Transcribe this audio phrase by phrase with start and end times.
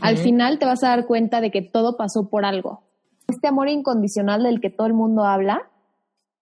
[0.00, 2.82] Al final te vas a dar cuenta de que todo pasó por algo.
[3.28, 5.70] Este amor incondicional del que todo el mundo habla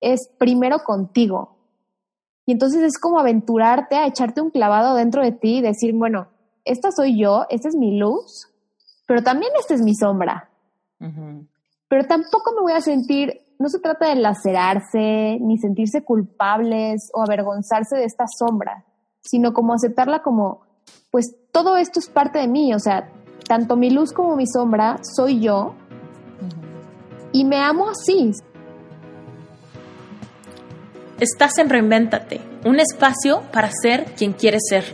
[0.00, 1.56] es primero contigo.
[2.46, 6.28] Y entonces es como aventurarte a echarte un clavado dentro de ti y decir, bueno,
[6.64, 8.48] esta soy yo, esta es mi luz,
[9.06, 10.50] pero también esta es mi sombra.
[10.98, 17.22] Pero tampoco me voy a sentir, no se trata de lacerarse, ni sentirse culpables o
[17.22, 18.84] avergonzarse de esta sombra,
[19.20, 20.62] sino como aceptarla como,
[21.10, 23.10] pues todo esto es parte de mí, o sea,
[23.46, 25.74] tanto mi luz como mi sombra soy yo
[27.32, 28.32] y me amo así.
[31.20, 34.84] Estás en Reinvéntate, un espacio para ser quien quieres ser.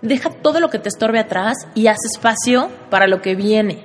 [0.00, 3.84] Deja todo lo que te estorbe atrás y haz espacio para lo que viene.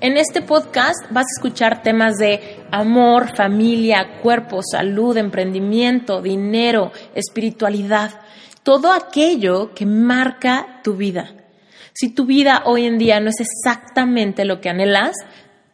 [0.00, 8.10] En este podcast vas a escuchar temas de amor, familia, cuerpo, salud, emprendimiento, dinero, espiritualidad,
[8.62, 11.43] todo aquello que marca tu vida.
[11.94, 15.14] Si tu vida hoy en día no es exactamente lo que anhelas,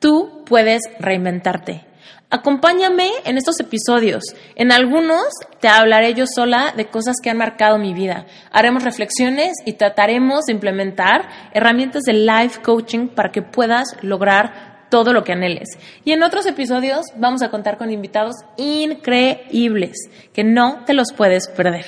[0.00, 1.86] tú puedes reinventarte.
[2.28, 4.22] Acompáñame en estos episodios.
[4.54, 5.24] En algunos
[5.60, 8.26] te hablaré yo sola de cosas que han marcado mi vida.
[8.52, 15.14] Haremos reflexiones y trataremos de implementar herramientas de life coaching para que puedas lograr todo
[15.14, 15.70] lo que anheles.
[16.04, 19.96] Y en otros episodios vamos a contar con invitados increíbles
[20.34, 21.86] que no te los puedes perder.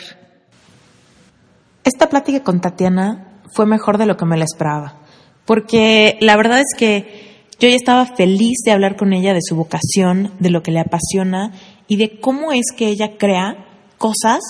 [1.85, 4.97] Esta plática con Tatiana fue mejor de lo que me la esperaba,
[5.45, 9.55] porque la verdad es que yo ya estaba feliz de hablar con ella de su
[9.55, 11.53] vocación, de lo que le apasiona
[11.87, 13.67] y de cómo es que ella crea
[13.99, 14.41] cosas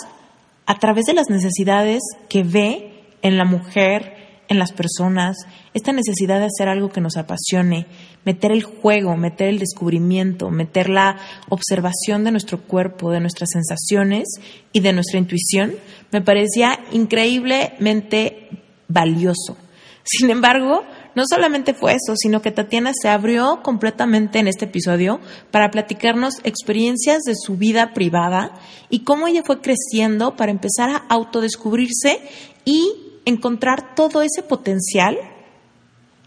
[0.64, 4.14] a través de las necesidades que ve en la mujer,
[4.48, 5.36] en las personas,
[5.74, 7.86] esta necesidad de hacer algo que nos apasione,
[8.24, 14.28] meter el juego, meter el descubrimiento, meter la observación de nuestro cuerpo, de nuestras sensaciones
[14.72, 15.72] y de nuestra intuición,
[16.10, 18.48] me parecía increíblemente
[18.92, 19.56] valioso.
[20.04, 20.82] Sin embargo,
[21.14, 26.34] no solamente fue eso, sino que Tatiana se abrió completamente en este episodio para platicarnos
[26.42, 28.54] experiencias de su vida privada
[28.90, 32.20] y cómo ella fue creciendo para empezar a autodescubrirse
[32.64, 35.16] y encontrar todo ese potencial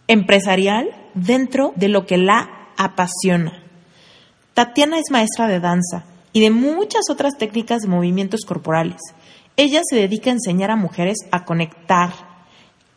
[0.08, 3.64] empresarial dentro de lo que la apasiona.
[4.54, 9.02] Tatiana es maestra de danza y de muchas otras técnicas de movimientos corporales.
[9.58, 12.12] Ella se dedica a enseñar a mujeres a conectar,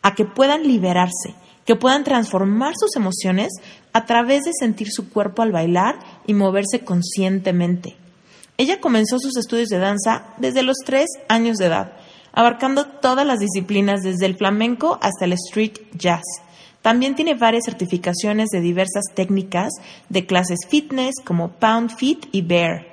[0.01, 1.35] a que puedan liberarse
[1.69, 3.49] que puedan transformar sus emociones
[3.93, 7.95] a través de sentir su cuerpo al bailar y moverse conscientemente.
[8.57, 11.93] Ella comenzó sus estudios de danza desde los tres años de edad,
[12.33, 16.23] abarcando todas las disciplinas desde el flamenco hasta el street jazz.
[16.81, 19.69] También tiene varias certificaciones de diversas técnicas
[20.09, 22.87] de clases fitness como Pound Fit y Bear.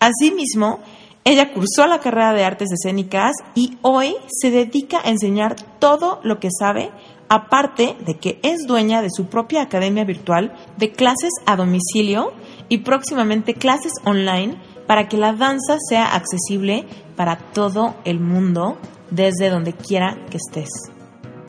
[0.00, 0.80] Asimismo,
[1.28, 6.40] ella cursó la carrera de artes escénicas y hoy se dedica a enseñar todo lo
[6.40, 6.90] que sabe
[7.28, 12.32] aparte de que es dueña de su propia academia virtual de clases a domicilio
[12.70, 14.56] y próximamente clases online
[14.86, 18.78] para que la danza sea accesible para todo el mundo
[19.10, 20.70] desde donde quiera que estés.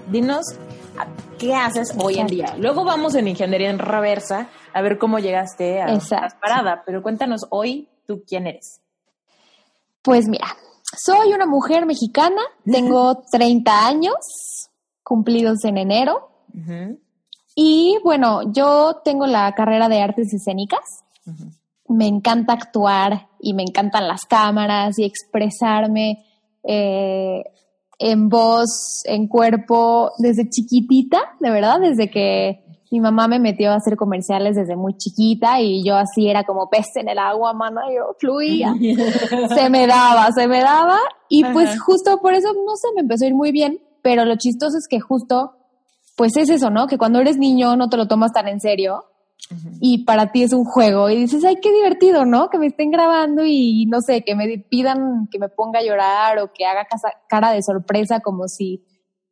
[0.09, 0.46] Dinos,
[1.38, 2.53] ¿qué haces hoy en día?
[2.57, 7.47] Luego vamos en ingeniería en reversa a ver cómo llegaste a la parada, pero cuéntanos
[7.50, 8.81] hoy tú quién eres.
[10.01, 10.47] Pues mira,
[10.97, 14.15] soy una mujer mexicana, tengo 30 años,
[15.03, 16.29] cumplidos en enero.
[17.55, 20.79] Y bueno, yo tengo la carrera de artes escénicas.
[21.87, 26.25] Me encanta actuar y me encantan las cámaras y expresarme
[26.63, 27.43] eh,
[27.99, 33.75] en voz, en cuerpo, desde chiquitita, de verdad, desde que mi mamá me metió a
[33.75, 37.81] hacer comerciales desde muy chiquita y yo así era como pez en el agua, mana,
[37.95, 38.73] yo fluía.
[39.55, 40.97] se me daba, se me daba.
[41.28, 44.35] Y pues justo por eso, no sé, me empezó a ir muy bien pero lo
[44.35, 45.55] chistoso es que justo,
[46.16, 46.88] pues es eso, ¿no?
[46.88, 49.05] Que cuando eres niño no te lo tomas tan en serio
[49.79, 52.49] y para ti es un juego y dices, ay, qué divertido, ¿no?
[52.49, 56.39] Que me estén grabando y no sé, que me pidan que me ponga a llorar
[56.39, 56.85] o que haga
[57.28, 58.85] cara de sorpresa como si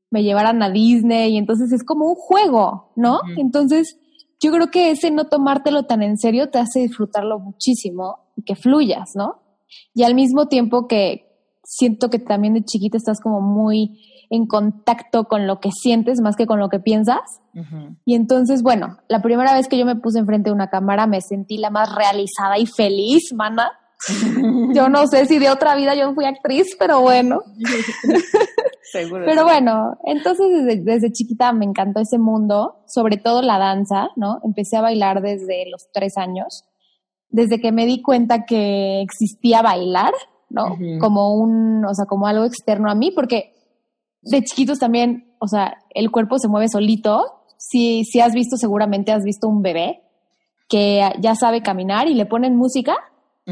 [0.10, 3.20] me llevaran a Disney y entonces es como un juego, ¿no?
[3.38, 3.98] Entonces
[4.40, 8.56] yo creo que ese no tomártelo tan en serio te hace disfrutarlo muchísimo y que
[8.56, 9.42] fluyas, ¿no?
[9.94, 11.28] Y al mismo tiempo que
[11.64, 14.00] siento que también de chiquita estás como muy
[14.30, 17.22] en contacto con lo que sientes más que con lo que piensas.
[18.06, 21.22] Y entonces, bueno, la primera vez que yo me puse enfrente de una cámara me
[21.22, 23.72] sentí la más realizada y feliz, mana.
[24.74, 27.42] yo no sé si de otra vida yo fui actriz, pero bueno.
[28.92, 29.26] Seguro.
[29.26, 34.40] Pero bueno, entonces desde, desde, chiquita me encantó ese mundo, sobre todo la danza, ¿no?
[34.44, 36.64] Empecé a bailar desde los tres años,
[37.30, 40.14] desde que me di cuenta que existía bailar,
[40.50, 40.78] ¿no?
[41.02, 43.54] Como un, o sea, como algo externo a mí, porque
[44.22, 49.12] de chiquitos también, o sea, el cuerpo se mueve solito si, si has visto, seguramente
[49.12, 50.04] has visto un bebé
[50.70, 52.96] que ya sabe caminar y le ponen música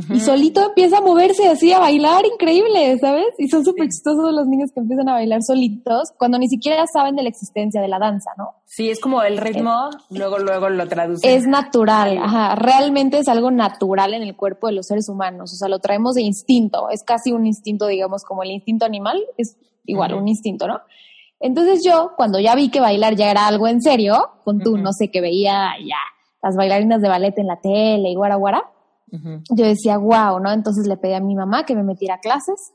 [0.10, 3.28] y solito empieza a moverse así, a bailar increíble, ¿sabes?
[3.38, 7.16] Y son súper chistosos los niños que empiezan a bailar solitos cuando ni siquiera saben
[7.16, 8.56] de la existencia de la danza, ¿no?
[8.66, 11.30] Sí, es como el ritmo, luego, luego lo traducen.
[11.30, 15.56] Es natural, ajá, realmente es algo natural en el cuerpo de los seres humanos, o
[15.56, 19.58] sea, lo traemos de instinto, es casi un instinto, digamos, como el instinto animal, es
[19.86, 20.82] igual, un instinto, ¿no?
[21.40, 24.92] Entonces yo, cuando ya vi que bailar ya era algo en serio, con tú, no
[24.92, 25.98] sé, que veía ya
[26.42, 28.64] las bailarinas de ballet en la tele y guara guara,
[29.12, 30.52] yo decía, wow, ¿no?
[30.52, 32.72] Entonces le pedí a mi mamá que me metiera a clases.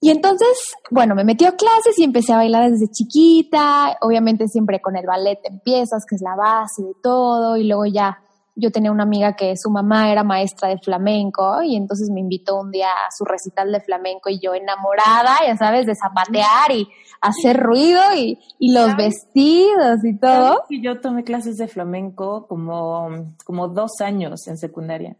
[0.00, 3.96] Y entonces, bueno, me metió a clases y empecé a bailar desde chiquita.
[4.02, 7.56] Obviamente siempre con el ballet empiezas, que es la base de todo.
[7.56, 8.18] Y luego ya
[8.56, 12.60] yo tenía una amiga que su mamá era maestra de flamenco y entonces me invitó
[12.60, 16.88] un día a su recital de flamenco y yo enamorada, ya sabes, de zapatear y
[17.20, 20.62] hacer ruido y, los vestidos y todo.
[20.70, 25.16] yo tomé clases de flamenco como, como dos años en secundaria.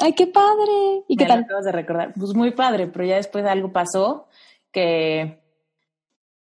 [0.00, 1.04] ¡Ay, qué padre!
[1.08, 1.40] ¿Y qué tal?
[1.40, 2.12] acabas de recordar.
[2.14, 4.28] Pues muy padre, pero ya después algo pasó
[4.72, 5.40] que...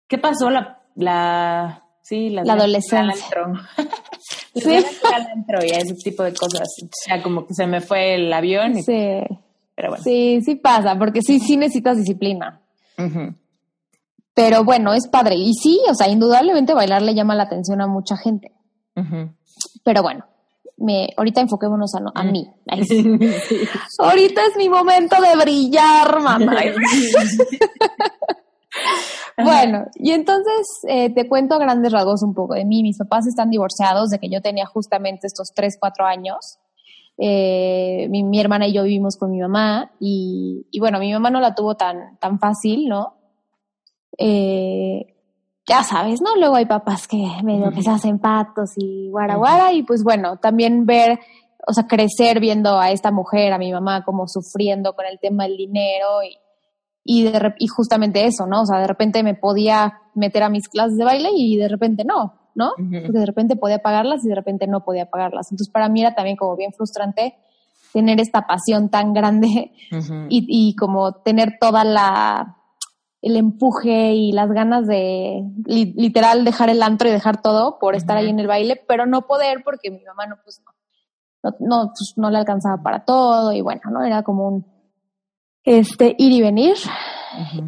[0.07, 0.49] ¿Qué pasó?
[0.49, 0.81] La...
[0.95, 3.27] la sí, la, adolescencia.
[4.55, 4.69] sí.
[4.69, 6.67] y ese tipo de cosas.
[6.83, 8.77] O sea, como que se me fue el avión.
[8.77, 9.21] Y, sí.
[9.75, 10.03] Pero bueno.
[10.03, 12.61] Sí, sí pasa, porque sí, sí necesitas disciplina.
[14.33, 15.35] Pero bueno, es padre.
[15.35, 18.51] Y sí, o sea, indudablemente bailar le llama la atención a mucha gente.
[19.83, 20.25] Pero bueno,
[20.77, 22.47] me, ahorita enfoquémonos a, a mí.
[23.99, 26.55] ahorita es mi momento de brillar, mamá.
[29.37, 32.83] bueno, y entonces eh, te cuento a grandes rasgos un poco de mí.
[32.83, 36.59] Mis papás están divorciados de que yo tenía justamente estos 3, 4 años.
[37.19, 41.39] Eh, mi, hermana y yo vivimos con mi mamá y, y, bueno, mi mamá no
[41.39, 43.15] la tuvo tan, tan fácil, ¿no?
[44.19, 45.16] Eh,
[45.67, 46.35] ya sabes, ¿no?
[46.37, 50.37] Luego hay papás que medio que se hacen patos y guara guara y pues bueno,
[50.37, 51.19] también ver,
[51.67, 55.43] o sea, crecer viendo a esta mujer, a mi mamá, como sufriendo con el tema
[55.43, 56.37] del dinero y,
[57.03, 58.61] y, de, y justamente eso, ¿no?
[58.61, 62.05] O sea, de repente me podía meter a mis clases de baile y de repente
[62.05, 62.71] no, ¿no?
[62.77, 65.51] Porque de repente podía pagarlas y de repente no podía pagarlas.
[65.51, 67.35] Entonces para mí era también como bien frustrante
[67.91, 69.71] tener esta pasión tan grande
[70.29, 72.56] y, y como tener toda la
[73.27, 78.17] el empuje y las ganas de literal dejar el antro y dejar todo por estar
[78.17, 80.61] ahí en el baile, pero no poder porque mi mamá no, pues
[81.43, 84.03] no, no, pues, no le alcanzaba para todo y bueno, ¿no?
[84.03, 84.65] Era como un
[85.63, 86.75] este, ir y venir.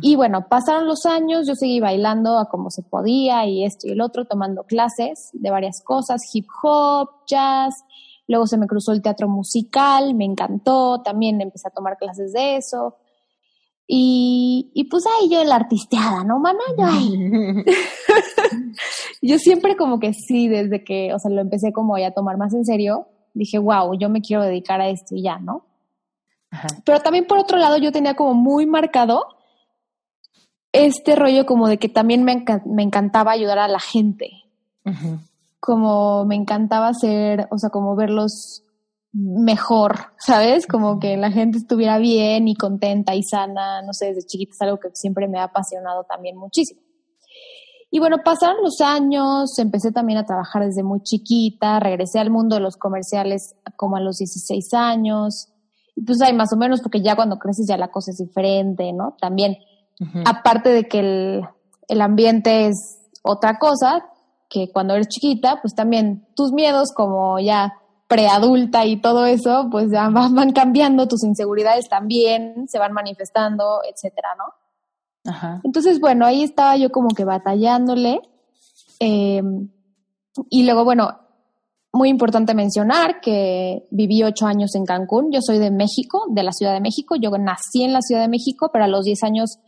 [0.01, 3.91] Y bueno, pasaron los años, yo seguí bailando a como se podía y esto y
[3.91, 7.75] el otro, tomando clases de varias cosas, hip hop, jazz,
[8.27, 12.55] luego se me cruzó el teatro musical, me encantó, también empecé a tomar clases de
[12.55, 12.95] eso.
[13.91, 16.59] Y, y pues ahí yo la artisteada, ¿no, mana?
[16.77, 16.85] Yo
[19.23, 22.37] yo siempre como que sí, desde que, o sea, lo empecé como ya a tomar
[22.37, 25.65] más en serio, dije, wow, yo me quiero dedicar a esto y ya, ¿no?
[26.85, 29.25] Pero también por otro lado yo tenía como muy marcado
[30.71, 34.29] este rollo como de que también me, me encantaba ayudar a la gente.
[35.59, 38.63] Como me encantaba hacer, o sea, como verlos
[39.11, 40.67] mejor, ¿sabes?
[40.67, 44.61] Como que la gente estuviera bien y contenta y sana, no sé, desde chiquita es
[44.61, 46.81] algo que siempre me ha apasionado también muchísimo.
[47.91, 52.55] Y bueno, pasaron los años, empecé también a trabajar desde muy chiquita, regresé al mundo
[52.55, 55.49] de los comerciales como a los 16 años,
[55.95, 58.93] y pues hay más o menos, porque ya cuando creces ya la cosa es diferente,
[58.93, 59.17] ¿no?
[59.19, 59.57] También,
[60.23, 61.41] aparte de que el,
[61.87, 64.05] el ambiente es otra cosa,
[64.49, 67.73] que cuando eres chiquita, pues también tus miedos como ya
[68.09, 74.29] preadulta y todo eso, pues ya van, cambiando, tus inseguridades también se van manifestando, etcétera,
[74.37, 75.31] ¿no?
[75.31, 75.61] Ajá.
[75.63, 78.21] Entonces, bueno, ahí estaba yo como que batallándole.
[78.99, 79.69] Em,
[80.49, 81.19] y luego, bueno,
[81.93, 85.31] muy importante mencionar que viví ocho años en Cancún.
[85.31, 87.15] Yo soy de México, de la Ciudad de México.
[87.15, 89.59] Yo nací en la Ciudad de México, pero a los diez años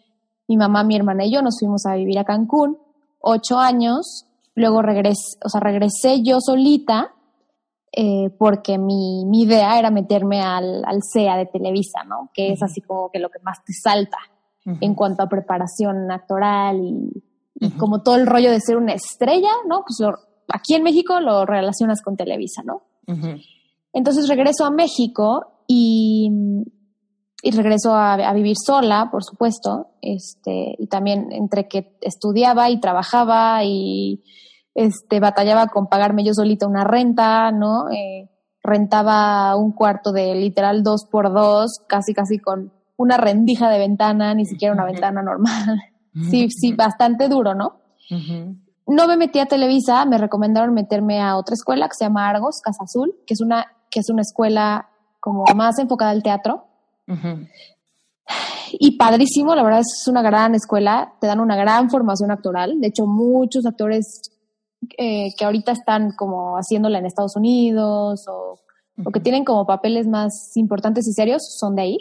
[0.47, 2.79] mi mamá, mi hermana y yo nos fuimos a vivir a Cancún.
[3.19, 4.25] Ocho años.
[4.55, 7.13] Luego regresé, o sea, regresé yo solita
[7.93, 12.29] eh, porque mi, mi, idea era meterme al, al CEA de Televisa, ¿no?
[12.33, 14.17] Que es así como que lo que más te salta
[14.63, 19.83] en cuanto a preparación actoral y, como todo el rollo de ser una estrella, ¿no?
[19.85, 20.09] Pues
[20.47, 22.83] aquí en México lo relacionas con Televisa, ¿no?
[23.91, 26.29] Entonces regreso a México y,
[27.43, 32.79] y regreso a, a, vivir sola, por supuesto, este, y también entre que estudiaba y
[32.79, 34.23] trabajaba y
[34.73, 37.89] este, batallaba con pagarme yo solita una renta, ¿no?
[37.89, 38.29] Eh,
[38.63, 44.33] rentaba un cuarto de literal dos por dos, casi casi con una rendija de ventana,
[44.33, 45.81] ni siquiera una ventana normal.
[46.29, 47.81] sí, sí, bastante duro, ¿no?
[48.87, 52.61] no me metí a Televisa, me recomendaron meterme a otra escuela que se llama Argos,
[52.61, 56.65] Casa Azul, que es una, que es una escuela como más enfocada al teatro.
[58.73, 62.79] Y padrísimo, la verdad es una gran escuela, te dan una gran formación actoral.
[62.79, 64.21] De hecho, muchos actores
[64.97, 68.59] eh, que ahorita están como haciéndola en Estados Unidos o,
[69.11, 71.97] que tienen como papeles más importantes y serios son de ahí.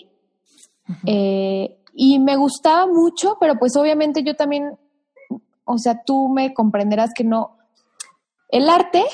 [1.07, 4.77] Eh, y me gustaba mucho, pero pues obviamente yo también
[5.73, 7.57] o sea, tú me comprenderás que no.
[8.49, 9.05] El arte,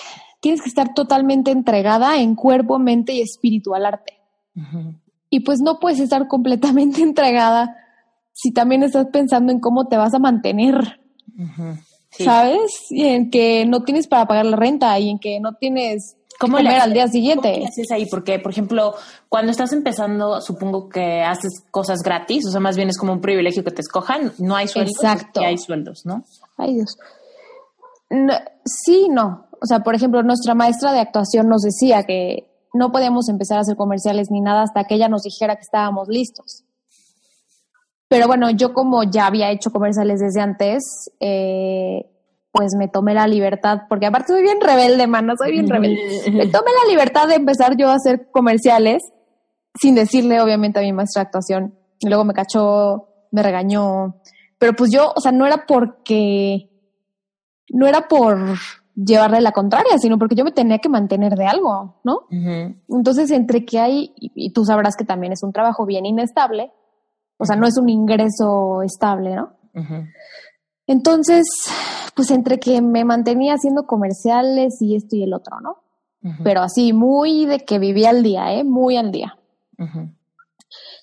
[0.41, 4.15] tienes que estar totalmente entregada en cuerpo, mente y espíritu al arte.
[5.29, 7.77] Y pues no puedes estar completamente entregada
[8.33, 11.01] si también estás pensando en cómo te vas a mantener.
[12.25, 12.73] ¿Sabes?
[12.91, 16.59] Y en que no tienes para pagar la renta y en que no tienes ¿Cómo
[16.59, 17.53] le al día siguiente.
[17.55, 18.07] ¿Cómo haces ahí?
[18.07, 18.95] Porque, por ejemplo,
[19.29, 23.21] cuando estás empezando, supongo que haces cosas gratis, o sea, más bien es como un
[23.21, 24.95] privilegio que te escojan, no hay sueldos.
[24.97, 25.41] Exacto.
[25.41, 26.25] hay sueldos, ¿no?
[26.57, 26.99] Ay, Dios.
[28.65, 29.47] sí, no.
[29.63, 33.61] O sea, por ejemplo, nuestra maestra de actuación nos decía que no podíamos empezar a
[33.63, 36.66] hacer comerciales ni nada hasta que ella nos dijera que estábamos listos.
[38.09, 42.07] Pero bueno, yo como ya había hecho comerciales desde antes, eh,
[42.53, 46.01] pues me tomé la libertad, porque aparte soy bien rebelde, mano, soy bien rebelde.
[46.33, 49.03] Me tomé la libertad de empezar yo a hacer comerciales
[49.79, 51.75] sin decirle, obviamente, a mi maestra de actuación.
[51.99, 54.21] Y luego me cachó, me regañó.
[54.59, 56.71] Pero pues yo, o sea, no era porque,
[57.69, 58.39] no era por
[58.95, 62.21] llevarle la contraria, sino porque yo me tenía que mantener de algo, ¿no?
[62.89, 66.73] Entonces, entre que hay, y, tú sabrás que también es un trabajo bien inestable,
[67.39, 69.53] o sea, no es un ingreso estable, ¿no?
[70.87, 71.45] Entonces,
[72.15, 75.83] pues entre que me mantenía haciendo comerciales y esto y el otro, ¿no?
[76.43, 78.65] Pero así, muy de que vivía al día, ¿eh?
[78.65, 79.39] Muy al día.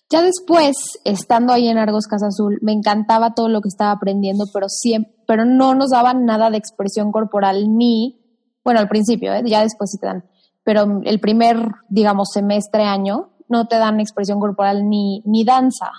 [0.09, 0.75] Ya después,
[1.05, 5.13] estando ahí en Argos Casa Azul, me encantaba todo lo que estaba aprendiendo, pero siempre,
[5.25, 8.19] pero no nos daban nada de expresión corporal ni,
[8.63, 9.43] bueno, al principio, ¿eh?
[9.45, 10.25] ya después sí te dan,
[10.63, 11.57] pero el primer,
[11.89, 15.91] digamos, semestre, año, no te dan expresión corporal ni, ni danza.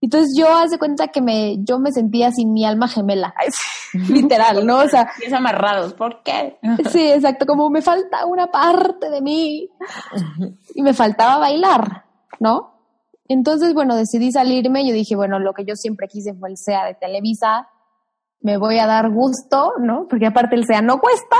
[0.00, 3.34] Entonces yo hace cuenta que me, yo me sentía sin mi alma gemela,
[4.08, 4.78] literal, ¿no?
[4.78, 6.58] O sea, es amarrados, ¿por qué?
[6.90, 9.68] sí, exacto, como me falta una parte de mí
[10.74, 12.04] y me faltaba bailar,
[12.38, 12.80] ¿no?
[13.28, 16.86] Entonces, bueno, decidí salirme, yo dije, bueno, lo que yo siempre quise fue el SEA
[16.86, 17.68] de Televisa,
[18.40, 20.06] me voy a dar gusto, ¿no?
[20.08, 21.36] Porque aparte el SEA no cuesta.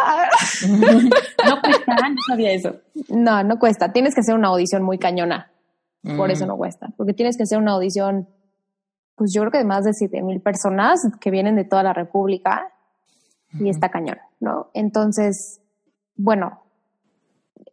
[0.69, 2.77] no cuesta, no sabía eso.
[3.09, 5.50] No, no cuesta, tienes que hacer una audición muy cañona,
[6.17, 6.49] por eso mm.
[6.49, 8.27] no cuesta, porque tienes que hacer una audición
[9.21, 11.93] pues yo creo que de más de 7 mil personas que vienen de toda la
[11.93, 12.73] República
[13.53, 14.71] y está cañón, ¿no?
[14.73, 15.61] Entonces,
[16.17, 16.63] bueno,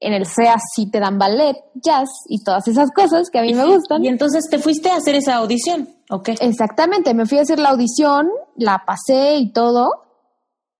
[0.02, 3.54] en el SEA sí te dan ballet, jazz y todas esas cosas que a mí
[3.54, 4.04] me gustan.
[4.04, 6.32] Y entonces te fuiste a hacer esa audición, ¿ok?
[6.42, 9.90] Exactamente, me fui a hacer la audición, la pasé y todo,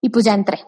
[0.02, 0.60] y pues ya entré.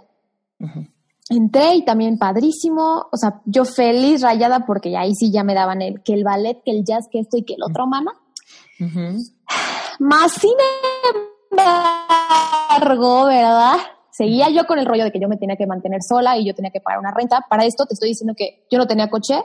[1.29, 5.83] Entré y también padrísimo, o sea, yo feliz, rayada, porque ahí sí ya me daban
[5.83, 8.12] el, que el ballet, que el jazz, que esto y que el otro, mana.
[10.00, 10.55] Más sin
[11.51, 13.77] embargo, ¿verdad?
[14.09, 16.55] Seguía yo con el rollo de que yo me tenía que mantener sola y yo
[16.55, 17.45] tenía que pagar una renta.
[17.48, 19.39] Para esto te estoy diciendo que yo no tenía coche.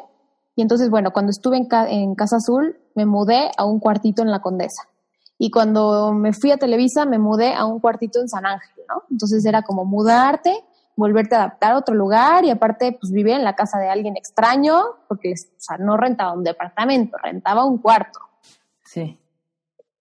[0.56, 4.30] Y entonces, bueno, cuando estuve en, en Casa Azul, me mudé a un cuartito en
[4.30, 4.88] La Condesa.
[5.36, 9.02] Y cuando me fui a Televisa, me mudé a un cuartito en San Ángel, ¿no?
[9.10, 10.64] Entonces era como mudarte,
[10.96, 14.16] volverte a adaptar a otro lugar y aparte, pues vivir en la casa de alguien
[14.16, 18.20] extraño, porque, o sea, no rentaba un departamento, rentaba un cuarto.
[18.84, 19.18] Sí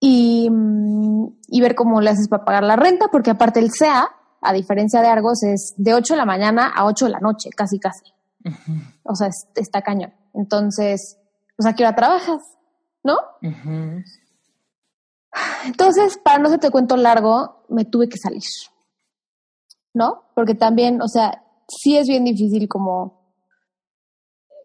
[0.06, 4.08] y, ver cómo le haces para pagar la renta, porque aparte el SEA,
[4.40, 7.50] a diferencia de Argos, es de 8 de la mañana a 8 de la noche,
[7.50, 8.12] casi, casi.
[9.02, 10.12] O sea, está cañón.
[10.34, 11.18] Entonces,
[11.56, 12.42] pues a qué hora trabajas,
[13.02, 13.16] ¿no?
[15.64, 18.42] Entonces, para no se te cuento largo, me tuve que salir,
[19.94, 20.24] ¿no?
[20.34, 23.22] Porque también, o sea, sí es bien difícil como,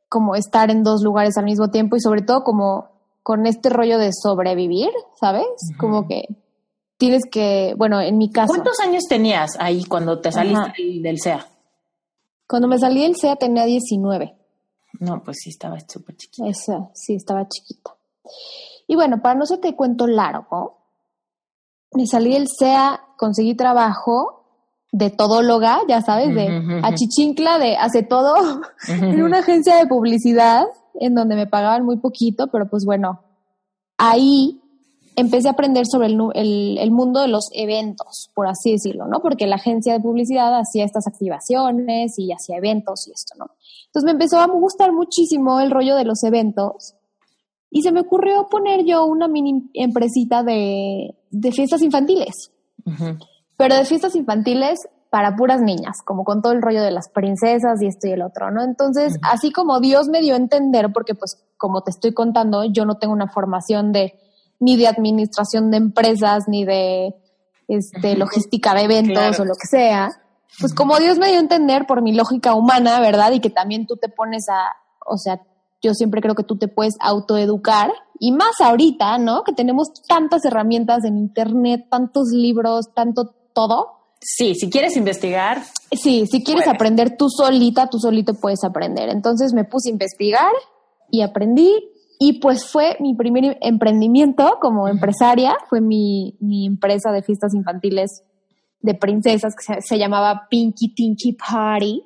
[0.10, 2.90] como estar en dos lugares al mismo tiempo y sobre todo como
[3.24, 5.46] con este rollo de sobrevivir, ¿sabes?
[5.78, 6.24] Como que
[6.98, 8.48] tienes que, bueno, en mi caso.
[8.48, 11.46] ¿Cuántos años tenías ahí cuando te saliste del SEA?
[12.48, 14.36] Cuando me salí del SEA tenía 19.
[15.00, 16.48] No, pues sí, estaba súper chiquita.
[16.48, 17.96] Esa, sí, estaba chiquita.
[18.88, 20.80] Y bueno, para no se te cuento largo,
[21.94, 24.39] me salí del SEA, conseguí trabajo
[24.92, 30.66] de todóloga, ya sabes, de achichincla, de hace todo, en una agencia de publicidad
[31.00, 33.22] en donde me pagaban muy poquito, pero pues bueno,
[33.98, 34.60] ahí
[35.16, 39.20] empecé a aprender sobre el, mundo de los eventos, por así decirlo, ¿no?
[39.22, 43.46] Porque la agencia de publicidad hacía estas activaciones y hacía eventos y esto, ¿no?
[43.88, 46.96] Entonces me empezó a gustar muchísimo el rollo de los eventos
[47.70, 51.16] y se me ocurrió poner yo una mini empresita de,
[51.52, 52.52] fiestas infantiles.
[53.60, 57.82] Pero de fiestas infantiles para puras niñas, como con todo el rollo de las princesas
[57.82, 58.64] y esto y el otro, ¿no?
[58.64, 62.86] Entonces, así como Dios me dio a entender, porque pues como te estoy contando, yo
[62.86, 64.18] no tengo una formación de
[64.62, 67.16] ni de administración de empresas, ni de
[67.68, 70.10] este, logística de eventos o lo que sea,
[70.62, 73.34] pues como Dios me dio a entender por mi lógica humana, ¿verdad?
[73.34, 74.74] Y que también tú te pones a,
[75.06, 75.42] o sea,
[75.82, 79.44] yo siempre creo que tú te puedes autoeducar y más ahorita, ¿no?
[79.44, 83.98] Que tenemos tantas herramientas en internet, tantos libros, tanto todo.
[84.22, 85.62] Sí, si quieres investigar.
[85.92, 89.10] Sí, si quieres aprender tú solita, tú solito puedes aprender.
[89.10, 90.52] Entonces me puse a investigar
[91.12, 91.70] y aprendí
[92.20, 98.24] y pues fue mi primer emprendimiento como empresaria, fue mi, mi empresa de fiestas infantiles
[98.82, 102.02] de princesas que se, llamaba Pinky Tinky Party.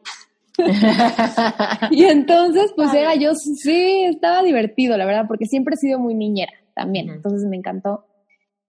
[1.92, 6.16] y entonces, pues era yo, sí, estaba divertido, la verdad, porque siempre he sido muy
[6.16, 8.06] niñera también, entonces me encantó.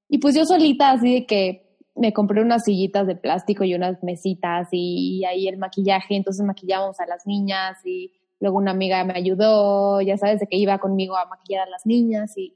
[0.09, 1.64] Y pues yo solita, así de que
[1.95, 6.99] me compré unas sillitas de plástico y unas mesitas y, ahí el maquillaje, entonces maquillábamos
[7.01, 11.17] a las niñas y luego una amiga me ayudó, ya sabes, de que iba conmigo
[11.17, 12.55] a maquillar a las niñas y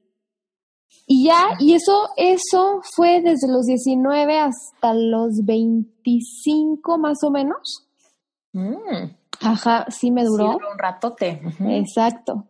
[1.07, 7.89] y ya, y eso, eso fue desde los 19 hasta los 25 más o menos.
[8.53, 9.17] Mm.
[9.41, 10.53] Ajá, sí me duró.
[10.53, 11.41] Sí, un ratote.
[11.61, 12.47] Exacto.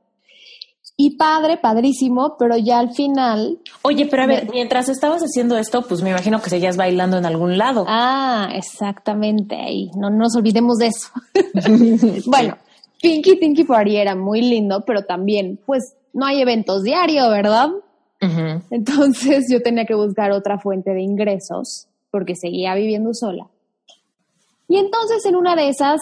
[1.00, 3.60] Y padre, padrísimo, pero ya al final.
[3.82, 7.24] Oye, pero a ver, mientras estabas haciendo esto, pues me imagino que seguías bailando en
[7.24, 7.84] algún lado.
[7.86, 9.54] Ah, exactamente.
[9.70, 11.08] Y no, nos olvidemos de eso.
[12.26, 12.56] bueno,
[13.00, 17.70] Pinky Tinky Party era muy lindo, pero también, pues, no hay eventos diario, ¿verdad?
[18.70, 23.46] Entonces yo tenía que buscar otra fuente de ingresos porque seguía viviendo sola.
[24.66, 26.00] Y entonces en una de esas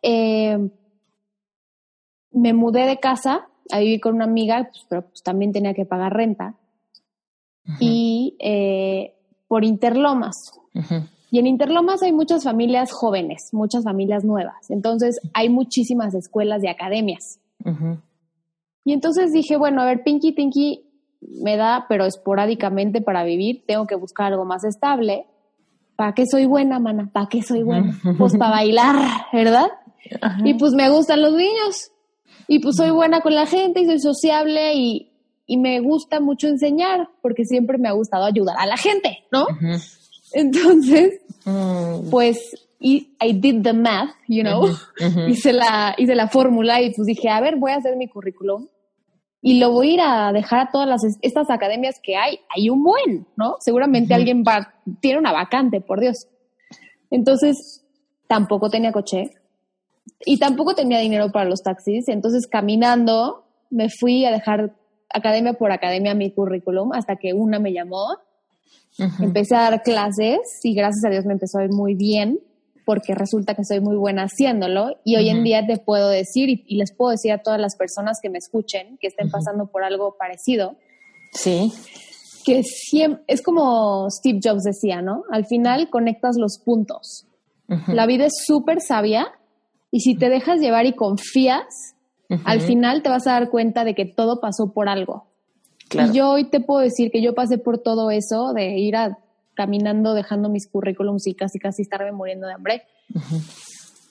[0.00, 0.56] eh,
[2.30, 5.84] me mudé de casa a vivir con una amiga, pues, pero pues, también tenía que
[5.84, 6.54] pagar renta.
[7.80, 9.14] Y eh,
[9.48, 10.36] por Interlomas.
[11.30, 14.70] Y en Interlomas hay muchas familias jóvenes, muchas familias nuevas.
[14.70, 17.40] Entonces hay muchísimas escuelas y academias.
[18.84, 20.84] Y entonces dije, bueno, a ver, Pinky Tinky
[21.42, 25.26] me da, pero esporádicamente para vivir, tengo que buscar algo más estable.
[25.96, 27.10] ¿Para qué soy buena, mana?
[27.12, 27.98] ¿Para qué soy buena?
[28.18, 28.96] Pues para bailar,
[29.32, 29.68] ¿verdad?
[30.44, 31.90] Y pues me gustan los niños.
[32.48, 35.10] Y pues soy buena con la gente y soy sociable y,
[35.46, 39.46] y me gusta mucho enseñar porque siempre me ha gustado ayudar a la gente, ¿no?
[40.32, 42.10] Entonces, mm.
[42.10, 42.38] pues
[42.78, 44.68] y I did the math, you know,
[45.28, 48.68] hice la hice la fórmula y pues dije, a ver, voy a hacer mi currículum
[49.46, 52.40] y lo voy a ir a dejar a todas las, estas academias que hay.
[52.54, 53.54] Hay un buen, ¿no?
[53.60, 56.26] Seguramente alguien va, tiene una vacante, por Dios.
[57.10, 57.84] Entonces,
[58.26, 59.30] tampoco tenía coche
[60.24, 62.08] y tampoco tenía dinero para los taxis.
[62.08, 64.74] Entonces, caminando, me fui a dejar
[65.12, 68.06] academia por academia mi currículum hasta que una me llamó.
[69.20, 72.40] Empecé a dar clases y gracias a Dios me empezó a ir muy bien
[72.86, 76.76] porque resulta que soy muy buena haciéndolo y hoy en día te puedo decir y,
[76.76, 80.16] les puedo decir a todas las personas que me escuchen que estén pasando por algo
[80.16, 80.76] parecido.
[81.32, 81.72] Sí.
[82.44, 85.24] Que siempre, es como Steve Jobs decía, ¿no?
[85.30, 87.26] Al final conectas los puntos.
[87.88, 89.26] La vida es súper sabia
[89.90, 91.94] y si te dejas llevar y confías,
[92.44, 95.26] al final te vas a dar cuenta de que todo pasó por algo.
[95.92, 99.18] Y yo hoy te puedo decir que yo pasé por todo eso de ir a
[99.54, 102.82] caminando, dejando mis currículums y casi casi estarme muriendo de hambre.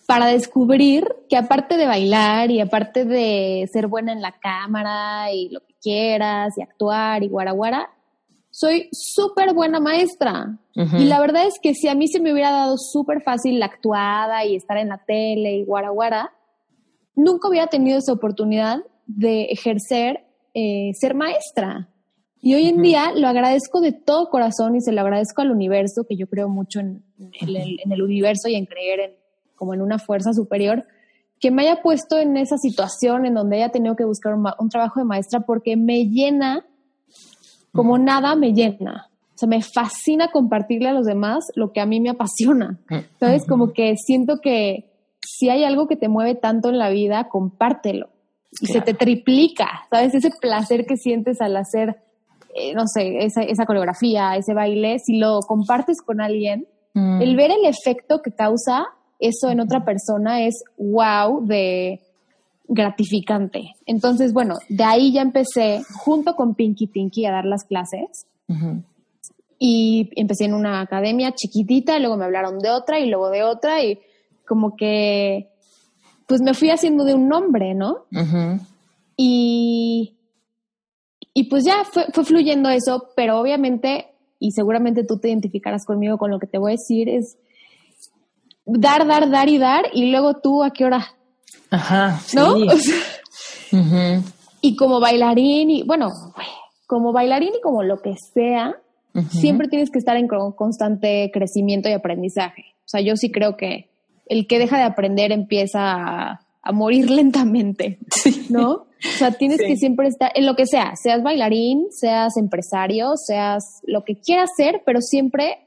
[0.07, 5.49] Para descubrir que aparte de bailar y aparte de ser buena en la cámara y
[5.49, 7.89] lo que quieras y actuar y guaraguara,
[8.57, 10.57] soy súper buena maestra.
[10.73, 13.65] Y la verdad es que si a mí se me hubiera dado súper fácil la
[13.65, 16.31] actuada y estar en la tele y guaraguara,
[17.15, 21.89] nunca hubiera tenido esa oportunidad de ejercer eh, ser maestra.
[22.39, 26.05] Y hoy en día lo agradezco de todo corazón y se lo agradezco al universo,
[26.07, 27.03] que yo creo mucho en,
[27.41, 29.11] el, universo y en creer en,
[29.55, 30.85] como en una fuerza superior,
[31.41, 35.01] que me haya puesto en esa situación en donde haya tenido que buscar un, trabajo
[35.01, 36.65] de maestra porque me llena
[37.75, 39.09] como nada me llena.
[39.35, 42.79] O sea, me fascina compartirle a los demás lo que a mí me apasiona.
[42.89, 47.27] Entonces, como que siento que si hay algo que te mueve tanto en la vida,
[47.27, 48.09] compártelo.
[48.61, 50.15] Y se te triplica, ¿sabes?
[50.15, 51.97] Ese placer que sientes al hacer
[52.57, 57.21] eh, no sé, esa, esa, coreografía, ese baile, si lo compartes con alguien, mm.
[57.21, 58.87] el ver el efecto que causa
[59.19, 61.99] eso en otra persona es wow de
[62.67, 63.73] gratificante.
[63.85, 68.27] Entonces, bueno, de ahí ya empecé junto con Pinky Tinky a dar las clases.
[69.57, 73.43] Y empecé en una academia chiquitita, y luego me hablaron de otra y luego de
[73.43, 73.99] otra y
[74.47, 75.49] como que
[76.27, 78.05] pues me fui haciendo de un nombre, ¿no?
[79.17, 80.15] Y
[81.37, 84.07] y pues ya fue, fluyendo eso, pero obviamente
[84.39, 87.37] y seguramente tú te identificarás conmigo con lo que te voy a decir, es
[88.65, 91.14] dar, dar, dar y dar, y luego tú a qué hora.
[91.69, 92.21] Ajá.
[92.33, 92.55] ¿No?
[94.61, 96.09] Y como bailarín, y bueno,
[96.87, 98.75] como bailarín y como lo que sea,
[99.29, 102.63] siempre tienes que estar en constante crecimiento y aprendizaje.
[102.79, 103.89] O sea, yo sí creo que
[104.27, 106.41] el que deja de aprender empieza a,
[106.73, 107.99] morir lentamente,
[108.49, 108.71] ¿no?
[108.71, 113.81] O sea, tienes que siempre estar en lo que sea, seas bailarín, seas empresario, seas
[113.85, 115.59] lo que quieras ser, pero siempre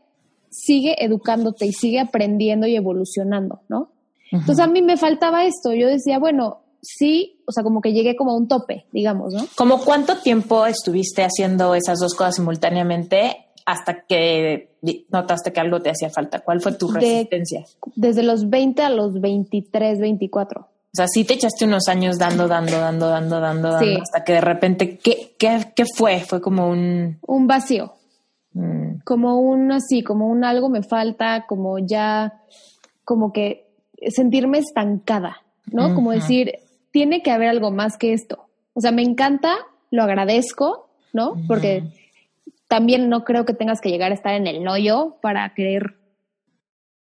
[0.51, 3.93] sigue educándote y sigue aprendiendo y evolucionando, ¿no?
[4.31, 8.17] Entonces a mí me faltaba esto, yo decía, bueno, sí, o sea, como que llegué
[8.17, 9.45] como a un tope, digamos, ¿no?
[9.57, 14.77] ¿Cómo cuánto tiempo estuviste haciendo esas dos cosas simultáneamente hasta que
[15.11, 16.41] notaste que algo te hacía falta?
[16.41, 17.65] ¿Cuál fue tu resistencia?
[17.95, 20.61] desde los 20 a los 23, 24.
[20.61, 24.33] O sea, sí te echaste unos años dando, dando, dando, dando, dando, dando, hasta que
[24.33, 26.21] de repente, ¿qué, qué, qué fue?
[26.21, 27.19] Fue como un...
[27.27, 27.93] Un vacío.
[28.55, 29.01] Mm.
[29.05, 32.41] Como un así, como un algo me falta, como ya,
[33.05, 33.68] como que
[34.11, 35.95] sentirme estancada, ¿no?
[35.95, 36.53] Como decir,
[36.91, 38.49] tiene que haber algo más que esto.
[38.75, 39.57] O sea, me encanta,
[39.91, 41.35] lo agradezco, ¿no?
[41.47, 41.83] Porque
[42.69, 45.97] también no creo que tengas que llegar a estar en el hoyo para querer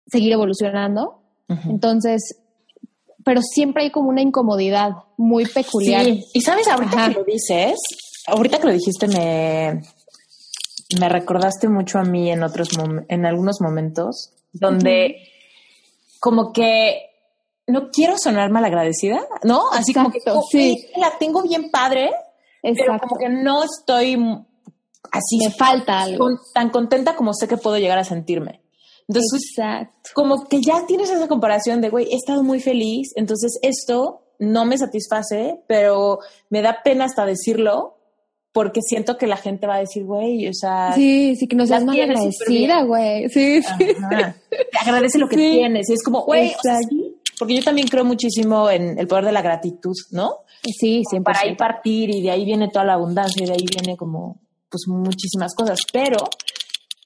[0.07, 1.23] seguir evolucionando.
[1.69, 2.41] Entonces,
[3.25, 6.05] pero siempre hay como una incomodidad muy peculiar.
[6.05, 6.25] Sí.
[6.33, 7.77] Y sabes, ahorita que lo dices,
[8.27, 9.83] ahorita que lo dijiste me,
[10.99, 12.69] me recordaste mucho a mí en otros
[13.09, 15.17] en algunos momentos donde
[16.21, 17.11] como que
[17.67, 19.71] no quiero sonar malagradecida, ¿no?
[19.73, 20.89] Así como que sí.
[20.97, 22.11] la tengo bien padre,
[22.63, 24.15] pero como que no estoy
[25.11, 25.39] así.
[25.39, 26.29] Me falta algo.
[26.53, 28.63] tan contenta como sé que puedo llegar a sentirme.
[29.09, 29.57] Entonces,
[30.15, 34.65] como que ya tienes esa comparación de, güey, he estado muy feliz, entonces esto no
[34.65, 38.00] me satisface, pero me da pena hasta decirlo
[38.53, 40.93] porque siento que la gente va a decir, güey, o sea...
[40.95, 43.29] Sí, sí, que nos das mal agradecida, güey.
[43.29, 43.87] Sí, sí.
[44.81, 45.89] Agradece lo que tienes.
[45.89, 46.53] Y es como, güey,
[47.39, 50.41] porque yo también creo muchísimo en el poder de la gratitud, ¿no?
[50.63, 51.33] Sí, siempre.
[51.33, 54.41] Para ahí partir y de ahí viene toda la abundancia y de ahí viene como,
[54.69, 55.81] pues, muchísimas cosas.
[55.93, 56.19] Pero,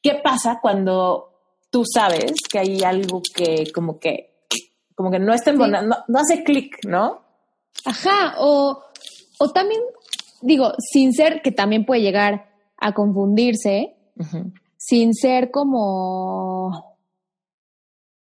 [0.03, 1.31] ¿qué pasa cuando
[1.71, 4.47] tú sabes que hay algo que como que,
[4.95, 7.23] como que no está en no, no hace clic, ¿no?
[7.85, 8.83] Ajá, o,
[9.39, 9.81] o también,
[10.45, 13.97] digo, sin ser que también puede llegar a confundirse,
[14.77, 16.95] sin ser como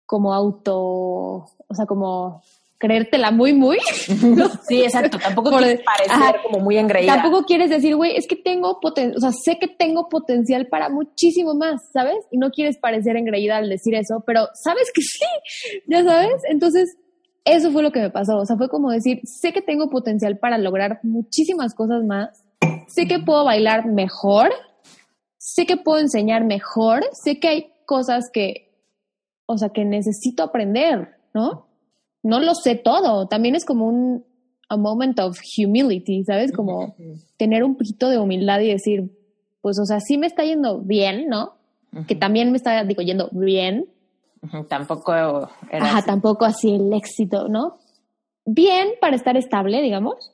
[0.06, 2.42] como auto, o sea, como
[2.80, 3.78] creértela muy, muy.
[4.68, 5.20] Sí, exacto.
[5.20, 7.14] Tampoco quieres parecer como muy engreída.
[7.14, 10.90] Tampoco quieres decir, güey, es que tengo potencial, o sea, sé que tengo potencial para
[10.90, 12.18] muchísimo más, ¿sabes?
[12.32, 15.26] Y no quieres parecer engreída al decir eso, pero sabes que sí,
[15.88, 16.42] ya sabes.
[16.50, 16.98] Entonces,
[17.46, 18.38] eso fue lo que me pasó.
[18.38, 22.44] O sea, fue como decir, sé que tengo potencial para lograr muchísimas cosas más.
[22.88, 24.50] Sé que puedo bailar mejor.
[25.38, 27.06] Sé que puedo enseñar mejor.
[27.24, 28.70] Sé que hay cosas que
[29.52, 31.66] o sea, que necesito aprender, ¿no?
[32.22, 34.24] No lo sé todo, también es como un
[34.70, 36.52] a moment of humility, ¿sabes?
[36.52, 36.96] Como
[37.36, 39.10] tener un poquito de humildad y decir,
[39.62, 41.56] pues, o sea, sí me está yendo bien, ¿no?
[42.08, 43.90] Que también me está, digo, yendo bien.
[44.68, 47.78] Tampoco era Ajá, tampoco así el éxito, ¿no?
[48.46, 50.32] Bien para estar estable, digamos,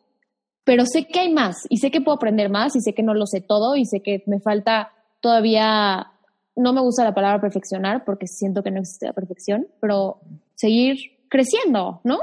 [0.64, 3.14] pero sé que hay más y sé que puedo aprender más y sé que no
[3.14, 4.92] lo sé todo y sé que me falta
[5.22, 6.12] todavía
[6.56, 10.20] no me gusta la palabra perfeccionar porque siento que no existe la perfección, pero
[10.56, 10.98] seguir
[11.30, 12.20] creciendo, ¿no?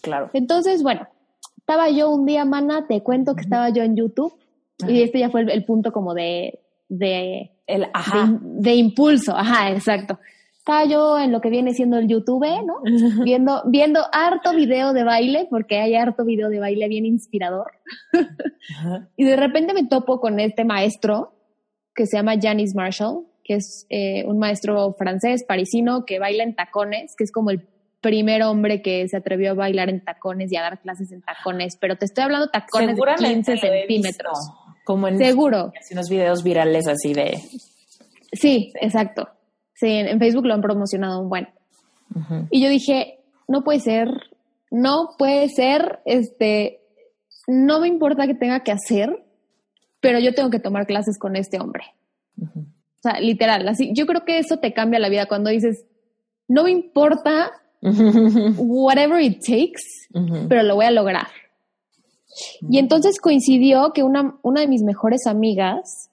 [0.00, 0.30] claro.
[0.32, 1.06] Entonces, bueno,
[1.58, 4.32] estaba yo un día, mana, te cuento que estaba yo en YouTube
[4.88, 8.38] y este ya fue el, punto como de, de, el, ajá.
[8.40, 10.18] De, impulso, ajá, exacto.
[10.66, 12.80] Estaba yo en lo que viene siendo el YouTube, ¿no?
[13.24, 17.70] viendo, viendo harto video de baile, porque hay harto video de baile bien inspirador.
[19.16, 21.34] y de repente me topo con este maestro
[21.94, 26.56] que se llama Janice Marshall, que es eh, un maestro francés, parisino, que baila en
[26.56, 27.68] tacones, que es como el
[28.00, 31.76] primer hombre que se atrevió a bailar en tacones y a dar clases en tacones,
[31.76, 34.36] pero te estoy hablando de tacones de 15 centímetros.
[34.84, 35.72] como en, Seguro.
[35.92, 37.38] unos videos virales así de...
[38.32, 39.28] Sí, exacto.
[39.76, 41.48] Sí, en, Facebook lo han promocionado un buen.
[42.50, 44.08] Y yo dije, no puede ser,
[44.70, 46.80] no puede ser, este,
[47.46, 49.24] no me importa que tenga que hacer,
[50.00, 51.84] pero yo tengo que tomar clases con este hombre
[53.06, 53.92] sea, literal, así.
[53.94, 55.84] Yo creo que eso te cambia la vida cuando dices,
[56.48, 57.50] no me importa
[58.56, 60.08] whatever it takes,
[60.48, 61.28] pero lo voy a lograr.
[62.68, 66.10] Y entonces coincidió que una, una de mis mejores amigas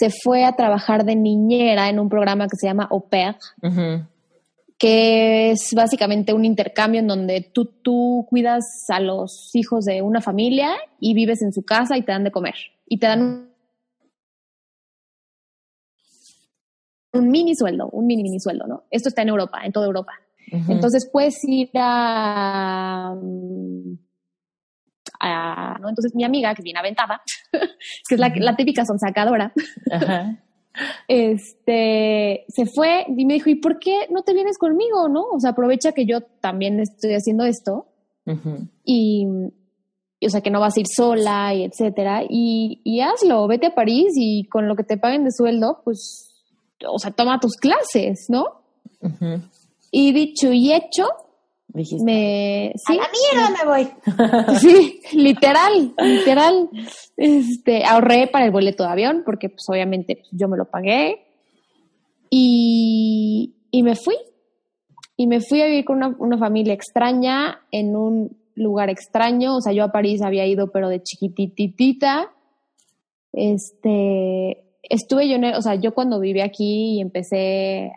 [0.00, 3.36] se fue a trabajar de niñera en un programa que se llama Au Pair,
[4.78, 10.22] que es básicamente un intercambio en donde tú, tú cuidas a los hijos de una
[10.22, 12.54] familia y vives en su casa y te dan de comer.
[12.86, 13.50] Y te dan
[17.12, 18.84] un mini sueldo, un mini mini sueldo, ¿no?
[18.90, 20.14] Esto está en Europa, en toda Europa.
[20.66, 23.14] Entonces puedes ir a,
[25.80, 25.88] ¿no?
[25.88, 29.52] Entonces mi amiga, que es bien aventada, que es la, la típica sonsacadora,
[31.08, 35.24] este, se fue y me dijo, ¿y por qué no te vienes conmigo, no?
[35.32, 37.86] O sea, aprovecha que yo también estoy haciendo esto
[38.84, 43.68] y, o sea, que no vas a ir sola y etcétera, y, y hazlo, vete
[43.68, 46.30] a París y con lo que te paguen de sueldo, pues
[46.88, 48.62] o sea, toma tus clases, ¿no?
[49.90, 51.08] Y dicho y hecho,
[51.74, 52.72] me...
[52.76, 52.98] ¿sí?
[52.98, 54.56] A la mierda me voy.
[54.58, 56.68] sí, literal, literal.
[57.16, 61.26] Este, ahorré para el boleto de avión porque pues obviamente yo me lo pagué
[62.30, 64.16] y, y me fui.
[65.16, 69.56] Y me fui a vivir con una, una familia extraña en un lugar extraño.
[69.56, 72.32] O sea, yo a París había ido pero de chiquititita.
[73.32, 77.92] Este, estuve yo, o sea, yo cuando viví aquí y empecé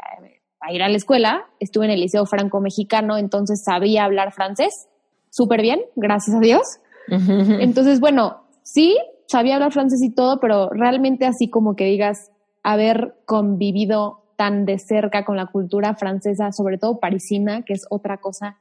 [0.63, 4.87] a ir a la escuela, estuve en el Liceo Franco-Mexicano, entonces sabía hablar francés
[5.29, 6.61] súper bien, gracias a Dios.
[7.07, 8.97] Entonces, bueno, sí,
[9.27, 14.79] sabía hablar francés y todo, pero realmente así como que digas, haber convivido tan de
[14.79, 18.57] cerca con la cultura francesa, sobre todo parisina, que es otra cosa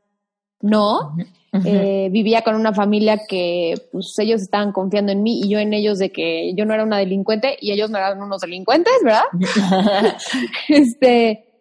[0.63, 1.17] no.
[1.67, 5.75] Eh, vivía con una familia que pues ellos estaban confiando en mí y yo en
[5.75, 9.25] ellos de que yo no era una delincuente y ellos no eran unos delincuentes, ¿verdad?
[10.71, 11.52] este,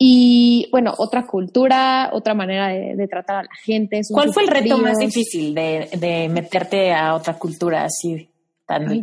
[0.00, 4.00] y bueno, otra cultura, otra manera de, tratar a la gente.
[4.08, 8.28] ¿Cuál fue el reto más difícil de, meterte a otra cultura así
[8.64, 9.02] tan,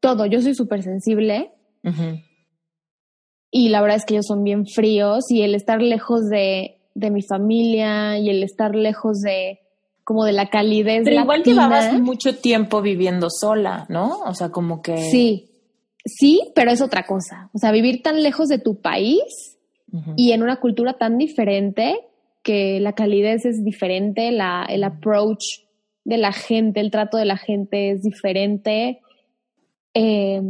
[0.00, 1.52] Todo, yo soy súper sensible.
[3.50, 7.10] Y la verdad es que ellos son bien fríos y el estar lejos de, de
[7.10, 9.60] mi familia y el estar lejos de
[10.02, 11.02] como de la calidez.
[11.04, 14.20] Pero igual llevabas mucho tiempo viviendo sola, ¿no?
[14.26, 14.98] O sea, como que...
[15.10, 15.48] Sí,
[16.04, 17.48] sí, pero es otra cosa.
[17.54, 19.53] O sea, vivir tan lejos de tu país
[20.16, 22.00] y en una cultura tan diferente
[22.42, 25.64] que la calidez es diferente, la, el approach
[26.04, 29.00] de la gente, el trato de la gente es diferente.
[29.94, 30.42] Eh,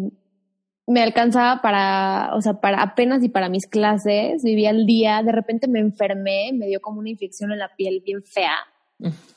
[0.86, 5.32] me alcanzaba para, o sea, para apenas y para mis clases, vivía el día, de
[5.32, 8.56] repente me enfermé, me dio como una infección en la piel bien fea.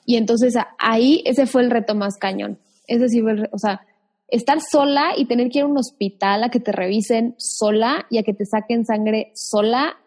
[0.06, 2.60] Y entonces ahí ese fue el reto más cañón.
[2.86, 3.82] Ese sí fue o sea,
[4.28, 8.18] estar sola y tener que ir a un hospital a que te revisen sola y
[8.18, 9.98] a que te saquen sangre sola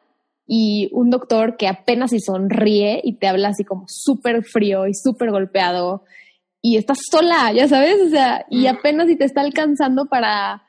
[0.47, 4.95] y un doctor que apenas si sonríe y te habla así como súper frío y
[4.95, 6.05] súper golpeado
[6.63, 10.63] y estás sola, ya sabes, o sea, y apenas si te está alcanzando para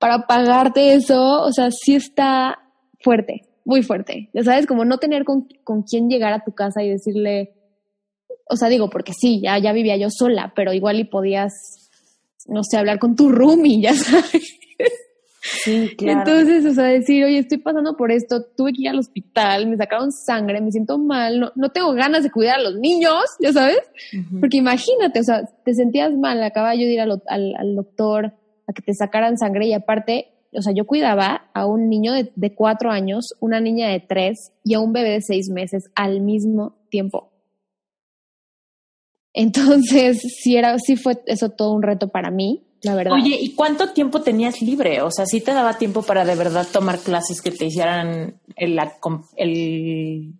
[0.00, 2.58] para pagarte eso, o sea, sí está
[3.04, 4.30] fuerte, muy fuerte.
[4.32, 7.52] Ya sabes, como no tener con, con quién llegar a tu casa y decirle,
[8.48, 11.52] o sea, digo, porque sí, ya, ya vivía yo sola, pero igual y podías,
[12.50, 14.58] no sé, hablar con tu roomie, ya sabes.
[15.42, 16.20] Sí, claro.
[16.20, 19.78] Entonces, o sea, decir, oye, estoy pasando por esto, tuve que ir al hospital, me
[19.78, 23.80] sacaron sangre, me siento mal, no, tengo ganas de cuidar a los niños, ya sabes,
[24.38, 28.34] porque imagínate, o sea, te sentías mal, acababa yo de ir al, al doctor,
[28.72, 32.90] que te sacaran sangre y aparte, o sea, yo cuidaba a un niño de, cuatro
[32.90, 37.29] años, una niña de tres y a un bebé de seis meses al mismo tiempo.
[39.32, 43.14] Entonces, sí, era, sí fue eso todo un reto para mí, la verdad.
[43.14, 45.02] Oye, ¿y cuánto tiempo tenías libre?
[45.02, 48.78] O sea, sí te daba tiempo para de verdad tomar clases que te hicieran el,
[49.36, 50.34] el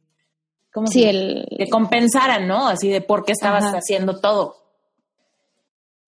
[0.73, 2.69] ¿cómo sí, el que compensaran, ¿no?
[2.69, 4.57] Así de por qué estabas haciendo todo.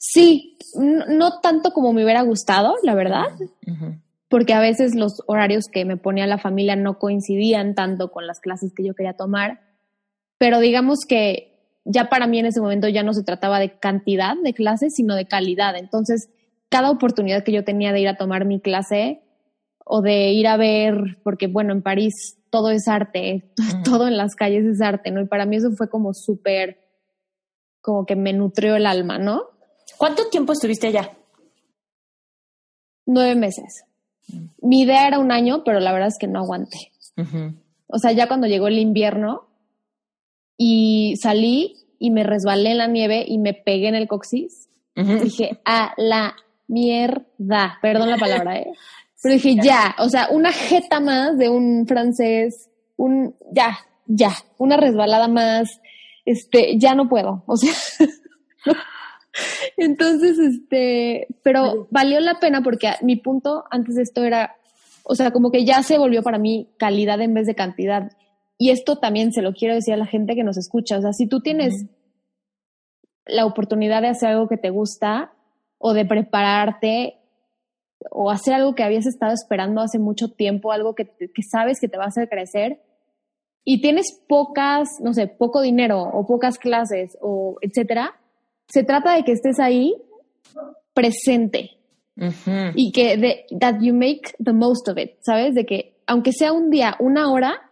[0.04, 3.26] Sí, no, tanto como me hubiera gustado, la verdad,
[4.28, 8.40] porque a veces los horarios que me ponía la familia no coincidían tanto con las
[8.40, 9.60] clases que yo quería tomar,
[10.38, 11.51] pero digamos que
[11.84, 15.14] ya para mí en ese momento ya no se trataba de cantidad de clases, sino
[15.14, 15.76] de calidad.
[15.76, 16.28] Entonces,
[16.68, 19.22] cada oportunidad que yo tenía de ir a tomar mi clase
[19.84, 23.52] o de ir a ver, porque bueno, en París todo es arte,
[23.84, 25.20] todo en las calles es arte, ¿no?
[25.20, 26.78] Y para mí eso fue como súper,
[27.80, 29.42] como que me nutrió el alma, ¿no?
[29.98, 31.10] ¿Cuánto tiempo estuviste allá?
[33.06, 33.84] Nueve meses.
[34.60, 36.92] Mi idea era un año, pero la verdad es que no aguanté.
[37.88, 39.51] O sea, ya cuando llegó el invierno
[40.64, 45.60] y salí y me resbalé en la nieve y me pegué en el coxis, dije,
[45.64, 46.36] a la
[46.68, 48.72] mierda, perdón la palabra, ¿eh?
[49.22, 54.76] Pero dije, ya, o sea, una jeta más de un francés, un, ya, ya, una
[54.76, 55.80] resbalada más,
[56.24, 57.72] este, ya no puedo, o sea,
[59.76, 64.54] Entonces, este, pero valió la pena porque mi punto antes de esto era,
[65.02, 68.12] o sea, como que ya se volvió para mí calidad en vez de cantidad.
[68.62, 70.96] Y esto también se lo quiero decir a la gente que nos escucha.
[70.96, 71.86] O sea, si tú tienes
[73.26, 75.32] la oportunidad de hacer algo que te gusta
[75.78, 77.16] o de prepararte
[78.08, 81.88] o hacer algo que habías estado esperando hace mucho tiempo, algo que, que sabes que
[81.88, 82.80] te va a hacer crecer,
[83.64, 88.14] y tienes pocas, no sé, poco dinero o pocas clases o etcétera,
[88.68, 89.92] se trata de que estés ahí
[90.94, 91.72] presente
[92.76, 95.52] y que de, that you make the most of it, ¿sabes?
[95.56, 97.71] De que aunque sea un día, una hora,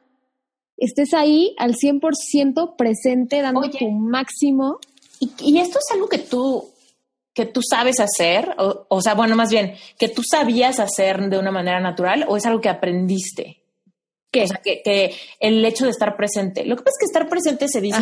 [0.81, 4.79] estés ahí al 100% presente, dando tu máximo.
[5.21, 6.69] ¿Y, ¿Y, esto es algo que tú,
[7.35, 8.55] que tú sabes hacer?
[8.59, 12.37] O, o sea, bueno, más bien, que tú sabías hacer de una manera natural o
[12.37, 13.61] es algo que aprendiste?
[14.33, 16.65] O sea, que, que, el hecho de estar presente.
[16.65, 17.99] Lo que pasa es que estar presente se dice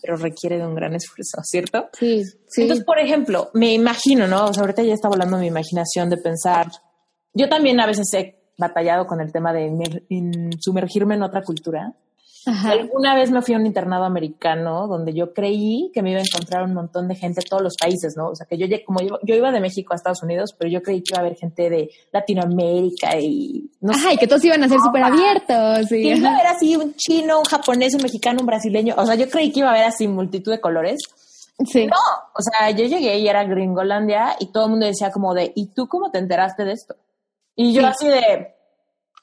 [0.00, 1.90] pero requiere de un gran esfuerzo, ¿cierto?
[1.92, 2.62] Sí, sí.
[2.62, 4.46] Entonces, por ejemplo, me imagino, ¿no?
[4.46, 6.68] O sea, ahorita ya está volando mi imaginación de pensar.
[7.34, 9.70] Yo también a veces he batallado con el tema de
[10.60, 11.94] sumergirme en otra cultura.
[12.46, 16.22] Alguna vez me fui a un internado americano donde yo creí que me iba a
[16.22, 18.28] encontrar un montón de gente de todos los países, ¿no?
[18.28, 20.80] O sea, que yo, como yo, yo iba de México a Estados Unidos, pero yo
[20.80, 23.68] creí que iba a haber gente de Latinoamérica y...
[23.80, 25.90] No Ajá, y que todos iban a ser súper abiertos.
[25.90, 28.94] Y iba a haber así un chino, un japonés, un mexicano, un brasileño.
[28.96, 31.00] O sea, yo creí que iba a haber así multitud de colores.
[31.64, 31.86] Sí.
[31.86, 31.96] No,
[32.32, 35.66] o sea, yo llegué y era Gringolandia y todo el mundo decía como de, ¿y
[35.68, 36.94] tú cómo te enteraste de esto?
[37.56, 38.55] Y yo así de,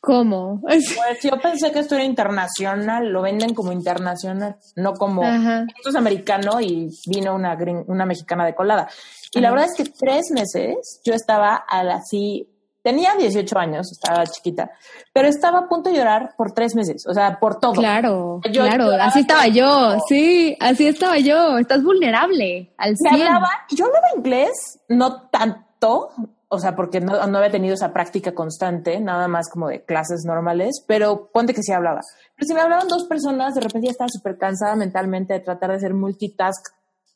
[0.05, 0.59] ¿Cómo?
[0.59, 0.83] Pues
[1.23, 6.59] yo pensé que esto era internacional, lo venden como internacional, no como esto es americano
[6.59, 8.89] y vino una, una mexicana de colada.
[9.31, 12.49] Y la verdad es que tres meses yo estaba así,
[12.81, 14.71] tenía 18 años, estaba chiquita,
[15.13, 17.71] pero estaba a punto de llorar por tres meses, o sea, por todo.
[17.71, 23.13] Claro, claro, así estaba yo, sí, así estaba yo, estás vulnerable al 100.
[23.13, 26.09] Hablaba, yo hablaba inglés, no tanto,
[26.53, 30.83] o sea, porque no, había tenido esa práctica constante, nada más como de clases normales,
[30.87, 32.01] pero ponte que sí hablaba.
[32.35, 35.71] Pero si me hablaban dos personas, de repente ya estaba súper cansada mentalmente de tratar
[35.71, 36.63] de hacer multitask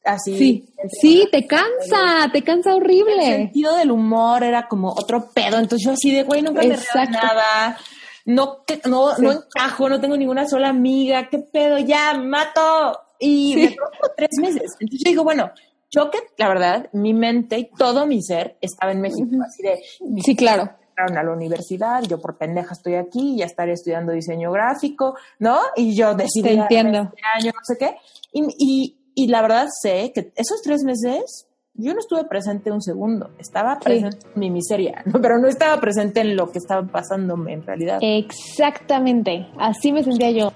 [0.04, 0.38] así.
[0.38, 3.13] Sí, sí, te cansa, te cansa horrible.
[3.19, 6.76] El sentido del humor era como otro pedo, entonces yo así de, güey, nunca me
[6.76, 7.78] río nada,
[8.26, 13.00] no, no, no encajo, no tengo ninguna sola amiga, qué pedo, ya, mato.
[13.19, 14.76] Y me por tres meses.
[14.80, 15.52] Entonces yo digo, bueno,
[15.89, 19.80] yo que, la verdad, mi mente y todo mi ser estaba en México, así de...
[20.21, 20.69] Sí, claro.
[20.97, 25.60] a la universidad, yo por pendeja estoy aquí, ya estaré estudiando diseño gráfico, ¿no?
[25.76, 26.50] Y yo decidí...
[26.50, 27.13] Te entiendo.
[27.15, 27.95] Este año, no sé qué.
[28.34, 33.30] Y, y, la verdad sé que esos tres meses yo no estuve presente un segundo,
[33.39, 35.21] estaba presente en mi miseria, ¿no?
[35.21, 38.00] pero no estaba presente en lo que estaba pasándome en realidad.
[38.02, 40.52] Exactamente, así me sentía yo.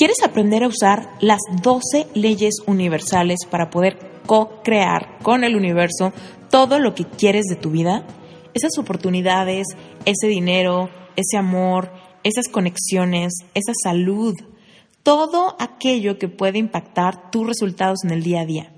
[0.00, 6.14] ¿Quieres aprender a usar las 12 leyes universales para poder co-crear con el universo
[6.48, 8.06] todo lo que quieres de tu vida?
[8.54, 9.66] Esas oportunidades,
[10.06, 11.92] ese dinero, ese amor,
[12.24, 14.34] esas conexiones, esa salud,
[15.02, 18.72] todo aquello que puede impactar tus resultados en el día a día.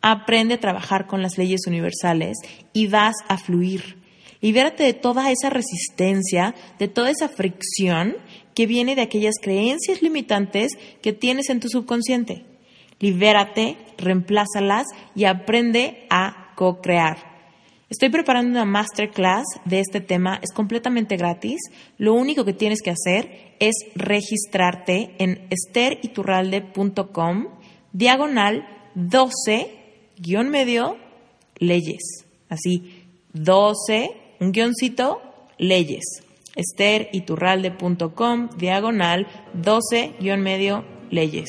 [0.00, 2.36] Aprende a trabajar con las leyes universales
[2.72, 3.98] y vas a fluir.
[4.40, 8.14] Libérate de toda esa resistencia, de toda esa fricción
[8.58, 12.44] que viene de aquellas creencias limitantes que tienes en tu subconsciente.
[12.98, 17.18] Libérate, reemplázalas y aprende a co-crear.
[17.88, 21.60] Estoy preparando una masterclass de este tema, es completamente gratis.
[21.98, 27.46] Lo único que tienes que hacer es registrarte en esteriturralde.com,
[27.92, 28.66] diagonal
[28.96, 29.70] 12,
[30.18, 30.96] guion medio,
[31.58, 32.24] leyes.
[32.48, 35.22] Así, 12, un guioncito,
[35.58, 36.24] leyes
[36.58, 41.48] esteriturralde.com, diagonal 12-medio leyes.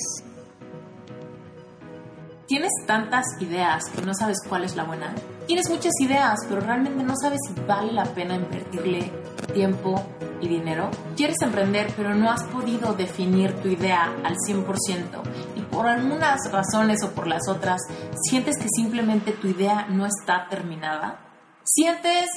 [2.48, 5.14] ¿Tienes tantas ideas que no sabes cuál es la buena?
[5.46, 9.12] Tienes muchas ideas, pero realmente no sabes si vale la pena invertirle
[9.54, 10.04] tiempo
[10.42, 10.90] y dinero.
[11.16, 14.66] Quieres emprender, pero no has podido definir tu idea al 100%
[15.58, 17.82] y por algunas razones o por las otras,
[18.24, 21.20] sientes que simplemente tu idea no está terminada.
[21.64, 22.30] Sientes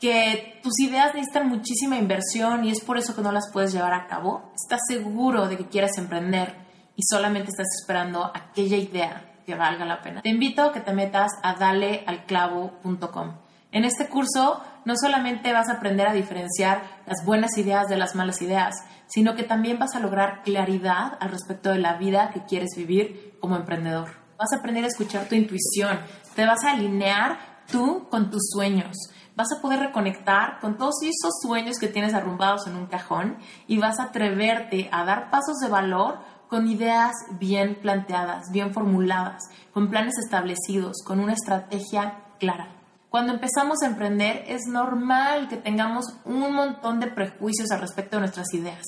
[0.00, 3.94] que tus ideas necesitan muchísima inversión y es por eso que no las puedes llevar
[3.94, 6.54] a cabo, estás seguro de que quieres emprender
[6.96, 10.22] y solamente estás esperando aquella idea que valga la pena.
[10.22, 13.36] Te invito a que te metas a dalealclavo.com.
[13.72, 18.14] En este curso no solamente vas a aprender a diferenciar las buenas ideas de las
[18.14, 18.74] malas ideas,
[19.06, 23.36] sino que también vas a lograr claridad al respecto de la vida que quieres vivir
[23.40, 24.10] como emprendedor.
[24.38, 26.00] Vas a aprender a escuchar tu intuición,
[26.34, 27.38] te vas a alinear
[27.70, 28.94] tú con tus sueños
[29.36, 33.36] vas a poder reconectar con todos esos sueños que tienes arrumbados en un cajón
[33.68, 36.18] y vas a atreverte a dar pasos de valor
[36.48, 42.68] con ideas bien planteadas, bien formuladas, con planes establecidos, con una estrategia clara.
[43.10, 48.20] Cuando empezamos a emprender es normal que tengamos un montón de prejuicios al respecto de
[48.20, 48.82] nuestras ideas.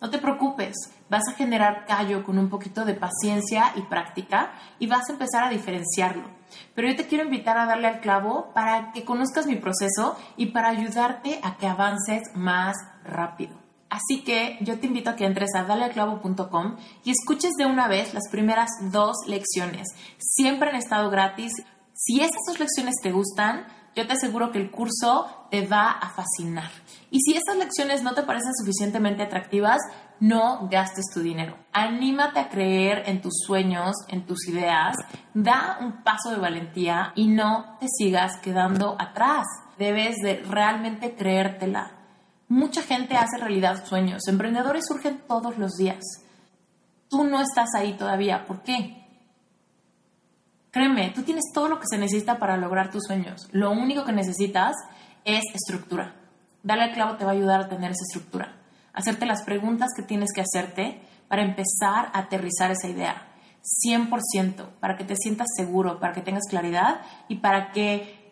[0.00, 0.74] No te preocupes,
[1.08, 5.44] vas a generar callo con un poquito de paciencia y práctica y vas a empezar
[5.44, 6.35] a diferenciarlo.
[6.74, 10.46] Pero yo te quiero invitar a darle al clavo para que conozcas mi proceso y
[10.46, 13.56] para ayudarte a que avances más rápido.
[13.88, 18.14] Así que yo te invito a que entres a dalealclavo.com y escuches de una vez
[18.14, 19.88] las primeras dos lecciones.
[20.18, 21.52] Siempre han estado gratis.
[21.94, 26.10] Si esas dos lecciones te gustan, yo te aseguro que el curso te va a
[26.10, 26.70] fascinar.
[27.10, 29.80] Y si estas lecciones no te parecen suficientemente atractivas,
[30.20, 31.56] no gastes tu dinero.
[31.72, 34.96] Anímate a creer en tus sueños, en tus ideas,
[35.34, 39.46] da un paso de valentía y no te sigas quedando atrás.
[39.78, 41.92] Debes de realmente creértela.
[42.48, 44.26] Mucha gente hace realidad sueños.
[44.28, 46.02] Emprendedores surgen todos los días.
[47.08, 48.46] Tú no estás ahí todavía.
[48.46, 49.04] ¿Por qué?
[50.70, 53.48] Créeme, tú tienes todo lo que se necesita para lograr tus sueños.
[53.52, 54.74] Lo único que necesitas
[55.24, 56.14] es estructura.
[56.62, 58.56] Dale al clavo te va a ayudar a tener esa estructura.
[58.96, 63.28] Hacerte las preguntas que tienes que hacerte para empezar a aterrizar esa idea.
[63.86, 68.26] 100%, para que te sientas seguro, para que tengas claridad y para que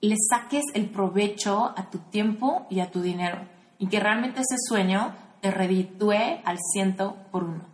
[0.00, 3.38] le saques el provecho a tu tiempo y a tu dinero
[3.78, 7.72] y que realmente ese sueño te reditúe al ciento por uno.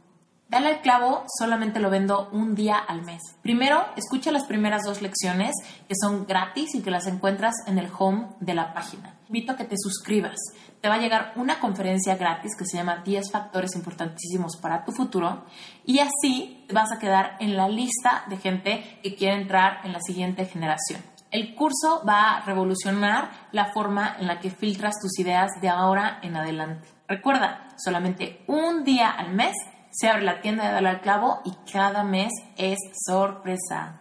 [0.48, 3.20] Dale al clavo, solamente lo vendo un día al mes.
[3.42, 5.52] Primero, escucha las primeras dos lecciones
[5.86, 9.18] que son gratis y que las encuentras en el home de la página.
[9.26, 10.38] Invito a que te suscribas.
[10.81, 14.93] Te va a llegar una conferencia gratis que se llama 10 factores importantísimos para tu
[14.93, 15.45] futuro
[15.85, 20.01] y así vas a quedar en la lista de gente que quiere entrar en la
[20.01, 21.03] siguiente generación.
[21.31, 26.20] El curso va a revolucionar la forma en la que filtras tus ideas de ahora
[26.22, 26.89] en adelante.
[27.07, 29.55] Recuerda, solamente un día al mes
[29.91, 34.01] se abre la tienda de Dale al Clavo y cada mes es sorpresa.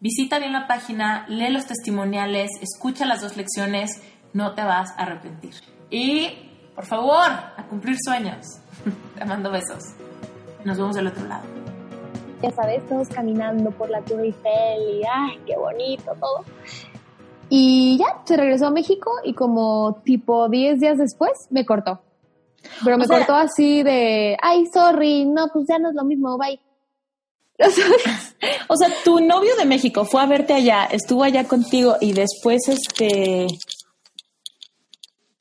[0.00, 4.02] Visita bien la página, lee los testimoniales, escucha las dos lecciones,
[4.34, 5.54] no te vas a arrepentir.
[5.90, 6.30] Y,
[6.74, 8.44] por favor, a cumplir sueños.
[9.18, 9.82] Te mando besos.
[10.64, 11.56] Nos vemos del otro lado
[12.42, 16.44] ya sabes, todos caminando por la Torre Eiffel y ¡ay, qué bonito todo!
[17.48, 22.00] Y ya, se regresó a México y como tipo 10 días después me cortó.
[22.84, 26.60] Pero me cortó así de, ay, sorry, no, pues ya no es lo mismo, bye.
[28.68, 32.68] o sea, tu novio de México fue a verte allá, estuvo allá contigo y después
[32.68, 33.46] este...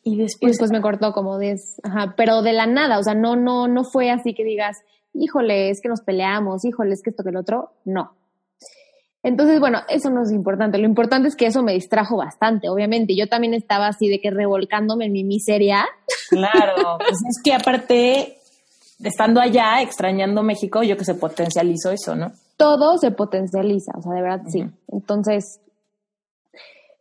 [0.08, 3.16] Y después, y después me cortó como 10, ajá, pero de la nada, o sea,
[3.16, 4.78] no, no, no fue así que digas,
[5.14, 8.12] híjole, es que nos peleamos, híjole, es que esto que el otro, no.
[9.24, 10.78] Entonces, bueno, eso no es importante.
[10.78, 13.16] Lo importante es que eso me distrajo bastante, obviamente.
[13.18, 15.88] Yo también estaba así de que revolcándome en mi miseria.
[16.30, 18.38] Claro, pues es que aparte,
[19.04, 22.34] estando allá, extrañando México, yo que se potencializó eso, ¿no?
[22.56, 24.64] Todo se potencializa, o sea, de verdad sí.
[24.90, 25.60] Entonces,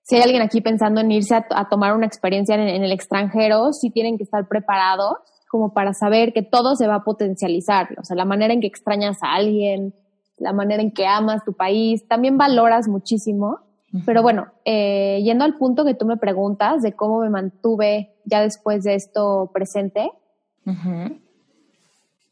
[0.05, 3.73] si hay alguien aquí pensando en irse a, tomar una experiencia en, en, el extranjero,
[3.73, 5.17] sí tienen que estar preparados
[5.49, 8.67] como para saber que todo se va a potencializar, o sea, la manera en que
[8.67, 9.95] extrañas a alguien,
[10.37, 13.61] la manera en que amas tu país, también valoras muchísimo.
[14.05, 18.43] Pero bueno, eh, yendo al punto que tú me preguntas de cómo me mantuve ya
[18.43, 20.11] después de esto presente,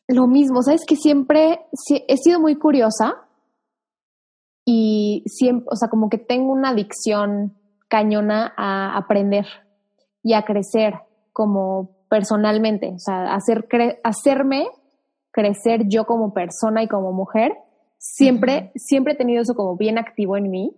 [0.08, 1.60] lo mismo, sabes que siempre
[2.08, 3.14] he sido muy curiosa
[4.64, 7.56] y siempre, o sea, como que tengo una adicción
[7.92, 9.44] cañona a aprender
[10.22, 10.94] y a crecer
[11.34, 13.68] como personalmente, o sea, hacer
[14.02, 14.66] hacerme
[15.30, 17.54] crecer yo como persona y como mujer,
[17.98, 20.74] siempre, siempre he tenido eso como bien activo en mí.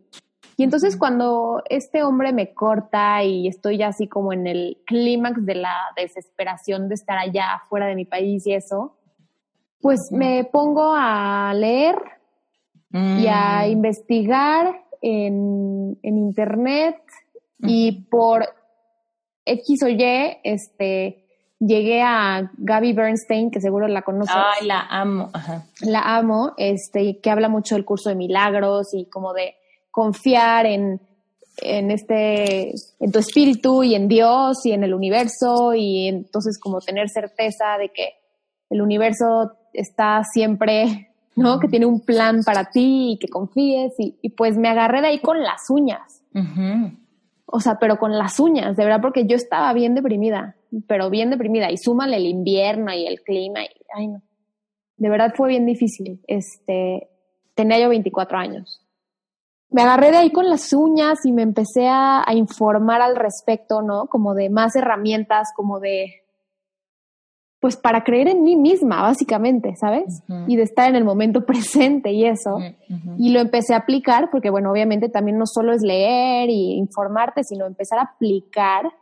[0.57, 5.47] Y entonces cuando este hombre me corta y estoy ya así como en el clímax
[5.47, 8.97] de la desesperación de estar allá fuera de mi país y eso,
[9.81, 11.95] pues me pongo a leer
[12.93, 13.71] y a mm.
[13.71, 16.97] investigar en, en internet
[17.59, 18.47] y por
[19.45, 20.03] X o Y,
[20.43, 21.27] este,
[21.59, 24.35] llegué a Gaby Bernstein, que seguro la conoces.
[24.35, 25.31] Ay, la amo.
[25.83, 29.57] La amo, este, que habla mucho del curso de milagros y como de
[29.91, 31.03] confiar en,
[31.59, 36.81] en este, en tu espíritu y en Dios y en el universo y entonces como
[36.81, 38.15] tener certeza de que
[38.71, 41.59] el universo está siempre, ¿no?
[41.59, 45.09] Que tiene un plan para ti y que confíes y, y pues me agarré de
[45.09, 46.23] ahí con las uñas.
[47.47, 50.57] O sea, pero con las uñas, de verdad, porque yo estaba bien deprimida
[50.87, 51.71] pero bien deprimida.
[51.71, 53.63] Y súmale el invierno y el clima.
[53.63, 54.23] Y, ay, no.
[54.97, 56.23] De verdad fue bien difícil.
[56.27, 57.09] Este,
[57.55, 58.81] tenía yo 24 años.
[59.71, 64.07] Me agarré de ahí con las uñas y me empecé a, informar al respecto, ¿no?
[64.07, 66.24] Como de más herramientas, como de,
[67.65, 70.23] pues para creer en mí misma, básicamente, ¿sabes?
[70.47, 72.59] Y de estar en el momento presente y eso.
[73.17, 77.43] Y lo empecé a aplicar porque, bueno, obviamente también no solo es leer y informarte,
[77.43, 78.93] sino empezar a aplicar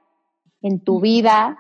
[0.62, 1.58] en tu vida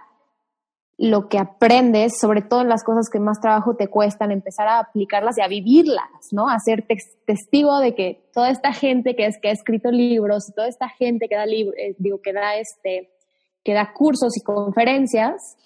[0.96, 4.78] lo que aprendes, sobre todo en las cosas que más trabajo te cuestan, empezar a
[4.78, 6.48] aplicarlas y a vivirlas, ¿no?
[6.48, 6.86] A ser
[7.26, 11.26] testigo de que toda esta gente que, es, que ha escrito libros, toda esta gente
[11.28, 13.10] que da libros, eh, digo, que da este,
[13.64, 15.56] que da cursos y conferencias,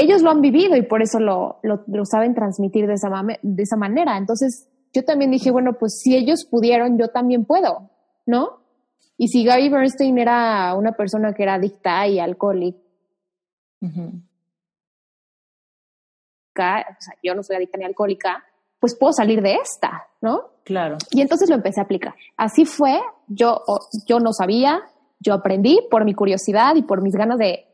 [0.00, 3.08] ellos lo han vivido y por eso lo, lo, saben transmitir de esa,
[3.42, 4.16] de esa manera.
[4.16, 7.90] Entonces, yo también dije, bueno, pues si ellos pudieron, yo también puedo,
[8.24, 8.60] ¿no?
[9.18, 12.78] Y si Gary Bernstein era una persona que era adicta y alcohólica,
[13.74, 13.80] o
[17.00, 18.44] sea, yo no soy adicta ni alcohólica,
[18.78, 20.50] pues puedo salir de esta, ¿no?
[20.64, 20.98] Claro.
[21.10, 22.14] Y entonces lo empecé a aplicar.
[22.36, 23.62] Así fue, yo,
[24.06, 24.80] yo no sabía,
[25.20, 27.65] yo aprendí por mi curiosidad y por mis ganas de,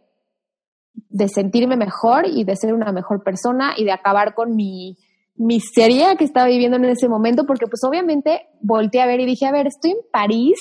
[0.94, 4.96] de sentirme mejor y de ser una mejor persona y de acabar con mi
[5.36, 9.46] miseria que estaba viviendo en ese momento, porque pues obviamente volteé a ver y dije,
[9.46, 10.58] a ver, estoy en París,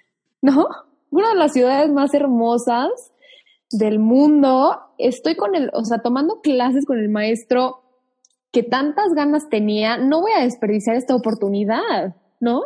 [0.42, 0.66] ¿no?
[1.10, 2.90] Una de las ciudades más hermosas
[3.70, 4.78] del mundo.
[4.98, 7.82] Estoy con el, o sea, tomando clases con el maestro
[8.52, 9.96] que tantas ganas tenía.
[9.96, 12.62] No voy a desperdiciar esta oportunidad, ¿no?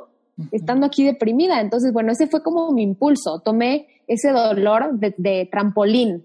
[0.51, 1.61] Estando aquí deprimida.
[1.61, 3.41] Entonces, bueno, ese fue como mi impulso.
[3.45, 6.25] Tomé ese dolor de, trampolín.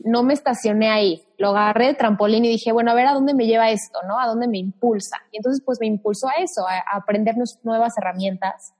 [0.00, 1.22] No me estacioné ahí.
[1.38, 4.18] Lo agarré de trampolín y dije, bueno, a ver a dónde me lleva esto, ¿no?
[4.18, 5.16] A dónde me impulsa.
[5.32, 8.74] Y entonces, pues me impulsó a eso, a, a aprender nuevas herramientas.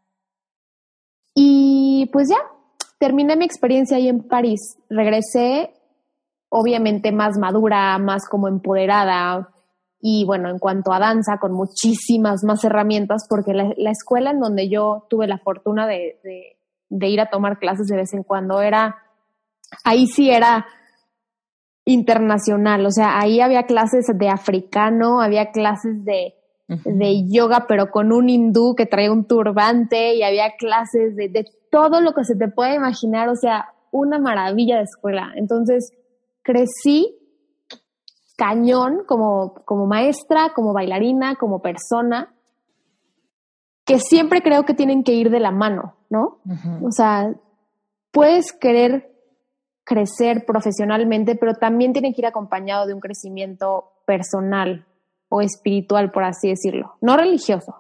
[1.35, 2.39] Y pues ya,
[2.99, 4.77] terminé mi experiencia ahí en París.
[4.91, 5.73] Regresé,
[6.49, 9.51] obviamente, más madura, más como empoderada.
[10.01, 14.69] Y bueno, en cuanto a danza, con muchísimas más herramientas, porque la, escuela en donde
[14.69, 16.58] yo tuve la fortuna de, de,
[16.91, 18.97] ir a tomar clases de vez en cuando era,
[19.85, 20.67] ahí sí era
[21.85, 26.35] internacional, o sea, ahí había clases de africano, había clases de,
[26.67, 31.47] de yoga, pero con un hindú que traía un turbante y había clases de, de
[31.71, 35.33] todo lo que se te puede imaginar, o sea, una maravilla de escuela.
[35.37, 35.93] Entonces,
[36.43, 37.15] crecí
[38.37, 42.35] cañón como, como maestra, como bailarina, como persona,
[43.85, 46.39] que siempre creo que tienen que ir de la mano, ¿no?
[46.83, 47.35] O sea,
[48.11, 49.13] puedes querer
[49.85, 54.87] crecer profesionalmente, pero también tiene que ir acompañado de un crecimiento personal
[55.29, 57.77] o espiritual, por así decirlo, no religioso,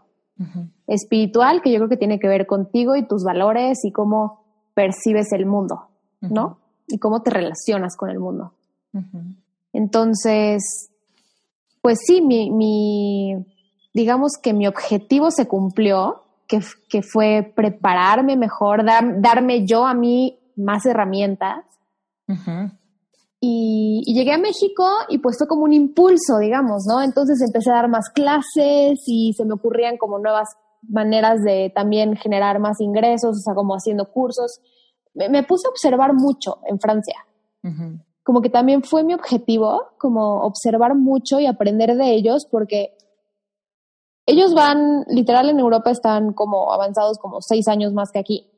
[0.87, 5.33] espiritual que yo creo que tiene que ver contigo y tus valores y cómo percibes
[5.33, 5.89] el mundo,
[6.21, 6.59] ¿no?
[6.87, 8.53] Y cómo te relacionas con el mundo.
[9.73, 10.91] Entonces,
[11.83, 13.45] pues sí, mi,
[13.93, 20.39] digamos que mi objetivo se cumplió, que, que fue prepararme mejor, darme yo a mí
[20.57, 21.65] más herramientas.
[23.41, 27.01] Y, llegué a México y pues fue como un impulso, digamos, ¿no?
[27.03, 30.49] Entonces empecé a dar más clases y se me ocurrían como nuevas
[30.83, 34.61] maneras de también generar más ingresos, o sea, como haciendo cursos.
[35.15, 37.17] Me, puse a observar mucho en Francia.
[38.23, 42.97] Como que también fue mi objetivo, como observar mucho y aprender de ellos, porque
[44.29, 48.51] ellos van, literal en Europa están como avanzados como seis años más que aquí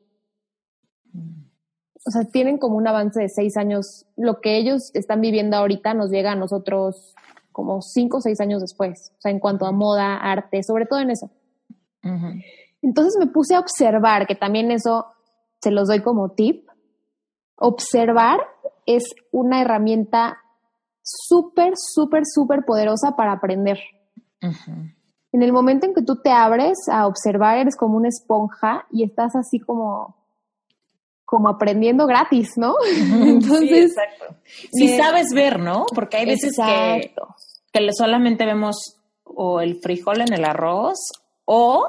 [2.05, 4.05] o sea, tienen como un avance de seis años.
[4.17, 7.13] Lo que ellos están viviendo ahorita nos llega a nosotros
[7.51, 9.11] como cinco o seis años después.
[9.17, 11.29] O sea, en cuanto a moda, arte, sobre todo en eso.
[12.81, 15.05] Entonces me puse a observar, que también eso
[15.61, 16.67] se los doy como tip.
[17.55, 18.39] Observar
[18.87, 20.39] es una herramienta
[21.03, 23.79] súper, súper, súper poderosa para aprender.
[25.33, 29.03] En el momento en que tú te abres a observar, eres como una esponja y
[29.03, 30.15] estás así como
[31.31, 32.75] como aprendiendo gratis, ¿no?
[32.85, 34.35] Entonces, sí, exacto.
[34.73, 35.85] Si sabes ver, ¿no?
[35.95, 37.15] Porque hay veces que,
[37.71, 40.97] que solamente vemos o el frijol en el arroz
[41.45, 41.87] o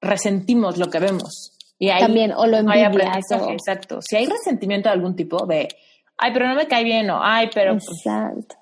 [0.00, 1.56] resentimos lo que vemos.
[1.78, 3.30] Y ahí También, o lo envidias.
[3.48, 4.00] Exacto.
[4.00, 5.68] Si hay resentimiento de algún tipo de,
[6.16, 7.74] ay, pero no me cae bien, o ay, pero...
[7.74, 8.56] Pues, exacto.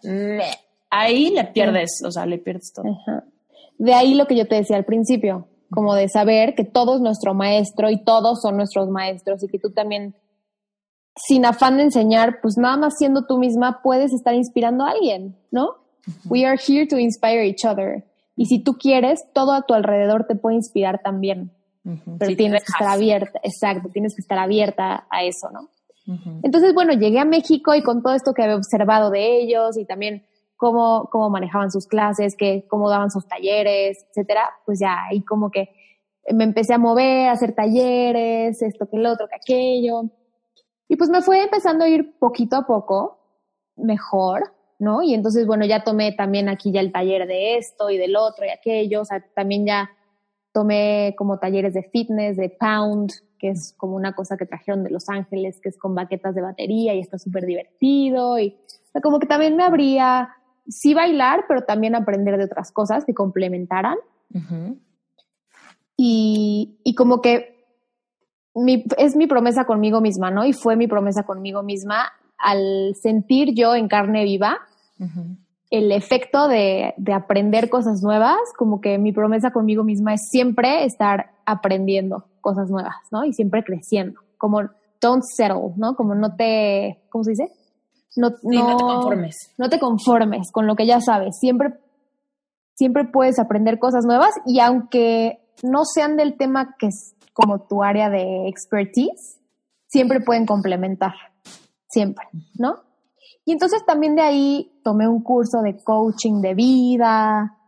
[0.90, 2.84] ahí le pierdes, o sea, le pierdes todo.
[3.82, 7.00] De ahí lo que yo te decía al principio, como de saber que todo es
[7.00, 10.14] nuestro maestro y todos son nuestros maestros y que tú también,
[11.16, 15.36] sin afán de enseñar, pues nada más siendo tú misma puedes estar inspirando a alguien,
[15.50, 15.78] ¿no?
[16.26, 18.04] We are here to inspire each other.
[18.36, 21.50] Y si tú quieres, todo a tu alrededor te puede inspirar también.
[21.82, 25.70] Pero tienes que estar abierta, exacto, tienes que estar abierta a eso, ¿no?
[26.44, 29.84] Entonces, bueno, llegué a México y con todo esto que había observado de ellos y
[29.84, 30.24] también
[30.62, 35.50] cómo, cómo manejaban sus clases, que, cómo daban sus talleres, etcétera, pues ya ahí como
[35.50, 35.70] que
[36.32, 40.04] me empecé a mover, a hacer talleres, esto que el otro, que aquello.
[40.86, 43.18] Y pues me fue empezando a ir poquito a poco
[43.74, 45.02] mejor, ¿no?
[45.02, 48.46] Y entonces, bueno, ya tomé también aquí ya el taller de esto y del otro
[48.46, 49.90] y aquello, o sea, también ya
[50.52, 54.90] tomé como talleres de fitness, de pound, que es como una cosa que trajeron de
[54.90, 58.38] Los Ángeles, que es con baquetas de batería y está súper divertido.
[58.38, 58.56] Y
[59.02, 60.36] como que también me habría,
[60.68, 63.96] sí bailar, pero también aprender de otras cosas que complementaran.
[65.96, 67.66] y, y como que
[68.54, 70.44] mi, es mi promesa conmigo misma, ¿no?
[70.44, 74.58] Y fue mi promesa conmigo misma al sentir yo en carne viva
[75.70, 80.84] el efecto de, de, aprender cosas nuevas, como que mi promesa conmigo misma es siempre
[80.84, 83.24] estar aprendiendo cosas nuevas, ¿no?
[83.24, 84.60] Y siempre creciendo, como
[85.00, 85.96] don't settle, ¿no?
[85.96, 87.50] Como no te, ¿cómo se dice?
[88.16, 89.36] No, no, te conformes.
[89.56, 91.74] No te conformes con lo que ya sabes, siempre,
[92.74, 97.82] siempre puedes aprender cosas nuevas y aunque no sean del tema que es como tu
[97.82, 99.40] área de expertise,
[99.86, 101.14] siempre pueden complementar,
[101.88, 102.26] siempre,
[102.58, 102.80] ¿no?
[103.44, 107.58] Y entonces también de ahí tomé un curso de coaching de vida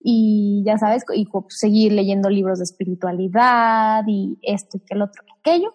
[0.00, 5.22] y ya sabes, y seguir leyendo libros de espiritualidad y esto y que el otro
[5.24, 5.72] que aquello.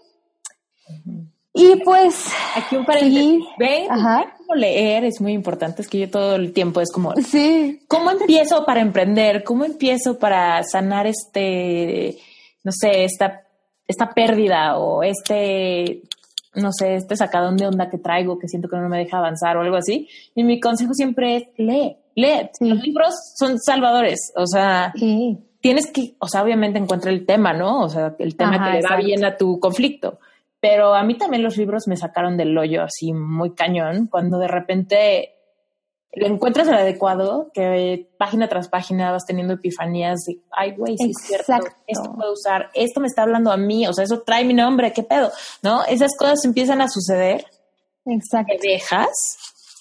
[1.58, 3.44] Y pues aquí un paréntesis.
[3.58, 5.82] Ven, cómo leer es muy importante.
[5.82, 7.82] Es que yo todo el tiempo es como, sí.
[7.88, 9.44] ¿cómo empiezo para emprender?
[9.44, 12.18] ¿Cómo empiezo para sanar este,
[12.64, 13.44] no sé, esta,
[13.88, 16.04] esta pérdida o este
[16.58, 19.58] no sé, este sacadón de onda que traigo que siento que no me deja avanzar
[19.58, 20.08] o algo así.
[20.36, 22.50] Y mi consejo siempre es lee, lee.
[22.60, 24.92] Los libros son salvadores, o sea,
[25.62, 27.82] tienes que, o sea, obviamente encuentra el tema, ¿no?
[27.82, 30.20] O sea, el tema que le va bien a tu conflicto.
[30.70, 34.50] Pero a mí también los libros me sacaron del hoyo así muy cañón, cuando de
[34.50, 35.34] repente
[36.14, 41.12] lo encuentras el adecuado, que página tras página vas teniendo epifanías de, ay, güey, sí
[41.12, 44.44] es cierto, esto puedo usar, esto me está hablando a mí, o sea, eso trae
[44.44, 45.32] mi nombre, qué pedo,
[45.64, 45.86] ¿no?
[45.86, 47.46] Esas cosas empiezan a suceder.
[48.06, 48.54] Exacto.
[48.60, 49.08] Te dejas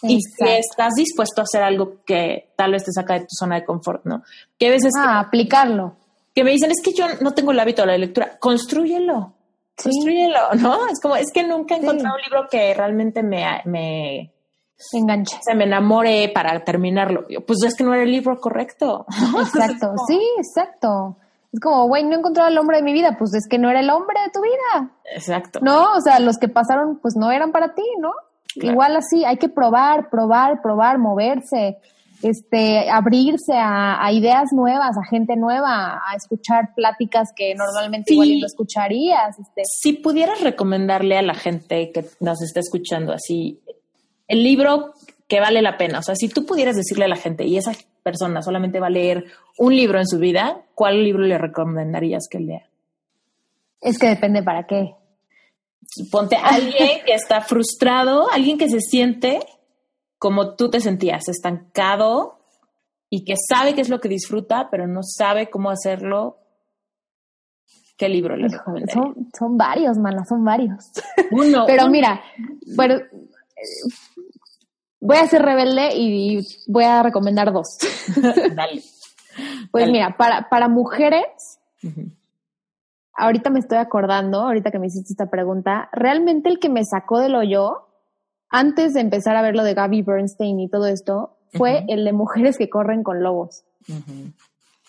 [0.03, 3.65] y estás dispuesto a hacer algo que tal vez te saca de tu zona de
[3.65, 4.23] confort, ¿no?
[4.57, 4.93] Que a veces...
[4.97, 5.97] Ah, aplicarlo.
[6.33, 9.36] Que me dicen, es que yo no tengo el hábito de la lectura, construyelo.
[9.83, 10.89] Construyelo, ¿no?
[10.89, 14.33] Es como, es que nunca he encontrado un libro que realmente me, me
[14.77, 15.39] se engancha.
[15.43, 17.27] Se me enamore para terminarlo.
[17.47, 19.07] Pues es que no era el libro correcto.
[19.41, 21.17] Exacto, sí, exacto.
[21.53, 23.71] Es como, güey, no he encontrado el hombre de mi vida, pues es que no
[23.71, 24.91] era el hombre de tu vida.
[25.15, 25.61] Exacto.
[25.63, 28.13] No, o sea, los que pasaron, pues no eran para ti, ¿no?
[28.57, 31.79] Igual así, hay que probar, probar, probar, moverse,
[32.23, 38.47] este, abrirse a, ideas nuevas, a gente nueva, a escuchar pláticas que normalmente igual no
[38.47, 39.39] escucharías.
[39.39, 39.63] Este.
[39.65, 43.61] Si pudieras recomendarle a la gente que nos está escuchando así,
[44.29, 44.93] el libro
[45.29, 45.99] que vale la pena.
[45.99, 48.91] O sea, si tú pudieras decirle a la gente y esa persona solamente va a
[48.91, 49.25] leer
[49.59, 52.69] un libro en su vida, ¿cuál libro le recomendarías que lea?
[53.81, 54.95] Es que depende para qué.
[56.11, 59.41] Ponte a alguien que está frustrado, alguien que se siente
[60.19, 62.39] como tú te sentías, estancado
[63.11, 66.39] y que sabe qué es lo que disfruta, pero no sabe cómo hacerlo.
[67.97, 68.95] ¿Qué libro le recomendaría?
[68.95, 70.93] Son, son varios, mana, son varios.
[71.31, 71.65] Uno.
[71.67, 72.23] pero mira,
[72.77, 72.97] bueno,
[75.01, 77.79] voy a ser rebelde y voy a recomendar dos.
[78.55, 78.83] Dale.
[79.71, 81.61] Pues mira, para, para mujeres,
[83.15, 87.19] ahorita me estoy acordando, ahorita que me hiciste esta pregunta, realmente el que me sacó
[87.19, 87.86] del hoyo,
[88.49, 92.13] antes de empezar a ver lo de Gaby Bernstein y todo esto, fue el de
[92.13, 93.65] mujeres que corren con lobos.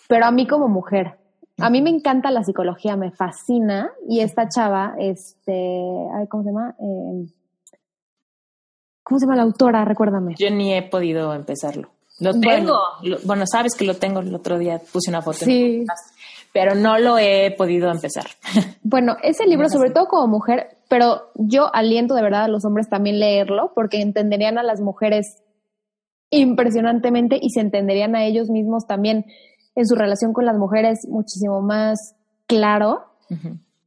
[0.08, 1.18] Pero a mí como mujer.
[1.60, 3.90] A mí me encanta la psicología, me fascina.
[4.08, 5.82] Y esta chava, este,
[6.28, 6.76] ¿cómo se llama?
[6.78, 7.26] Eh,
[9.02, 9.84] ¿Cómo se llama la autora?
[9.84, 10.34] Recuérdame.
[10.38, 11.90] Yo ni he podido empezarlo.
[12.20, 12.78] Lo tengo.
[13.24, 14.20] Bueno, sabes que lo tengo.
[14.20, 15.38] El otro día puse una foto.
[15.44, 15.84] Sí.
[16.52, 18.26] pero no lo he podido empezar.
[18.82, 22.88] Bueno, ese libro, sobre todo como mujer, pero yo aliento de verdad a los hombres
[22.88, 25.42] también leerlo porque entenderían a las mujeres
[26.30, 29.26] impresionantemente y se entenderían a ellos mismos también
[29.74, 32.14] en su relación con las mujeres muchísimo más
[32.46, 33.04] claro.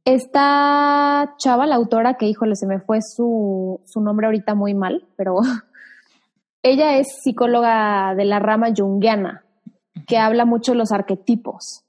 [0.04, 5.06] Esta chava, la autora, que híjole, se me fue su, su nombre ahorita muy mal,
[5.16, 5.36] pero
[6.62, 9.44] ella es psicóloga de la rama junguiana,
[10.06, 11.84] que habla mucho de los arquetipos.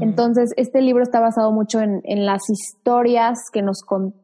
[0.00, 4.14] Entonces, este libro está basado mucho en, en las historias que nos con...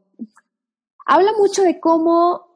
[1.12, 2.46] Habla mucho de cómo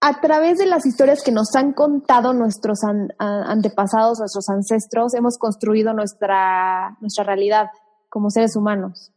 [0.00, 2.78] a través de las historias que nos han contado nuestros
[3.18, 7.66] antepasados, nuestros ancestros, hemos construido nuestra, nuestra realidad
[8.08, 9.10] como seres humanos.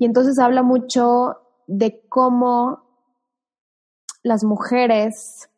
[0.00, 1.36] Y entonces habla mucho
[1.68, 2.82] de cómo
[4.24, 5.48] las mujeres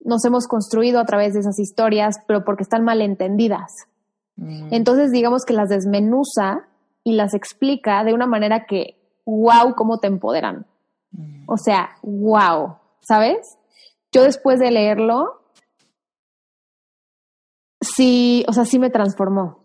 [0.00, 3.86] nos hemos construido a través de esas historias, pero porque están mal entendidas.
[4.36, 4.68] Mm.
[4.72, 6.66] Entonces, digamos que las desmenuza
[7.04, 10.64] y las explica de una manera que, wow, cómo te empoderan.
[11.46, 13.38] O sea, wow, ¿sabes?
[14.12, 15.42] Yo después de leerlo,
[17.80, 19.64] sí, o sea, sí me transformó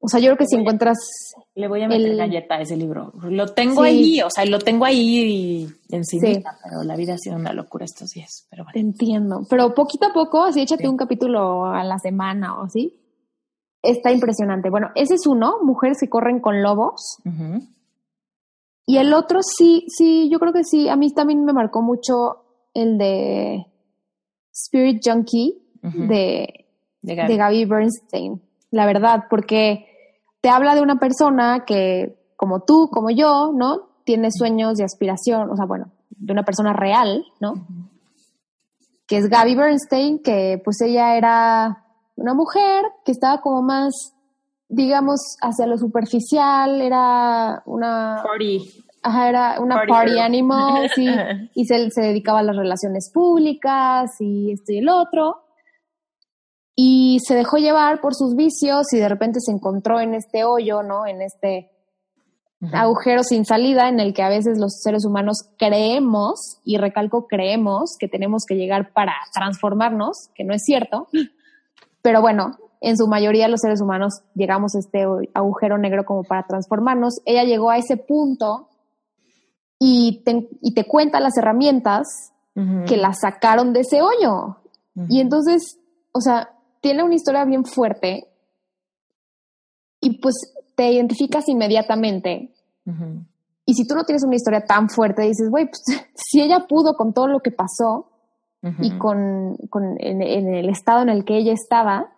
[0.00, 0.96] O sea, yo creo que si encuentras...
[1.54, 3.12] Le voy a meter galleta a ese libro.
[3.22, 6.20] Lo tengo ahí, o sea, lo tengo ahí en sí.
[6.20, 8.46] pero la vida ha sido una locura estos días.
[8.50, 9.40] Pero Te entiendo.
[9.50, 13.00] Pero poquito a poco, así échate un capítulo a la semana o así.
[13.82, 14.70] Está impresionante.
[14.70, 17.18] Bueno, ese es uno, Mujeres que corren con lobos.
[18.88, 20.88] Y el otro sí, sí, yo creo que sí.
[20.88, 23.66] A mí también me marcó mucho el de
[24.52, 26.66] Spirit Junkie de,
[27.02, 29.86] de, de Gaby Bernstein la verdad, porque
[30.40, 33.88] te habla de una persona que, como tú, como yo, ¿no?
[34.04, 37.66] Tiene sueños y aspiración, o sea, bueno, de una persona real, ¿no?
[39.06, 41.84] Que es Gaby Bernstein, que pues ella era
[42.16, 44.14] una mujer que estaba como más,
[44.68, 48.22] digamos, hacia lo superficial, era una...
[48.22, 48.84] Party.
[49.02, 51.06] Ajá, era una party, animal, sí,
[51.54, 55.48] y se, se dedicaba a las relaciones públicas y esto y el otro
[56.80, 60.84] y se dejó llevar por sus vicios y de repente se encontró en este hoyo,
[60.84, 61.08] ¿no?
[61.08, 61.72] En este
[62.72, 67.96] agujero sin salida en el que a veces los seres humanos creemos, y recalco creemos,
[67.98, 71.08] que tenemos que llegar para transformarnos, que no es cierto,
[72.00, 75.04] pero bueno, en su mayoría los seres humanos llegamos a este
[75.34, 77.20] agujero negro como para transformarnos.
[77.24, 78.68] Ella llegó a ese punto
[79.78, 82.32] y te, y te cuenta las herramientas
[82.88, 84.56] que la sacaron de ese hoyo.
[85.08, 85.78] Y entonces,
[86.10, 86.50] o sea,
[86.80, 88.26] tiene una historia bien fuerte
[90.00, 90.34] y pues
[90.74, 92.52] te identificas inmediatamente.
[93.64, 95.82] Y si tú no tienes una historia tan fuerte, dices, güey, pues
[96.14, 98.10] si ella pudo con todo lo que pasó
[98.80, 102.12] y con, con en, el estado en el que ella estaba,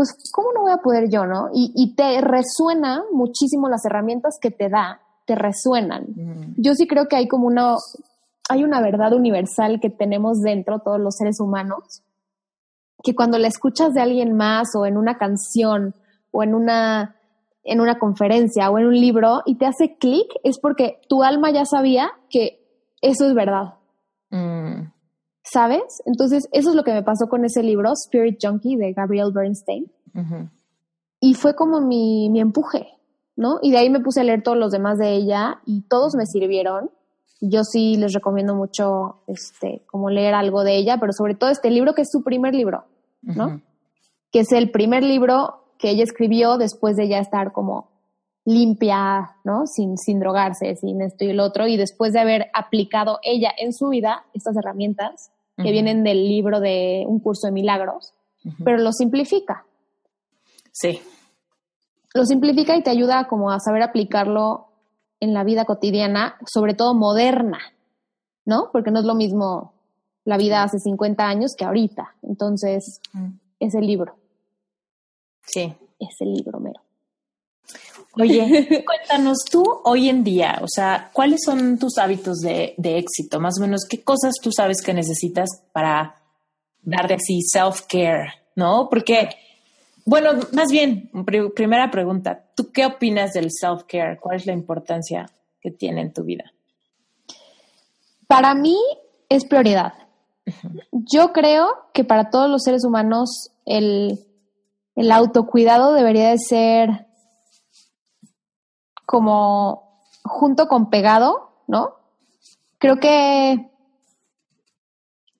[0.00, 1.50] pues ¿cómo no voy a poder yo, no?
[1.52, 6.06] Y, y te resuena muchísimo las herramientas que te da, te resuenan.
[6.56, 7.74] Yo sí creo que hay como una,
[8.48, 12.02] hay una verdad universal que tenemos dentro todos los seres humanos
[13.04, 15.94] que cuando la escuchas de alguien más o en una canción
[16.30, 17.16] o en una,
[17.62, 21.50] en una conferencia o en un libro y te hace clic, es porque tu alma
[21.50, 23.74] ya sabía que eso es verdad.
[25.52, 26.02] ¿Sabes?
[26.04, 29.90] Entonces, eso es lo que me pasó con ese libro, Spirit Junkie, de Gabrielle Bernstein.
[31.20, 32.86] Y fue como mi, mi empuje,
[33.36, 33.58] ¿no?
[33.60, 36.26] Y de ahí me puse a leer todos los demás de ella y todos me
[36.26, 36.90] sirvieron.
[37.40, 41.70] Yo sí les recomiendo mucho, este, como leer algo de ella, pero sobre todo este
[41.70, 42.84] libro que es su primer libro.
[43.22, 43.60] ¿no?
[44.30, 47.90] Que es el primer libro que ella escribió después de ya estar como
[48.44, 49.66] limpia, ¿no?
[49.66, 53.72] Sin, sin drogarse, sin esto y el otro, y después de haber aplicado ella en
[53.72, 58.14] su vida estas herramientas que vienen del libro de Un curso de milagros,
[58.64, 59.66] pero lo simplifica.
[60.72, 61.00] Sí.
[62.14, 64.68] Lo simplifica y te ayuda como a saber aplicarlo
[65.20, 67.58] en la vida cotidiana, sobre todo moderna,
[68.46, 68.70] ¿no?
[68.72, 69.74] Porque no es lo mismo
[70.24, 72.14] la vida hace 50 años que ahorita.
[72.22, 73.00] Entonces,
[73.58, 74.16] es el libro.
[75.42, 75.74] Sí.
[75.98, 76.80] Es el libro mero.
[78.14, 83.40] Oye, cuéntanos tú hoy en día, o sea, ¿cuáles son tus hábitos de, éxito?
[83.40, 86.20] Más o menos, ¿qué cosas tú sabes que necesitas para
[86.82, 88.88] darte así self-care, ¿no?
[88.90, 89.30] Porque,
[90.04, 91.10] bueno, más bien,
[91.54, 94.18] primera pregunta, ¿tú qué opinas del self-care?
[94.20, 95.30] ¿Cuál es la importancia
[95.60, 96.52] que tiene en tu vida?
[98.26, 98.76] Para mí
[99.28, 99.94] es prioridad.
[100.92, 104.18] Yo creo que para todos los seres humanos el,
[105.10, 107.06] autocuidado debería de ser
[109.10, 111.96] como junto con pegado, ¿no?
[112.78, 113.68] Creo que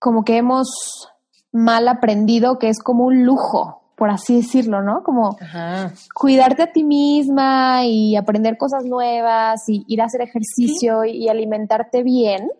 [0.01, 1.09] como que hemos
[1.53, 5.05] mal aprendido que es como un lujo, por así decirlo, ¿no?
[5.05, 5.39] Como
[6.13, 12.03] cuidarte a ti misma y aprender cosas nuevas y ir a hacer ejercicio y alimentarte
[12.03, 12.51] bien,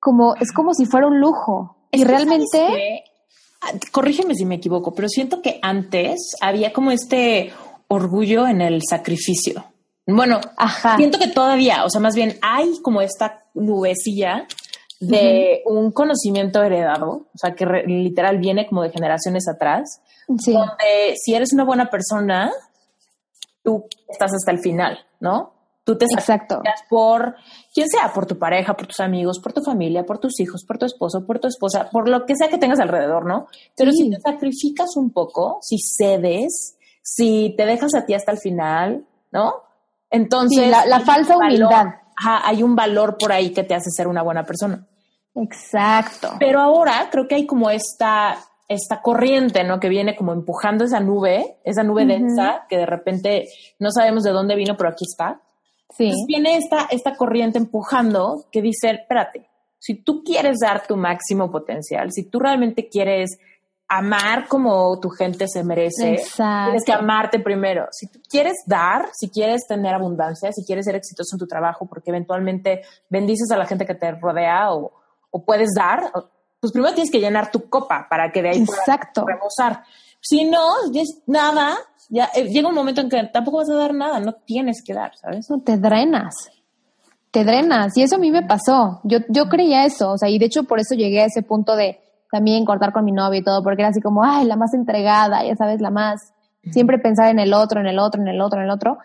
[0.00, 3.04] como es como si fuera un lujo y realmente...
[3.60, 7.52] Ah, corrígeme si me equivoco, pero siento que antes había como este
[7.88, 9.66] orgullo en el sacrificio.
[10.06, 10.40] Bueno,
[10.96, 14.46] siento que todavía, o sea, más bien hay como esta nubecilla
[15.00, 21.34] de un conocimiento heredado, o sea, que literal viene como de generaciones atrás, donde si
[21.34, 22.52] eres una buena persona,
[23.62, 25.52] tú estás hasta el final, ¿no?
[25.84, 27.36] Tú te sacrificas por
[27.72, 30.78] quien sea, por tu pareja, por tus amigos, por tu familia, por tus hijos, por
[30.78, 33.46] tu esposo, por tu esposa, por lo que sea que tengas alrededor, ¿no?
[33.76, 38.38] Pero si te sacrificas un poco, si cedes, si te dejas a ti hasta el
[38.38, 39.65] final, ¿no?
[40.10, 40.68] Entonces.
[40.68, 41.86] la, falsa humildad.
[42.24, 44.86] hay un valor por ahí que te hace ser una buena persona.
[45.34, 46.32] Exacto.
[46.38, 48.38] Pero ahora creo que hay como esta
[48.68, 49.78] esta corriente, ¿no?
[49.78, 53.48] Que viene como empujando esa nube, esa nube densa, que de repente
[53.78, 55.40] no sabemos de dónde vino, pero aquí está.
[55.90, 59.48] Entonces viene esta, esta corriente empujando que dice, espérate,
[59.78, 63.38] si tú quieres dar tu máximo potencial, si tú realmente quieres
[63.88, 66.14] amar como tu gente se merece.
[66.14, 66.70] Exacto.
[66.70, 67.86] Tienes que amarte primero.
[67.92, 71.86] Si tú quieres dar, si quieres tener abundancia, si quieres ser exitoso en tu trabajo,
[71.86, 74.92] porque eventualmente bendices a la gente que te rodea o,
[75.30, 76.10] o puedes dar,
[76.60, 79.22] pues primero tienes que llenar tu copa para que de ahí Exacto.
[79.22, 79.84] puedas rebosar.
[80.20, 80.72] Si no,
[81.26, 81.76] nada,
[82.08, 84.94] ya eh, llega un momento en que tampoco vas a dar nada, no tienes que
[84.94, 85.48] dar, ¿sabes?
[85.48, 86.34] No, te drenas.
[87.30, 87.96] Te drenas.
[87.96, 89.00] Y eso a mí me pasó.
[89.04, 91.76] Yo, yo creía eso, o sea, y de hecho por eso llegué a ese punto
[91.76, 94.74] de también cortar con mi novio y todo, porque era así como, ay, la más
[94.74, 96.32] entregada, ya sabes, la más,
[96.70, 98.98] siempre pensar en el otro, en el otro, en el otro, en el otro.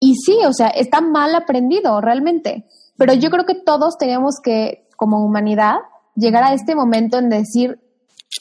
[0.00, 4.88] Y sí, o sea, está mal aprendido realmente, pero yo creo que todos tenemos que,
[4.96, 5.76] como humanidad,
[6.14, 7.80] llegar a este momento en decir,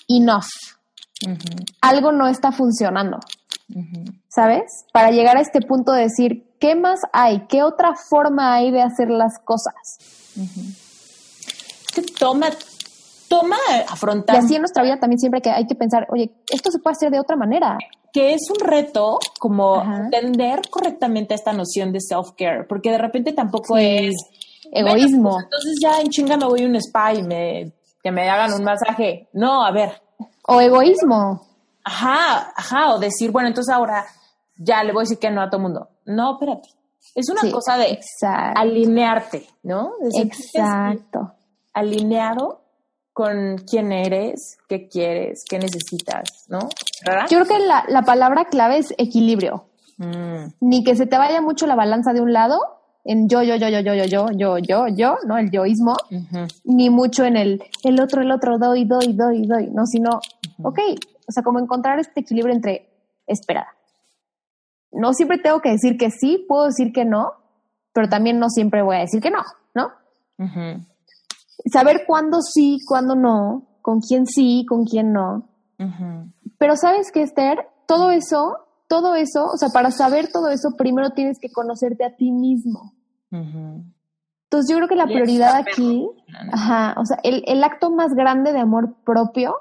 [0.08, 0.46] enough,
[1.82, 3.20] algo no está funcionando,
[4.28, 4.86] ¿sabes?
[4.92, 7.46] Para llegar a este punto de decir, ¿qué más hay?
[7.48, 9.74] ¿Qué otra forma hay de hacer las cosas?
[11.94, 12.48] Que toma,
[13.32, 13.56] toma
[13.88, 14.36] afrontar.
[14.36, 16.94] Y así en nuestra vida también siempre que hay que pensar, oye, esto se puede
[16.94, 17.78] hacer de otra manera.
[18.12, 23.78] Que es un reto como entender correctamente esta noción de self-care, porque de repente tampoco
[23.78, 24.14] es
[24.72, 25.32] egoísmo.
[25.32, 27.72] Pues, entonces ya en chinga me voy a un spa y me,
[28.04, 29.30] que me hagan un masaje.
[29.32, 30.02] No, a ver.
[30.48, 31.48] O egoísmo.
[31.86, 34.06] Ajá, ajá, o decir, bueno, entonces ahora
[34.58, 35.88] ya le voy a decir que no a todo mundo.
[36.06, 36.70] No, espérate.
[37.16, 37.98] Es una cosa de
[38.56, 39.94] alinearte, ¿no?
[40.14, 41.34] Exacto.
[41.74, 42.61] Alineado
[43.22, 46.58] con quién eres, qué quieres, qué necesitas, ¿no?
[47.30, 49.66] Yo creo que la, palabra clave es equilibrio.
[49.98, 50.46] Mm.
[50.60, 52.60] Ni que se te vaya mucho la balanza de un lado,
[53.04, 55.38] en yo, yo, yo, yo, yo, yo, yo, yo, yo, yo, ¿no?
[55.38, 55.98] El yoísmo,
[56.64, 59.86] ni mucho en el, el otro, el otro, doy, doy, doy, doy, ¿no?
[59.86, 60.20] Sino,
[60.64, 60.80] ok,
[61.28, 62.90] o sea, como encontrar este equilibrio entre,
[63.28, 63.68] espera,
[64.92, 67.34] no siempre tengo que decir que sí, puedo decir que no,
[67.94, 69.44] pero también no siempre voy a decir que no,
[69.76, 69.92] ¿no?
[71.66, 75.48] Saber cuándo sí, cuándo no, con quién sí, con quién no.
[76.58, 77.58] Pero sabes que, Esther,
[77.88, 78.58] todo eso,
[78.88, 82.94] todo eso, o sea, para saber todo eso, primero tienes que conocerte a ti mismo.
[83.32, 86.08] Entonces yo creo que la prioridad aquí,
[86.52, 89.56] ajá, o sea, el, el, acto más grande de amor propio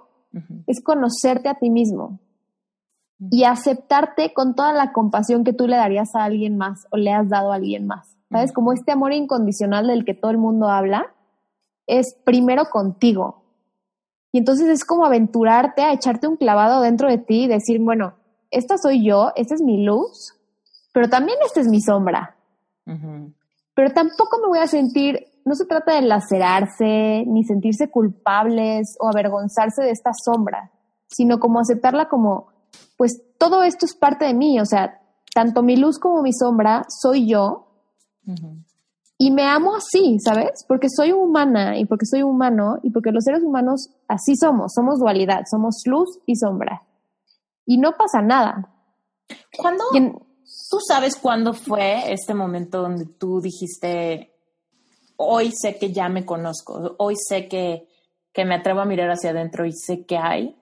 [0.67, 2.21] es conocerte a ti mismo
[3.31, 7.13] y aceptarte con toda la compasión que tú le darías a alguien más o le
[7.13, 8.17] has dado a alguien más.
[8.31, 8.53] ¿Sabes?
[8.53, 11.13] Como este amor incondicional del que todo el mundo habla,
[11.91, 13.43] es primero contigo.
[14.33, 18.15] Y entonces es como aventurarte a echarte un clavado dentro de ti y decir, bueno,
[18.51, 20.35] esta soy yo, esta es mi luz,
[20.93, 22.37] pero también esta es mi sombra.
[23.75, 29.09] Pero tampoco me voy a sentir, no se trata de lacerarse, ni sentirse culpables o
[29.09, 30.71] avergonzarse de esta sombra,
[31.09, 32.49] sino como aceptarla como,
[32.97, 35.01] pues todo esto es parte de mí, o sea,
[35.35, 37.67] tanto mi luz como mi sombra soy yo.
[39.23, 40.65] Y me amo así, ¿sabes?
[40.67, 44.99] Porque soy humana y porque soy humano y porque los seres humanos así somos, somos
[44.99, 46.85] dualidad, somos luz y sombra.
[47.67, 48.73] Y no pasa nada.
[49.59, 49.85] ¿Cuándo?
[49.93, 54.33] ¿Tú sabes cuándo fue este momento donde tú dijiste,
[55.17, 57.87] hoy sé que ya me conozco, hoy sé que,
[58.33, 60.57] que me atrevo a mirar hacia adentro y sé que hay?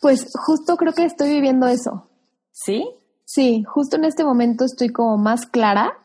[0.00, 2.08] Pues justo creo que estoy viviendo eso.
[2.50, 2.90] ¿Sí?
[3.24, 5.96] Sí, justo en este momento estoy como más clara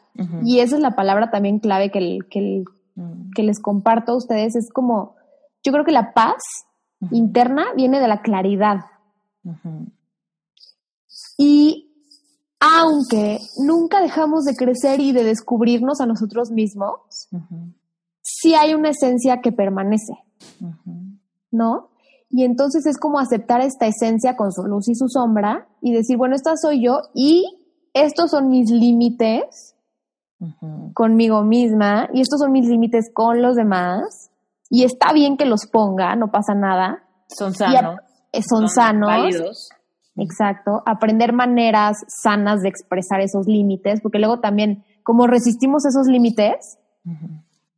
[0.43, 2.63] y esa es la palabra también clave que, que,
[2.95, 3.31] mm.
[3.35, 4.55] que, les comparto a ustedes.
[4.55, 5.15] Es como,
[5.63, 6.43] yo creo que la paz
[7.11, 8.81] interna viene de la claridad.
[11.37, 11.89] Y
[12.59, 17.27] aunque nunca dejamos de crecer y de descubrirnos a nosotros mismos,
[18.21, 20.13] sí hay una esencia que permanece,
[21.51, 21.89] ¿no?
[22.29, 26.17] Y entonces es como aceptar esta esencia con su luz y su sombra y decir,
[26.17, 27.43] bueno, esta soy yo y
[27.93, 29.72] estos son mis límites
[30.93, 34.29] conmigo misma y estos son mis límites con los demás
[34.69, 37.03] y está bien que los ponga, no pasa nada.
[37.27, 37.99] Son sanos.
[38.31, 39.69] Eh, son, sanos.
[40.15, 40.81] Exacto.
[40.85, 46.79] Aprender maneras sanas de expresar esos límites, porque luego también, como resistimos esos límites,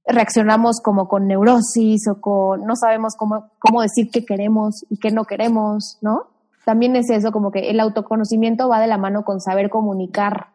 [0.08, 5.12] reaccionamos como con neurosis o con, no sabemos cómo, cómo decir qué queremos y qué
[5.12, 6.28] no queremos, ¿no?
[6.66, 10.48] También es eso, como que el autoconocimiento va de la mano con saber comunicar.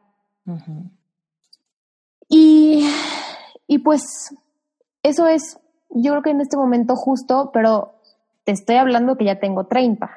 [2.30, 2.88] Y,
[3.66, 4.02] y pues
[5.02, 5.58] eso es,
[5.90, 7.94] yo creo que en este momento justo, pero
[8.44, 10.08] te estoy hablando que ya tengo 30.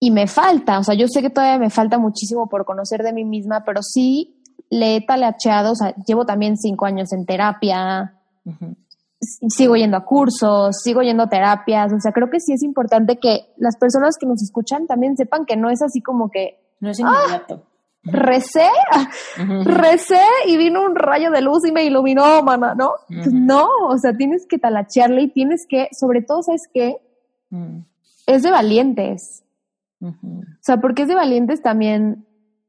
[0.00, 3.12] Y me falta, o sea, yo sé que todavía me falta muchísimo por conocer de
[3.12, 8.14] mí misma, pero sí le he talacheado, o sea, llevo también cinco años en terapia,
[9.48, 13.18] sigo yendo a cursos, sigo yendo a terapias, o sea, creo que sí es importante
[13.18, 16.60] que las personas que nos escuchan también sepan que no es así como que...
[16.80, 17.62] No es inmediato
[18.02, 18.68] recé,
[19.64, 22.92] recé y vino un rayo de luz y me iluminó, mamá, ¿no?
[23.08, 26.96] No, o sea, tienes que talachearle y tienes que, sobre todo, ¿sabes qué?
[27.50, 27.78] mm.
[28.26, 29.44] es de valientes.
[30.00, 30.12] O
[30.60, 32.24] sea, porque es de valientes también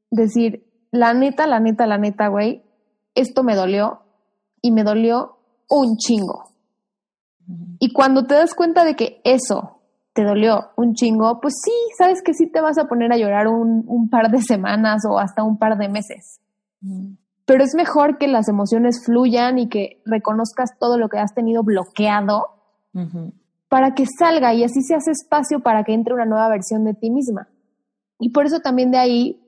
[0.10, 2.64] decir, la neta, la neta, la neta, güey,
[3.14, 4.02] esto me dolió
[4.62, 5.38] y me dolió
[5.70, 6.46] un chingo.
[7.80, 9.79] Y cuando te das cuenta de que eso
[10.14, 13.48] te dolió un chingo, pues sí, sabes que sí te vas a poner a llorar
[13.48, 16.40] un, un par de semanas o hasta un par de meses.
[17.46, 21.64] Pero es mejor que las emociones fluyan y que reconozcas todo lo que has tenido
[21.64, 22.48] bloqueado
[23.70, 26.94] para que salga y así se hace espacio para que entre una nueva versión de
[26.94, 27.48] ti misma.
[28.20, 29.42] Y por eso también de ahí,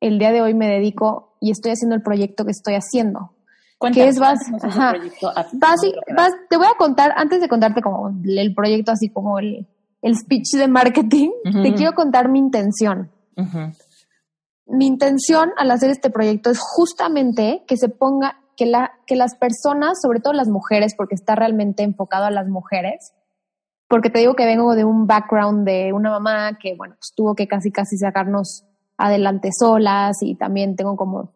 [0.00, 3.32] el día de hoy me dedico y estoy haciendo el proyecto que estoy haciendo.
[3.92, 4.38] que es vas,
[6.48, 9.66] te voy a contar, antes de contarte como el proyecto, así como el,
[10.04, 11.30] el speech de marketing,
[11.62, 13.10] te quiero contar mi intención.
[14.66, 19.34] Mi intención al hacer este proyecto es justamente que se ponga, que, la, que las
[19.34, 23.14] personas, sobre todo las mujeres, porque está realmente enfocado a las mujeres,
[23.88, 27.34] porque te digo que vengo de un background de una mamá que, bueno, pues tuvo
[27.34, 28.66] que casi, casi sacarnos
[28.98, 31.32] adelante solas y también tengo como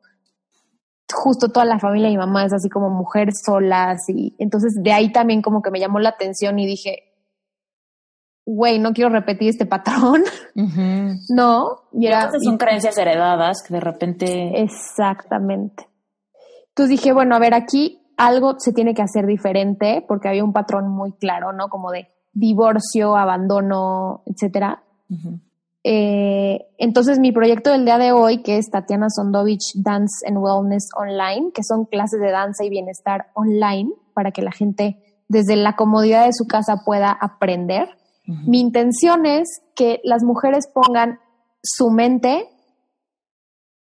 [1.10, 4.92] justo toda la familia de mi mamá es así como mujeres solas y entonces de
[4.92, 7.07] ahí también como que me llamó la atención y dije,
[8.50, 10.22] güey, no quiero repetir este patrón,
[11.28, 11.82] ¿no?
[11.92, 14.62] Y, era, son creencias heredadas que de repente...
[14.62, 15.86] Exactamente.
[16.68, 20.54] Entonces dije, bueno, a ver, aquí algo se tiene que hacer diferente porque había un
[20.54, 21.68] patrón muy claro, ¿no?
[21.68, 24.82] Como de divorcio, abandono, etcétera.
[25.84, 30.88] Eh, entonces, mi proyecto del día de hoy, que es Tatiana Sondovich Dance and Wellness
[30.96, 35.76] Online, que son clases de danza y bienestar online para que la gente desde la
[35.76, 37.97] comodidad de su casa pueda aprender.
[38.28, 41.18] Mi intención es que las mujeres pongan
[41.62, 42.46] su mente,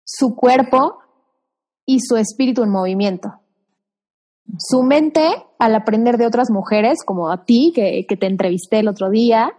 [0.04, 0.98] su cuerpo
[1.86, 3.34] y su espíritu en movimiento.
[4.58, 5.22] Su mente,
[5.60, 9.52] al aprender de otras mujeres, como a ti, que, te entrevisté el otro día,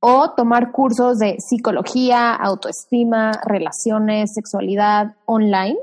[0.00, 5.76] o tomar cursos de psicología, autoestima, relaciones, sexualidad online,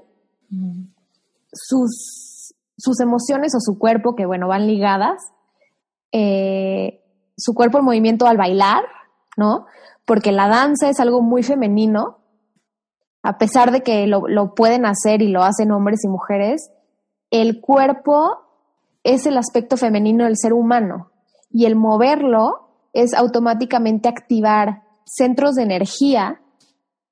[1.53, 5.21] sus, sus, emociones o su cuerpo, que bueno, van ligadas,
[6.11, 6.98] eh,
[7.39, 8.83] su cuerpo en movimiento al bailar,
[9.37, 9.65] ¿no?
[10.05, 12.19] Porque la danza es algo muy femenino,
[13.23, 16.71] a pesar de que lo, lo pueden hacer y lo hacen hombres y mujeres,
[17.31, 18.37] el cuerpo
[19.03, 21.11] es el aspecto femenino del ser humano
[21.51, 26.41] y el moverlo es automáticamente activar centros de energía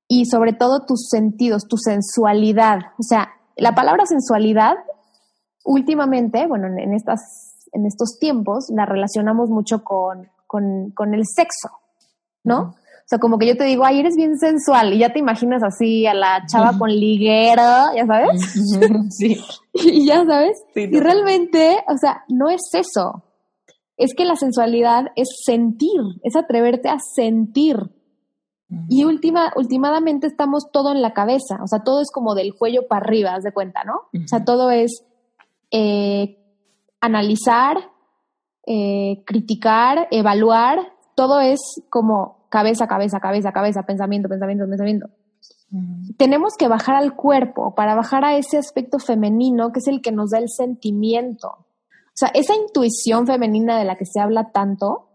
[0.08, 2.80] y sobre todo tus sentidos, tu sensualidad.
[2.98, 4.76] O sea, la palabra sensualidad,
[5.66, 11.70] últimamente, bueno, en, estas, en estos tiempos, la relacionamos mucho con, con, el sexo,
[12.44, 12.60] ¿no?
[12.60, 15.64] O sea, como que yo te digo, ay, eres bien sensual y ya te imaginas
[15.64, 18.42] así a la chava con liguera, ya sabes.
[19.12, 19.38] Sí.
[19.74, 20.58] y ya sabes.
[20.76, 23.24] y realmente, o sea, no es eso.
[23.96, 27.78] Es que la sensualidad es sentir, es atreverte a sentir.
[28.90, 32.88] Y última, últimamente estamos todo en la cabeza, o sea, todo es como del cuello
[32.90, 33.94] para arriba, haz de cuenta, ¿no?
[34.12, 35.06] O sea, todo es
[35.72, 36.38] eh,
[37.02, 37.92] analizar,
[38.66, 45.10] eh, criticar, evaluar, todo es como cabeza, cabeza, cabeza, cabeza, pensamiento, pensamiento, pensamiento.
[46.18, 50.14] Tenemos que bajar al cuerpo para bajar a ese aspecto femenino que es el que
[50.14, 51.50] nos da el sentimiento.
[51.50, 55.10] O sea, esa intuición femenina de la que se habla tanto,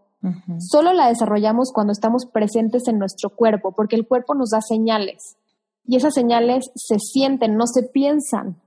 [0.59, 5.37] solo la desarrollamos cuando estamos presentes en nuestro cuerpo, porque el cuerpo nos da señales
[5.85, 8.61] y esas señales se sienten, no se piensan.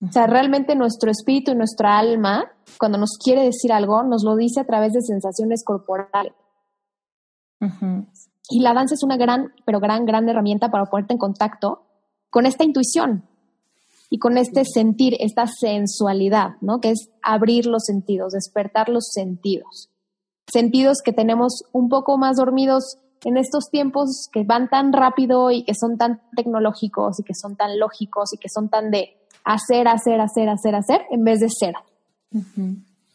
[0.00, 4.36] O sea, realmente nuestro espíritu y nuestra alma, cuando nos quiere decir algo, nos lo
[4.36, 6.34] dice a través de sensaciones corporales.
[8.50, 11.82] Y la danza es una gran, pero gran, gran herramienta para ponerte en contacto
[12.30, 13.24] con esta intuición
[14.08, 16.80] y con este sentir, esta sensualidad, ¿no?
[16.80, 19.90] Que es abrir los sentidos, despertar los sentidos.
[20.50, 25.64] Sentidos que tenemos un poco más dormidos en estos tiempos que van tan rápido y
[25.64, 29.88] que son tan tecnológicos y que son tan lógicos y que son tan de hacer,
[29.88, 31.74] hacer, hacer, hacer, hacer, en vez de ser.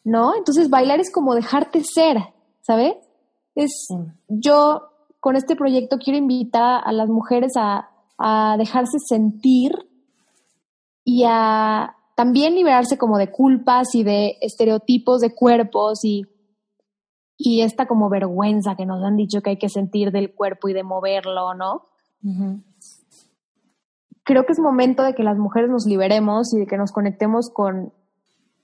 [0.03, 0.36] ¿No?
[0.36, 2.17] Entonces bailar es como dejarte ser,
[2.61, 2.95] ¿sabes?
[3.55, 3.88] Es,
[4.28, 4.82] yo
[5.19, 7.89] con este proyecto quiero invitar a las mujeres a,
[8.57, 9.71] dejarse sentir
[11.03, 16.24] y a también liberarse como de culpas y de estereotipos de cuerpos y,
[17.38, 20.74] y esta como vergüenza que nos han dicho que hay que sentir del cuerpo y
[20.74, 21.82] de moverlo, ¿no?
[24.24, 27.49] Creo que es momento de que las mujeres nos liberemos y de que nos conectemos
[27.53, 27.93] con,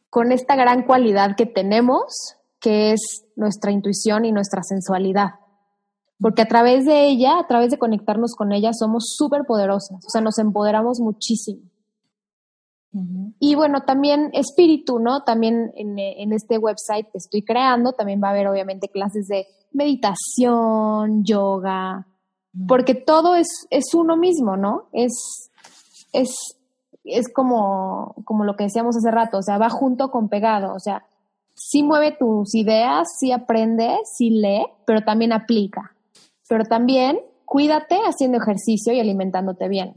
[0.09, 5.35] con esta gran cualidad que tenemos que es nuestra intuición y nuestra sensualidad.
[6.19, 10.09] Porque a través de ella, a través de conectarnos con ella, somos súper poderosas, o
[10.09, 11.61] sea, nos empoderamos muchísimo.
[13.39, 15.23] Y bueno, también espíritu, ¿no?
[15.23, 21.23] También en, este website que estoy creando, también va a haber obviamente clases de meditación,
[21.23, 22.07] yoga,
[22.67, 24.89] porque todo es, es uno mismo, ¿no?
[24.91, 25.48] Es,
[26.13, 26.57] es,
[27.03, 30.79] es como, como lo que decíamos hace rato, o sea, va junto con pegado, o
[30.79, 31.05] sea,
[31.53, 35.93] sí mueve tus ideas, sí aprende, sí lee, pero también aplica.
[36.47, 39.95] Pero también cuídate haciendo ejercicio y alimentándote bien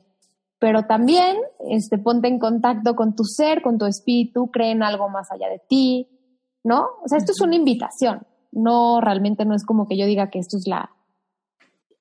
[0.63, 1.39] pero también
[1.69, 5.49] este, ponte en contacto con tu ser, con tu espíritu, cree en algo más allá
[5.49, 6.07] de ti,
[6.63, 6.87] ¿no?
[7.05, 10.39] O sea, esto es una invitación, no realmente no es como que yo diga que
[10.39, 10.93] esto es la,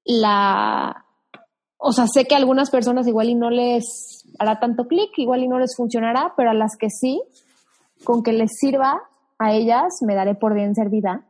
[0.06, 1.08] la,
[1.84, 5.44] o sea, sé que a algunas personas igual y no les hará tanto clic, igual
[5.44, 7.22] y no les funcionará, pero a las que sí,
[8.04, 9.02] con que les sirva
[9.40, 11.26] a ellas, me daré por bien servida.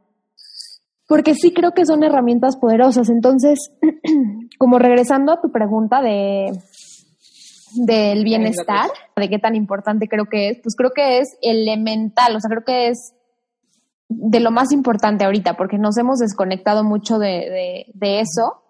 [1.08, 3.10] Porque sí creo que son herramientas poderosas.
[3.10, 3.72] Entonces,
[4.58, 6.52] como regresando a tu pregunta de
[7.74, 12.39] del bienestar, de qué tan importante creo que es, pues creo que es elemental, o
[12.39, 13.14] sea, creo que es
[14.10, 18.61] de lo más importante ahorita, porque nos hemos desconectado mucho de, eso.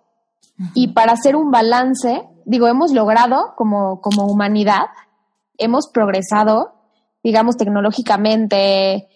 [0.73, 4.87] Y para hacer un balance, digo, hemos logrado como, como humanidad,
[5.57, 6.73] hemos progresado,
[7.23, 9.07] digamos, tecnológicamente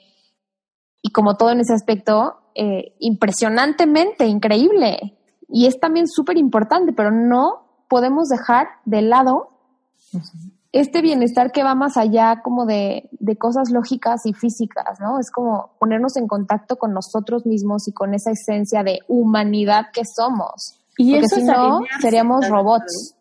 [1.02, 5.18] y como todo en ese aspecto, eh, impresionantemente, increíble.
[5.48, 9.50] Y es también súper importante, pero no podemos dejar de lado
[10.72, 15.20] este bienestar que va más allá como de, cosas lógicas y físicas, ¿no?
[15.20, 20.04] Es como ponernos en contacto con nosotros mismos y con esa esencia de humanidad que
[20.04, 20.80] somos.
[20.98, 23.16] Y Porque si no, seríamos robots.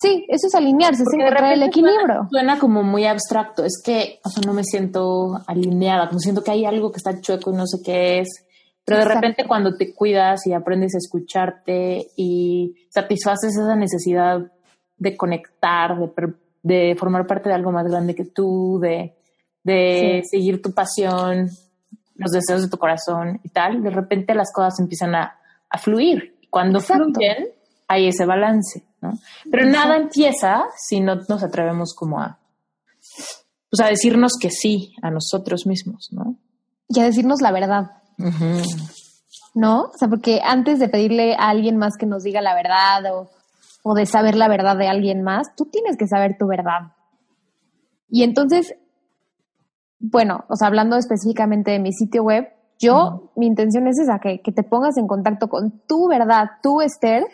[0.00, 2.28] Sí, eso es alinearse, es encontrar el equilibrio.
[2.30, 6.52] Suena, como muy abstracto, es que, o sea, no me siento alineada, como siento que
[6.52, 8.28] hay algo que está chueco y no sé qué es.
[8.84, 14.50] Pero de repente cuando te cuidas y aprendes a escucharte y satisfaces esa necesidad
[14.96, 19.14] de conectar, de, de, formar parte de algo más grande que tú, de,
[19.62, 21.50] de seguir tu pasión,
[22.14, 25.38] los deseos de tu corazón y tal, de repente las cosas empiezan a,
[25.68, 26.37] a fluir.
[26.50, 27.48] Cuando fluyen,
[27.86, 29.18] hay ese balance, ¿no?
[29.50, 32.38] Pero nada empieza si no nos atrevemos como a,
[33.70, 36.36] pues a decirnos que sí a nosotros mismos, ¿no?
[36.88, 37.90] Y a decirnos la verdad.
[39.54, 39.82] ¿No?
[39.82, 43.30] O sea, porque antes de pedirle a alguien más que nos diga la verdad o,
[43.82, 46.92] o de saber la verdad de alguien más, tú tienes que saber tu verdad.
[48.10, 48.74] Y entonces,
[49.98, 54.38] bueno, o sea, hablando específicamente de mi sitio web, yo, mi intención es esa, que,
[54.38, 57.24] te pongas en contacto con tu verdad, tú, Esther,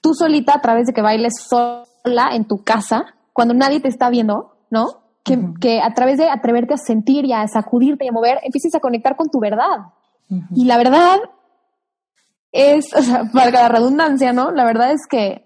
[0.00, 4.08] tú solita a través de que bailes sola en tu casa, cuando nadie te está
[4.08, 5.02] viendo, ¿no?
[5.24, 8.74] Que, que a través de atreverte a sentir y a sacudirte y a mover, empieces
[8.76, 9.92] a conectar con tu verdad.
[10.54, 11.18] Y la verdad
[12.52, 14.50] es, o sea, valga la redundancia, ¿no?
[14.50, 15.44] La verdad es que,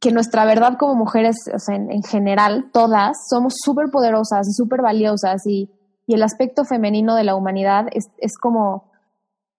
[0.00, 4.82] que nuestra verdad como mujeres, o sea, en, general, todas, somos súper poderosas y súper
[4.82, 5.70] valiosas y,
[6.08, 8.90] y, el aspecto femenino de la humanidad es, es como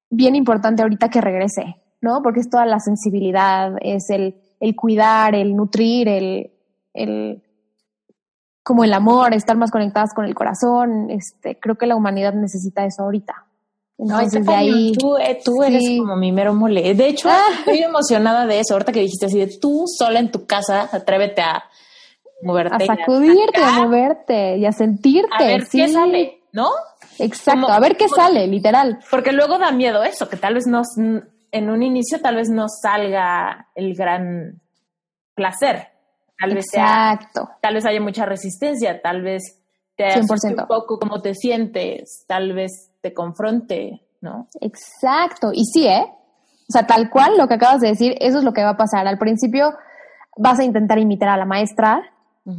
[0.09, 2.21] bien importante ahorita que regrese, ¿no?
[2.21, 6.51] Porque es toda la sensibilidad, es el, el cuidar, el nutrir, el,
[6.93, 7.43] el
[8.63, 11.09] como el amor, estar más conectadas con el corazón.
[11.09, 13.47] Este, creo que la humanidad necesita eso ahorita.
[13.97, 14.91] Entonces, de ahí.
[14.93, 16.93] Tú, eh, tú eres como mi mero mole.
[16.93, 17.41] De hecho, ah.
[17.59, 18.73] estoy emocionada de eso.
[18.73, 21.63] Ahorita que dijiste así de tú sola en tu casa, atrévete a
[22.41, 22.83] moverte.
[22.83, 25.29] A sacudirte, a, moverte y a sentirte.
[25.37, 26.69] A ver qué sale, ¿no?
[27.17, 28.99] Exacto, a ver qué sale, literal.
[29.09, 30.81] Porque luego da miedo eso, que tal vez no,
[31.51, 34.61] en un inicio tal vez no salga el gran
[35.35, 35.87] placer.
[36.39, 37.49] Tal vez Exacto.
[37.61, 39.61] tal vez haya mucha resistencia, tal vez
[39.97, 40.61] te 100%.
[40.61, 44.47] un poco cómo te sientes, tal vez te confronte, ¿no?
[44.61, 46.05] Exacto, y sí, ¿eh?
[46.69, 48.77] O sea, tal cual lo que acabas de decir, eso es lo que va a
[48.77, 49.07] pasar.
[49.07, 49.73] Al principio
[50.37, 52.03] vas a intentar imitar a la maestra,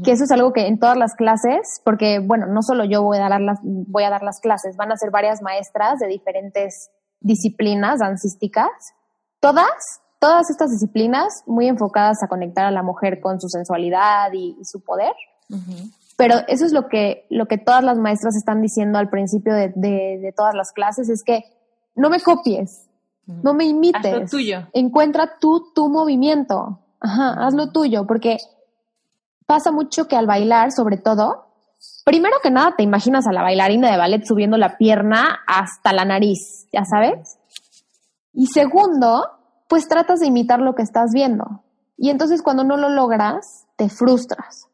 [0.05, 3.19] que eso es algo que en todas las clases, porque bueno, no solo yo voy
[3.19, 6.91] a dar las, voy a dar las clases, van a ser varias maestras de diferentes
[7.21, 8.69] disciplinas dancísticas,
[9.41, 14.57] todas, todas estas disciplinas muy enfocadas a conectar a la mujer con su sensualidad y,
[14.65, 15.12] su poder.
[16.17, 19.73] Pero eso es lo que, lo que todas las maestras están diciendo al principio de,
[19.75, 21.45] de, todas las clases, es que
[21.95, 22.87] no me copies,
[23.27, 24.05] no me imites.
[24.05, 24.69] Haz lo tuyo.
[24.73, 26.81] Encuentra tú tu movimiento.
[27.01, 28.37] Ajá, haz lo tuyo, porque
[29.51, 31.49] pasa mucho que al bailar, sobre todo,
[32.05, 36.05] primero que nada te imaginas a la bailarina de ballet subiendo la pierna hasta la
[36.05, 37.37] nariz, ya sabes.
[38.33, 39.25] Y segundo,
[39.69, 41.65] pues tratas de imitar lo que estás viendo.
[41.99, 44.69] Y entonces cuando no lo logras, te frustras.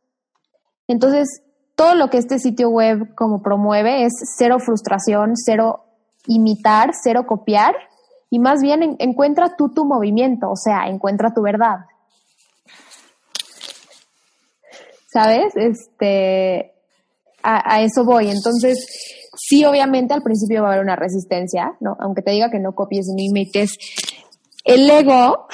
[0.88, 1.40] Entonces,
[1.74, 5.86] todo lo que este sitio web como promueve es cero frustración, cero
[6.26, 7.74] imitar, cero copiar
[8.28, 11.86] y más bien encuentra tú tu movimiento, o sea, encuentra tu verdad.
[15.16, 15.56] ¿Sabes?
[15.56, 16.74] Este,
[17.42, 18.28] a, eso voy.
[18.28, 18.86] Entonces,
[19.34, 21.96] sí, obviamente al principio va a haber una resistencia, ¿no?
[22.00, 23.78] Aunque te diga que no copies ni imites.
[24.64, 25.46] El ego,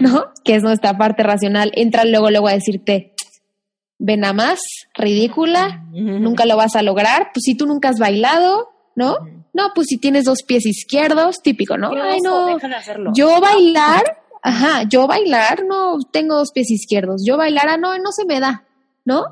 [0.00, 0.26] ¿no?
[0.42, 3.12] Que es nuestra parte racional, entra luego, luego a decirte,
[3.98, 4.60] ven a más,
[4.94, 9.16] ridícula, nunca lo vas a lograr, pues si tú nunca has bailado, ¿no?
[9.52, 11.90] No, pues si tienes dos pies izquierdos, típico, ¿no?
[12.00, 12.56] Ay, no,
[13.12, 18.12] yo bailar, ajá, yo bailar, no tengo dos pies izquierdos, yo bailar, ah, no, no
[18.12, 18.64] se me da,
[19.04, 19.24] ¿no?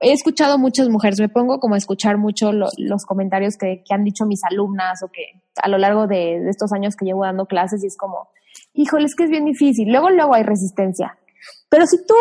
[0.00, 4.26] He escuchado muchas mujeres, me pongo como a escuchar mucho los comentarios que, han dicho
[4.26, 7.84] mis alumnas o que a lo largo de, de estos años que llevo dando clases
[7.84, 8.30] y es como,
[8.74, 11.16] híjole, es que es bien difícil, luego, luego hay resistencia.
[11.68, 12.14] Pero si tú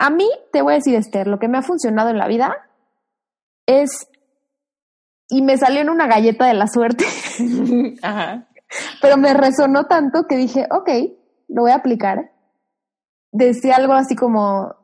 [0.00, 2.56] a mí, te voy a decir, Esther, lo que me ha funcionado en la vida
[3.66, 4.08] es.
[5.28, 7.04] Y me salió en una galleta de la suerte.
[8.02, 8.48] Ajá.
[9.02, 10.88] Pero me resonó tanto que dije, ok,
[11.48, 12.32] lo voy a aplicar.
[13.30, 14.74] Decía algo así como: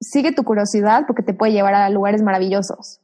[0.00, 3.00] sigue tu curiosidad porque te puede llevar a lugares maravillosos.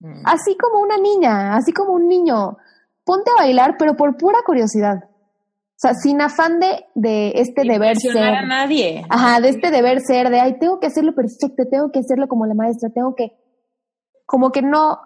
[0.00, 0.22] Mm.
[0.24, 2.56] Así como una niña, así como un niño.
[3.04, 5.04] Ponte a bailar, pero por pura curiosidad.
[5.04, 8.16] O sea, sin afán de, de este deber ser.
[8.18, 9.04] a nadie.
[9.08, 12.46] Ajá, de este deber ser, de, ay, tengo que hacerlo perfecto, tengo que hacerlo como
[12.46, 13.38] la maestra, tengo que,
[14.26, 14.98] como que no,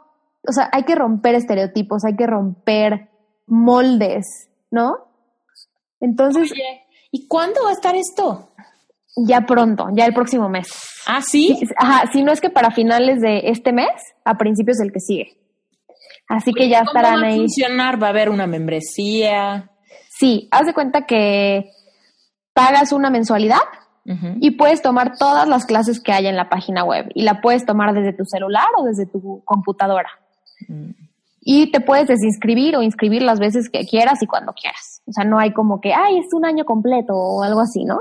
[0.48, 3.10] o sea, hay que romper estereotipos, hay que romper
[3.46, 4.96] moldes, ¿no?
[6.00, 6.50] Entonces.
[6.50, 8.51] Oye, ¿y cuándo va a estar esto?
[9.16, 10.68] Ya pronto, ya el próximo mes.
[11.06, 11.58] ¿Ah, sí?
[11.76, 13.90] Ajá, si no es que para finales de este mes,
[14.24, 15.38] a principios del que sigue.
[16.28, 17.34] Así que ya estarán va ahí.
[17.34, 18.02] a funcionar?
[18.02, 19.70] ¿Va a haber una membresía?
[20.08, 21.70] Sí, haz de cuenta que
[22.54, 23.60] pagas una mensualidad
[24.40, 27.64] y puedes tomar todas las clases que hay en la página web y la puedes
[27.64, 30.08] tomar desde tu celular o desde tu computadora.
[30.68, 30.90] Mm.
[31.40, 35.02] Y te puedes desinscribir o inscribir las veces que quieras y cuando quieras.
[35.06, 38.00] O sea, no hay como que, ay, es un año completo o algo así, ¿no?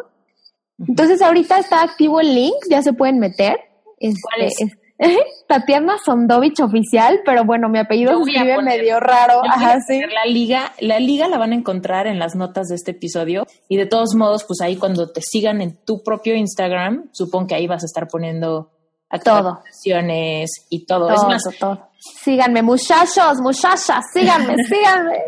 [0.87, 3.57] Entonces ahorita está activo el link, ya se pueden meter.
[3.99, 4.71] ¿Cuál este, es?
[5.47, 9.41] Tatiana Sondovich oficial, pero bueno, mi apellido se escribe medio raro.
[9.43, 9.99] Ajá, sí.
[9.99, 13.77] La liga, la liga la van a encontrar en las notas de este episodio y
[13.77, 17.67] de todos modos, pues ahí cuando te sigan en tu propio Instagram, supongo que ahí
[17.67, 18.71] vas a estar poniendo
[19.09, 21.07] actualizaciones y todo.
[21.07, 21.15] todo.
[21.15, 21.89] Es más, todo.
[21.99, 25.19] Síganme, muchachos, muchachas, síganme, síganme.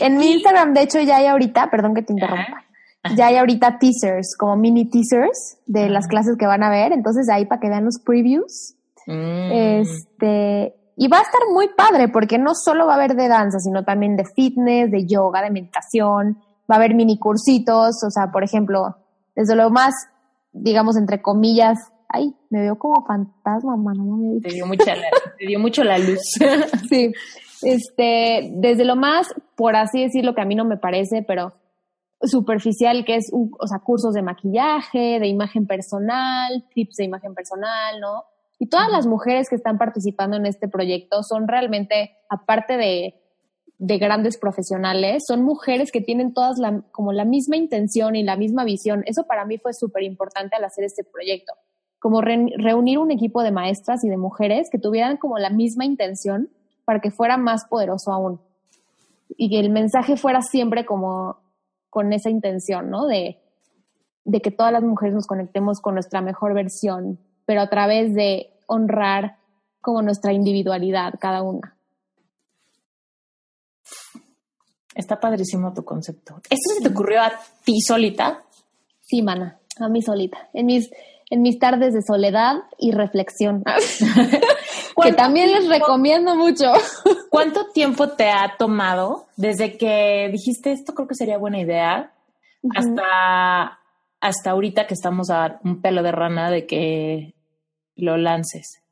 [0.00, 2.61] En mi Instagram, de hecho, ya hay ahorita, perdón que te interrumpa.
[3.16, 6.92] Ya hay ahorita teasers, como mini teasers de las clases que van a ver.
[6.92, 8.76] Entonces, ahí para que vean los previews
[9.06, 9.52] Mm.
[9.52, 13.58] Este, y va a estar muy padre porque no solo va a haber de danza,
[13.58, 16.38] sino también de fitness, de yoga, de meditación,
[16.70, 18.96] va a haber mini cursitos, o sea, por ejemplo,
[19.34, 19.94] desde lo más,
[20.52, 24.04] digamos, entre comillas, ay, me veo como fantasma, mano.
[24.04, 24.94] Me te, dio mucha
[25.38, 26.20] te dio mucho la luz.
[26.88, 27.12] sí,
[27.62, 31.54] este, desde lo más, por así decirlo, que a mí no me parece, pero
[32.24, 38.00] superficial, que es, o sea, cursos de maquillaje, de imagen personal, tips de imagen personal,
[38.00, 38.24] ¿no?
[38.62, 43.18] Y todas las mujeres que están participando en este proyecto son realmente, aparte de,
[43.98, 48.62] grandes profesionales, son mujeres que tienen todas la, como la misma intención y la misma
[48.62, 49.02] visión.
[49.06, 51.52] Eso para mí fue súper importante al hacer este proyecto,
[51.98, 56.48] como reunir un equipo de maestras y de mujeres que tuvieran como la misma intención
[56.84, 58.40] para que fuera más poderoso aún.
[59.36, 61.38] Y que el mensaje fuera siempre como
[61.92, 63.06] con esa intención, ¿no?
[63.06, 63.38] De,
[64.24, 68.48] de que todas las mujeres nos conectemos con nuestra mejor versión, pero a través de
[68.66, 69.36] honrar
[69.82, 71.76] como nuestra individualidad cada una.
[74.94, 76.36] Está padrísimo tu concepto.
[76.48, 77.32] ¿Esto se te ocurrió a
[77.62, 78.42] ti solita?
[79.02, 80.48] Sí, mana, a mí solita.
[80.54, 80.88] En mis,
[81.28, 83.62] en mis tardes de soledad y reflexión.
[85.00, 86.72] que también les recomiendo mucho.
[87.30, 92.12] ¿Cuánto tiempo te ha tomado desde que dijiste esto creo que sería buena idea
[92.76, 93.78] hasta,
[94.20, 97.34] hasta ahorita que estamos a un pelo de rana de que
[97.96, 98.82] lo lances?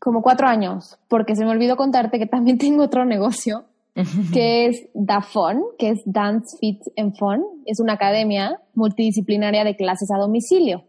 [0.00, 3.64] Como cuatro años, porque se me olvidó contarte que también tengo otro negocio
[4.32, 7.44] que es DAFON, que es Dance Fit and Fun.
[7.66, 10.84] Es una academia multidisciplinaria de clases a domicilio,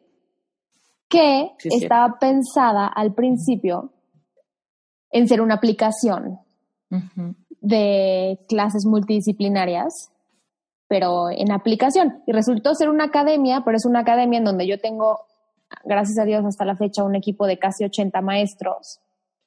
[1.14, 3.94] que estaba pensada al principio
[5.11, 6.40] en ser una aplicación
[7.61, 10.11] de clases multidisciplinarias,
[10.88, 12.23] pero en aplicación.
[12.26, 15.19] Y resultó ser una academia, pero es una academia en donde yo tengo
[15.84, 18.99] gracias a Dios, hasta la fecha un equipo de casi 80 maestros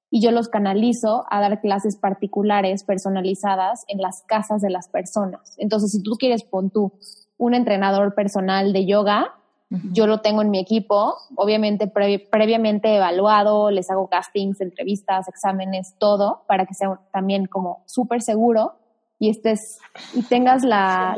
[0.08, 5.56] y yo los canalizo a dar clases particulares, personalizadas en las casas de las personas.
[5.58, 6.92] Entonces, si tú quieres, pon tú
[7.38, 9.34] un entrenador personal de yoga,
[9.68, 16.42] yo lo tengo en mi equipo, obviamente previamente evaluado, les hago castings, entrevistas, exámenes, todo,
[16.46, 18.74] para que sea también como súper seguro
[19.18, 19.78] y estés
[20.14, 21.16] y tengas la,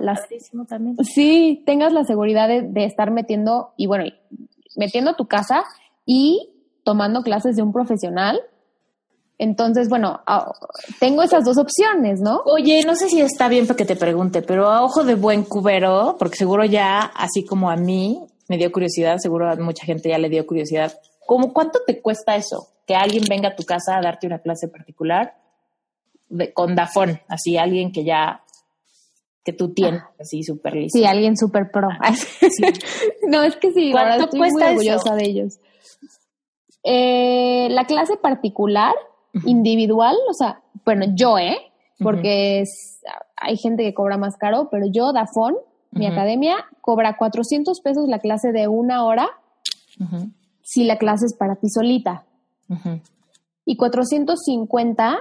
[1.03, 4.05] sí, tengas la seguridad de, de, estar metiendo y bueno
[4.77, 5.65] metiendo tu casa
[6.07, 6.51] y
[6.85, 8.41] tomando clases de un profesional.
[9.37, 10.21] Entonces, bueno,
[10.99, 12.41] tengo esas dos opciones, ¿no?
[12.47, 15.45] Oye, no sé si está bien para que te pregunte, pero a ojo de buen
[15.45, 20.09] cubero, porque seguro ya, así como a mí, me dio curiosidad, seguro a mucha gente
[20.09, 20.99] ya le dio curiosidad.
[21.27, 22.69] ¿Cómo cuánto te cuesta eso?
[22.87, 25.35] Que alguien venga a tu casa a darte una clase particular
[26.29, 28.43] de, con Dafón, así alguien que ya
[29.45, 30.11] que tú tienes, ah.
[30.21, 30.99] así súper listo.
[30.99, 31.89] Sí, alguien súper pro.
[32.01, 32.13] Ah,
[33.29, 35.59] no, es que sí, ¿Cuánto estoy muy orgullosa de ellos.
[36.85, 38.95] Eh, la clase particular,
[39.45, 41.57] individual, o sea, bueno, yo, ¿eh?
[41.99, 42.63] Porque
[43.37, 45.57] hay gente que cobra más caro, pero yo, Dafón,
[45.91, 49.29] mi academia, cobra 400 pesos la clase de una hora
[50.63, 52.25] si la clase es para ti solita.
[53.65, 55.19] Y 450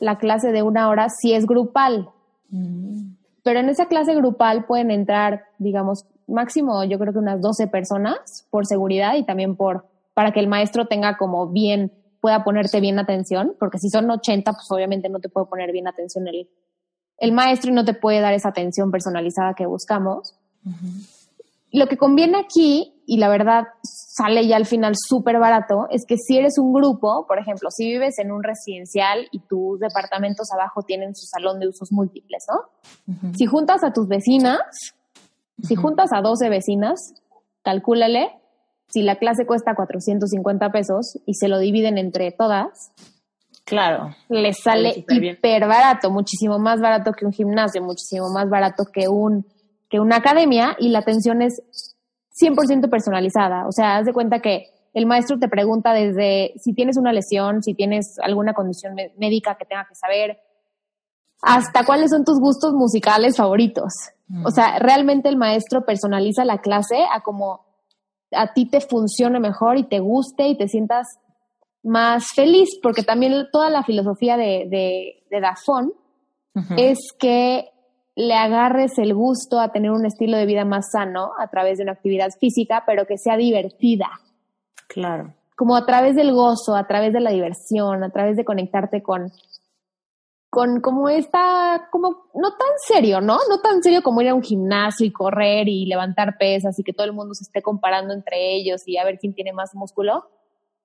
[0.00, 2.10] la clase de una hora si es grupal.
[2.50, 3.14] Mm.
[3.44, 8.46] Pero en esa clase grupal pueden entrar, digamos, máximo yo creo que unas 12 personas
[8.50, 12.98] por seguridad y también por para que el maestro tenga como bien, pueda ponerte bien
[12.98, 16.48] atención, porque si son 80, pues obviamente no te puede poner bien atención el,
[17.22, 20.34] el maestro no te puede dar esa atención personalizada que buscamos.
[21.70, 26.16] Lo que conviene aquí, y la verdad sale ya al final súper barato, es que
[26.16, 30.82] si eres un grupo, por ejemplo, si vives en un residencial y tus departamentos abajo
[30.82, 33.34] tienen su salón de usos múltiples, ¿no?
[33.36, 34.58] Si juntas a tus vecinas,
[35.62, 37.14] si juntas a 12 vecinas,
[37.62, 38.32] calcúlale,
[38.88, 42.90] si la clase cuesta 450 pesos y se lo dividen entre todas,
[43.64, 44.14] Claro.
[44.28, 49.46] Les sale hiper barato, muchísimo más barato que un gimnasio, muchísimo más barato que un
[49.88, 51.62] que una academia y la atención es
[52.40, 53.66] 100% personalizada.
[53.66, 57.62] O sea, haz de cuenta que el maestro te pregunta desde si tienes una lesión,
[57.62, 60.38] si tienes alguna condición médica que tenga que saber,
[61.42, 63.92] hasta cuáles son tus gustos musicales favoritos.
[64.44, 67.66] O sea, realmente el maestro personaliza la clase a como
[68.30, 71.18] a ti te funcione mejor y te guste y te sientas
[71.82, 75.92] más feliz, porque también toda la filosofía de, de, de Dafón
[76.76, 77.70] es que
[78.14, 81.84] le agarres el gusto a tener un estilo de vida más sano a través de
[81.84, 84.08] una actividad física, pero que sea divertida.
[84.86, 85.34] Claro.
[85.56, 89.32] Como a través del gozo, a través de la diversión, a través de conectarte con,
[90.50, 93.38] con como esta, como no tan serio, ¿no?
[93.48, 96.92] No tan serio como ir a un gimnasio y correr y levantar pesas y que
[96.92, 100.28] todo el mundo se esté comparando entre ellos y a ver quién tiene más músculo,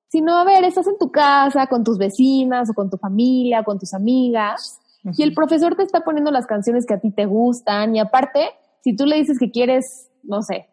[0.10, 3.78] sino a ver, estás en tu casa con tus vecinas o con tu familia, con
[3.80, 4.80] tus amigas
[5.16, 8.50] y el profesor te está poniendo las canciones que a ti te gustan y aparte,
[8.84, 10.68] si tú le dices que quieres, no sé,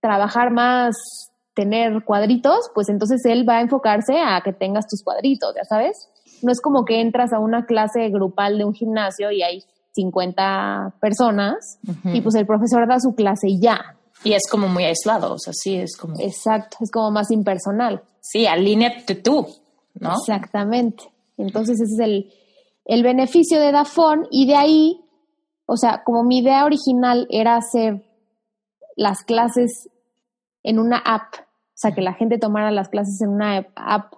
[0.00, 0.96] trabajar más,
[1.54, 6.08] tener cuadritos, pues entonces él va a enfocarse a que tengas tus cuadritos, ya sabes.
[6.42, 10.94] No es como que entras a una clase grupal de un gimnasio y hay 50
[11.00, 13.96] personas y pues el profesor da su clase y ya.
[14.24, 16.18] Y es como muy aislado, o sea, sí, es como...
[16.20, 18.02] Exacto, es como más impersonal.
[18.20, 19.46] Sí, alíneate tú,
[19.94, 20.12] ¿no?
[20.12, 21.04] Exactamente.
[21.36, 22.32] Entonces ese es el,
[22.84, 25.00] el beneficio de Dafón y de ahí,
[25.66, 28.04] o sea, como mi idea original era hacer
[28.96, 29.88] las clases
[30.64, 34.14] en una app, o sea, que la gente tomara las clases en una app,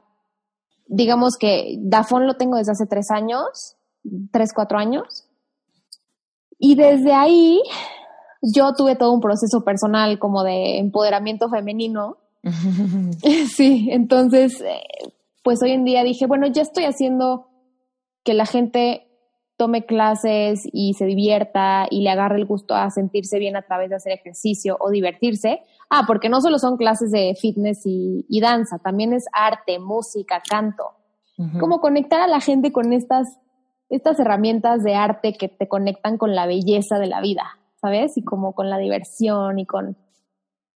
[0.87, 3.77] digamos que Dafón lo tengo desde hace tres años,
[4.33, 5.29] tres, cuatro años,
[6.59, 7.63] y desde ahí
[8.43, 12.17] yo tuve todo un proceso personal como de empoderamiento femenino.
[13.55, 15.13] sí, entonces, eh,
[15.43, 17.49] pues hoy en día dije, bueno, ya estoy haciendo
[18.25, 19.07] que la gente
[19.61, 23.91] tome clases y se divierta y le agarre el gusto a sentirse bien a través
[23.91, 25.61] de hacer ejercicio o divertirse.
[25.91, 30.85] Ah, porque no solo son clases de fitness y, danza, también es arte, música, canto.
[31.59, 33.27] Como conectar a la gente con estas,
[33.89, 38.17] estas herramientas de arte que te conectan con la belleza de la vida, ¿sabes?
[38.17, 39.97] Y como con la diversión y con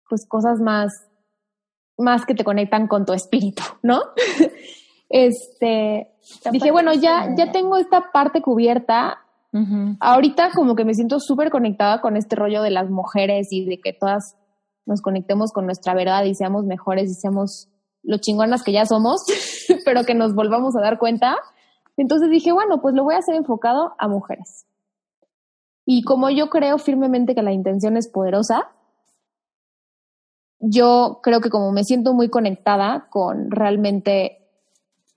[0.08, 0.92] pues cosas más,
[1.96, 4.00] más que te conectan con tu espíritu, ¿no?
[5.08, 6.08] este,
[6.50, 9.18] dije, bueno, ya, ya tengo esta parte cubierta.
[10.00, 13.80] Ahorita como que me siento súper conectada con este rollo de las mujeres y de
[13.80, 14.34] que todas
[14.84, 17.68] nos conectemos con nuestra verdad y seamos mejores y seamos
[18.02, 19.24] lo chingonas que ya somos,
[19.84, 21.36] pero que nos volvamos a dar cuenta.
[21.96, 24.66] Entonces dije, bueno, pues lo voy a hacer enfocado a mujeres.
[25.86, 28.70] Y como yo creo firmemente que la intención es poderosa,
[30.60, 34.38] yo creo que como me siento muy conectada con realmente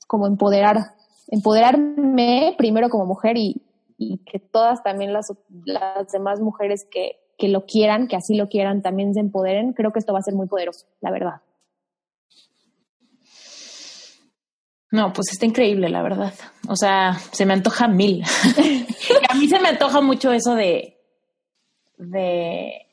[0.08, 0.96] como empoderar,
[1.30, 3.64] empoderarme primero como mujer y,
[4.32, 5.34] que todas también las,
[5.66, 9.92] las demás mujeres que, que lo quieran, que así lo quieran, también se empoderen, creo
[9.92, 11.42] que esto va a ser muy poderoso, la verdad.
[14.92, 16.34] No, pues está increíble, la verdad.
[16.68, 18.24] O sea, se me antoja mil.
[19.30, 20.98] a mí se me antoja mucho eso de,
[21.98, 22.88] de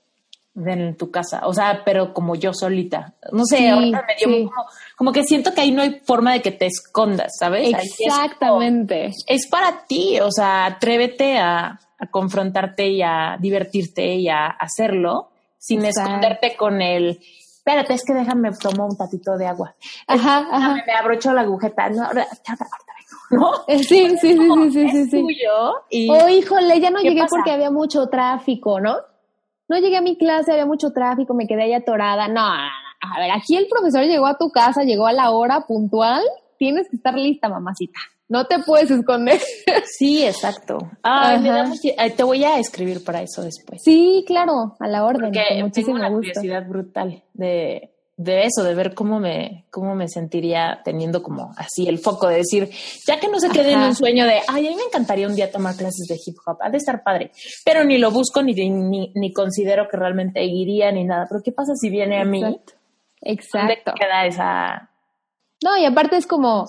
[0.54, 3.14] en tu casa, o sea, pero como yo solita.
[3.32, 4.50] No sé, ahorita me dio
[4.96, 7.72] como, que siento que ahí no hay forma de que te escondas, ¿sabes?
[7.74, 9.10] Exactamente.
[9.26, 11.80] Es, para ti, o sea, atrévete a,
[12.10, 17.18] confrontarte y a divertirte y a hacerlo sin esconderte con el
[17.64, 19.74] espérate, es que déjame tomar un patito de agua.
[20.06, 20.76] Ajá, ajá.
[20.86, 21.88] Me abrocho la agujeta.
[21.88, 22.56] No, ahorita,
[23.30, 23.52] ¿no?
[23.66, 25.20] Sí, sí, sí, sí, sí, sí, sí.
[25.22, 28.96] Tuyo y oh, híjole, ya no llegué porque había mucho tráfico, ¿no?
[29.66, 32.28] No llegué a mi clase, había mucho tráfico, me quedé ahí atorada.
[32.28, 36.22] No, a ver, aquí el profesor llegó a tu casa, llegó a la hora puntual,
[36.58, 37.98] tienes que estar lista, mamacita.
[38.28, 39.40] No te puedes esconder.
[39.84, 40.78] Sí, exacto.
[41.02, 43.82] Ay, me te voy a escribir para eso después.
[43.84, 45.32] Sí, claro, a la orden.
[45.32, 50.08] Porque con tengo una curiosidad brutal de, de eso, de ver cómo me, cómo me
[50.08, 52.70] sentiría teniendo como así el foco de decir,
[53.06, 55.34] ya que no se quede en un sueño de, ay, a mí me encantaría un
[55.34, 57.32] día tomar clases de hip hop, ha de estar padre,
[57.64, 61.26] pero ni lo busco ni, ni, ni considero que realmente iría ni nada.
[61.28, 62.42] Pero ¿qué pasa si viene a mí?
[63.20, 63.90] Exacto.
[63.90, 64.90] ¿Dónde queda esa?
[65.62, 66.68] No, y aparte es como,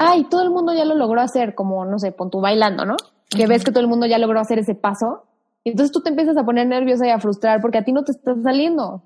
[0.00, 2.96] ay, todo el mundo ya lo logró hacer, como, no sé, pon tu bailando, ¿no?
[3.28, 5.24] Que ves que todo el mundo ya logró hacer ese paso.
[5.62, 8.02] Y entonces tú te empiezas a poner nerviosa y a frustrar porque a ti no
[8.02, 9.02] te está saliendo.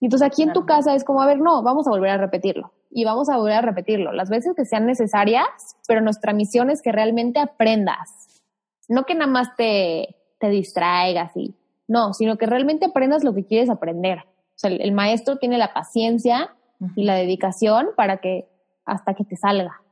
[0.00, 2.18] Y entonces aquí en tu casa es como, a ver, no, vamos a volver a
[2.18, 2.72] repetirlo.
[2.88, 5.44] Y vamos a volver a repetirlo las veces que sean necesarias,
[5.88, 8.42] pero nuestra misión es que realmente aprendas.
[8.88, 11.56] No que nada más te, te distraigas y,
[11.88, 14.20] no, sino que realmente aprendas lo que quieres aprender.
[14.20, 16.54] O sea, el, maestro tiene la paciencia
[16.94, 18.48] y la dedicación para que,
[18.84, 19.82] hasta que te salga.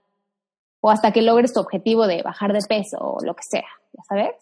[0.86, 4.02] O hasta que logres tu objetivo de bajar de peso o lo que sea, ¿ya
[4.08, 4.36] sabes?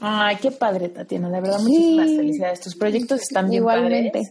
[0.00, 1.28] Ay, qué padre, Tatiana.
[1.28, 2.60] De verdad, muchísimas felicidades.
[2.60, 4.22] Tus proyectos están bien Igualmente.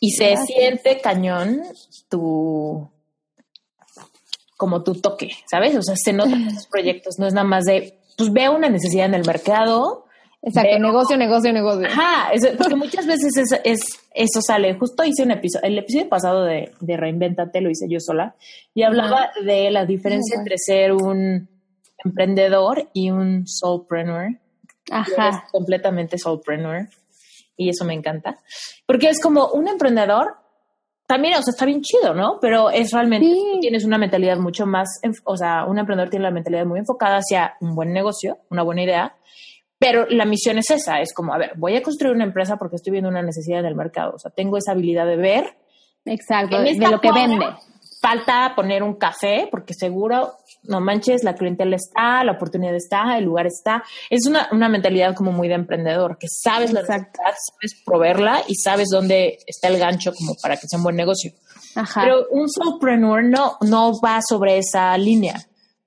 [0.00, 1.64] Y se siente cañón
[2.08, 2.88] tu
[4.56, 5.76] como tu toque, ¿sabes?
[5.76, 8.70] O sea, se nota en tus proyectos, no es nada más de, pues veo una
[8.70, 10.03] necesidad en el mercado.
[10.46, 11.86] Exacto, negocio, negocio, negocio.
[11.86, 13.32] Ajá, porque muchas veces
[13.64, 13.80] es,
[14.12, 14.74] eso sale.
[14.74, 18.34] Justo hice un episodio, el episodio pasado de, de Reinventate lo hice yo sola
[18.74, 21.48] y hablaba de la diferencia entre ser un
[22.04, 24.38] emprendedor y un soulpreneur
[24.90, 25.46] Ajá.
[25.50, 26.88] completamente soulpreneur
[27.56, 28.38] y eso me encanta.
[28.86, 30.36] Porque es como un emprendedor,
[31.06, 32.38] también, o sea, está bien chido, ¿no?
[32.40, 33.26] Pero es realmente,
[33.60, 34.88] tienes una mentalidad mucho más,
[35.24, 38.82] o sea, un emprendedor tiene la mentalidad muy enfocada hacia un buen negocio, una buena
[38.82, 39.16] idea,
[39.84, 42.76] pero la misión es esa, es como, a ver, voy a construir una empresa porque
[42.76, 45.56] estoy viendo una necesidad en el mercado, o sea, tengo esa habilidad de ver.
[46.06, 47.46] Exacto, de lo que vende.
[48.00, 53.24] Falta poner un café porque seguro no manches, la clientela está, la oportunidad está, el
[53.24, 53.82] lugar está.
[54.08, 58.54] Es una, una mentalidad como muy de emprendedor, que sabes la necesidad, sabes proveerla y
[58.56, 61.32] sabes dónde está el gancho como para que sea un buen negocio.
[61.94, 65.36] Pero un soulpreneur no, no va sobre esa línea.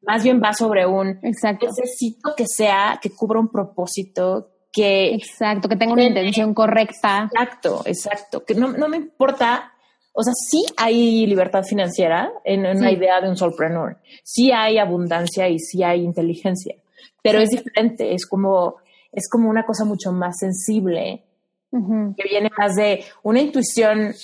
[0.02, 1.68] Más bien va sobre un Exacto.
[1.68, 5.14] necesito que sea, que cubra un propósito, que...
[5.16, 7.30] Exacto, que tenga una intención correcta.
[7.32, 8.46] Exacto, exacto.
[8.46, 9.74] Que no, no me importa
[10.20, 13.98] o sea, sí hay libertad financiera en, una idea de un solpreneur.
[14.24, 16.76] Sí hay abundancia y sí hay inteligencia,
[17.22, 18.16] pero es diferente.
[18.16, 18.78] Es como,
[19.12, 21.24] es como una cosa mucho más sensible
[21.70, 24.16] que viene más de una intuición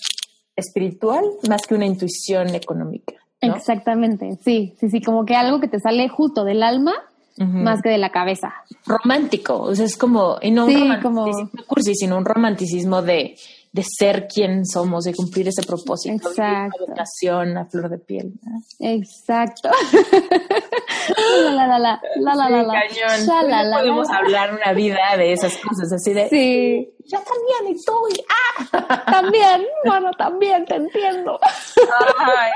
[0.55, 3.13] espiritual más que una intuición económica.
[3.48, 6.94] Exactamente, sí, sí, sí, como que algo que te sale justo del alma
[7.36, 8.53] más que de la cabeza.
[8.86, 13.36] Romántico, o sea, es como, y no un romanticismo cursi, sino un romanticismo de
[13.74, 16.86] de ser quien somos, de cumplir ese propósito, Exacto.
[16.86, 18.34] de vocación a flor de piel.
[18.80, 19.72] Exacto.
[21.44, 23.49] la, la, la, la, la, la, la, cañón.
[23.49, 26.30] la, la, podemos hablar una vida de esas cosas, así de...
[26.30, 26.94] Sí.
[27.06, 28.24] Yo también estoy.
[28.30, 29.03] ¡Ah!
[29.11, 31.40] También, bueno, también te entiendo.
[32.20, 32.52] Ay.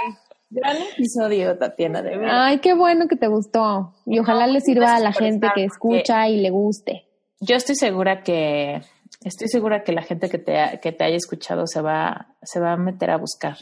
[0.50, 2.46] Gran episodio, Tatiana, de verdad.
[2.46, 3.94] Ay, qué bueno que te gustó.
[4.06, 7.06] Y ojalá le sirva a la gente que escucha y le guste.
[7.40, 8.82] Yo estoy segura que
[9.24, 12.74] Estoy segura que la gente que te, que te haya escuchado se va, se va
[12.74, 13.58] a meter a buscar,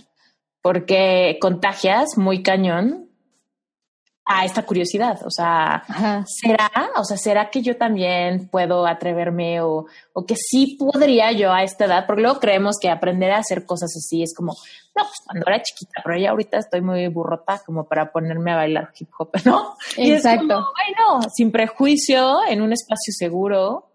[0.61, 3.04] porque contagias muy cañón
[4.25, 5.19] a esta curiosidad.
[5.25, 5.83] O sea,
[6.25, 6.71] ¿será?
[6.97, 11.63] O sea, ¿será que yo también puedo atreverme o, o, que sí podría yo a
[11.63, 12.05] esta edad?
[12.07, 14.53] Porque luego creemos que aprender a hacer cosas así es como,
[14.95, 18.55] no, pues cuando era chiquita, pero ya ahorita estoy muy burrota como para ponerme a
[18.55, 19.75] bailar hip hop, ¿no?
[19.97, 20.65] Exacto.
[20.87, 23.91] Y es como, sin prejuicio, en un espacio seguro,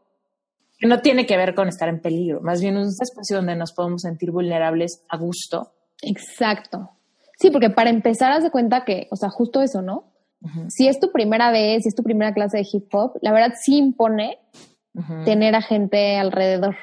[0.78, 3.72] que no tiene que ver con estar en peligro, más bien un espacio donde nos
[3.72, 5.72] podemos sentir vulnerables a gusto.
[6.02, 6.90] Exacto.
[7.38, 10.04] Sí, porque para empezar, haz de cuenta que, o sea, justo eso, ¿no?
[10.68, 13.54] Si es tu primera vez, si es tu primera clase de hip hop, la verdad
[13.60, 14.38] sí impone
[15.24, 16.76] tener a gente alrededor.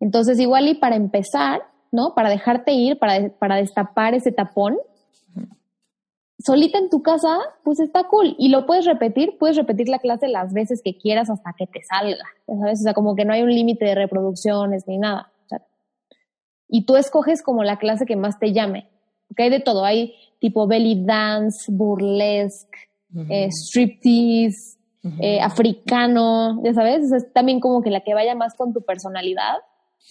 [0.00, 2.14] Entonces, igual y para empezar, ¿no?
[2.14, 4.76] Para dejarte ir, para, para destapar ese tapón,
[6.38, 8.34] solita en tu casa, pues está cool.
[8.38, 11.82] Y lo puedes repetir, puedes repetir la clase las veces que quieras hasta que te
[11.82, 12.80] salga, ¿sabes?
[12.80, 15.30] O sea, como que no hay un límite de reproducciones ni nada.
[16.68, 18.88] y tú escoges como la clase que más te llame.
[19.28, 22.90] Porque hay de todo, hay tipo belly dance, burlesque,
[23.30, 24.76] eh, striptease,
[25.20, 29.58] eh, africano, ya sabes, es también como que la que vaya más con tu personalidad.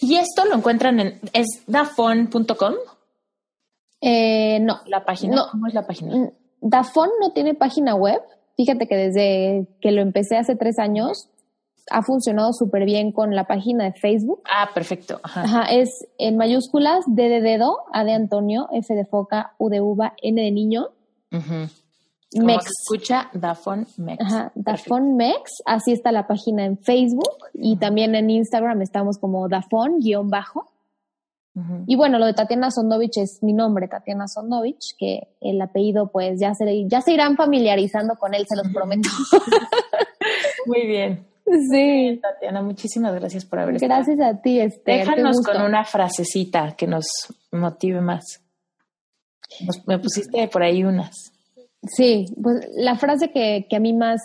[0.00, 2.74] ¿Y esto lo encuentran en es dafon.com?
[4.00, 4.80] Eh, no.
[4.86, 5.36] ¿La página?
[5.36, 5.50] No.
[5.50, 6.16] ¿Cómo es la página?
[6.16, 6.30] Mm,
[6.62, 8.22] Dafon no tiene página web.
[8.56, 11.28] Fíjate que desde que lo empecé hace tres años,
[11.90, 14.42] ha funcionado súper bien con la página de Facebook.
[14.44, 15.20] Ah, perfecto.
[15.22, 15.64] Ajá.
[15.70, 20.14] es en mayúsculas D de dedo, A de Antonio, F de foca, U de uva,
[20.22, 20.88] N de niño.
[22.34, 22.66] Mex.
[22.66, 24.24] escucha Dafon Mex.
[24.24, 29.48] Ajá, Dafon Mex, así está la página en Facebook y también en Instagram estamos como
[29.48, 30.68] Dafon guion bajo.
[31.86, 36.40] Y bueno, lo de Tatiana Sondovich es mi nombre, Tatiana Sondovich, que el apellido pues
[36.40, 39.10] ya se, ya se irán familiarizando con él, se los prometo.
[40.66, 41.26] Muy bien.
[41.70, 42.20] Sí.
[42.22, 43.94] Tatiana, muchísimas gracias por haber estado.
[43.94, 45.06] Gracias a ti, Esther.
[45.06, 47.06] Déjanos con una frasecita que nos
[47.50, 48.40] motive más.
[49.86, 51.32] me pusiste por ahí unas.
[51.84, 54.20] Sí, pues la frase que, que a mí más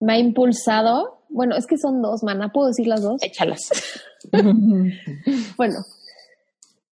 [0.00, 3.22] me ha impulsado, bueno, es que son dos, mana, ¿puedo decir las dos?
[3.22, 3.70] Échalas.
[5.56, 5.76] bueno,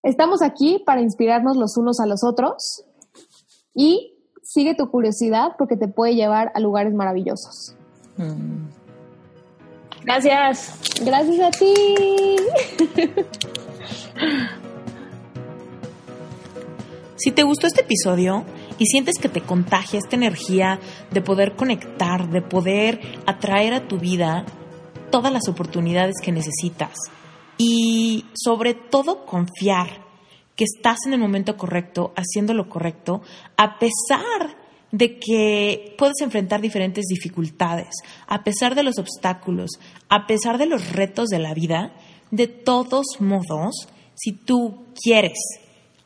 [0.03, 2.85] estamos aquí para inspirarnos los unos a los otros
[3.75, 7.75] y sigue tu curiosidad porque te puede llevar a lugares maravillosos.
[8.17, 8.82] Mm.
[10.05, 10.79] Gracias.
[11.05, 11.75] Gracias a ti.
[17.17, 18.45] si te gustó este episodio,
[18.79, 20.81] y sientes que te contagia esta energía
[21.13, 24.45] de poder conectar, de poder atraer a tu vida
[25.11, 26.95] todas las oportunidades que necesitas
[27.59, 30.03] y sobre todo confiar
[30.57, 33.23] que estás en el momento correcto, haciendo lo correcto,
[33.57, 34.57] a pesar
[34.93, 37.89] de que puedes enfrentar diferentes dificultades,
[38.27, 39.71] a pesar de los obstáculos,
[40.09, 41.93] a pesar de los retos de la vida,
[42.31, 45.39] de todos modos, si tú quieres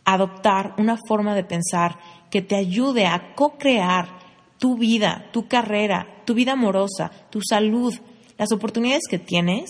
[0.04, 1.98] adoptar una forma de pensar
[2.30, 4.08] que te ayude a co-crear
[4.58, 7.92] tu vida, tu carrera, tu vida amorosa, tu salud,
[8.38, 9.68] las oportunidades que tienes,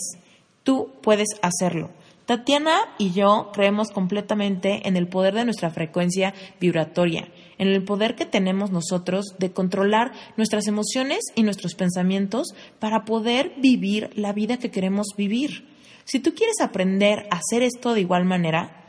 [0.63, 1.89] tú puedes hacerlo.
[2.25, 8.15] Tatiana y yo creemos completamente en el poder de nuestra frecuencia vibratoria, en el poder
[8.15, 14.57] que tenemos nosotros de controlar nuestras emociones y nuestros pensamientos para poder vivir la vida
[14.57, 15.67] que queremos vivir.
[16.05, 18.85] Si tú quieres aprender a hacer esto de igual manera,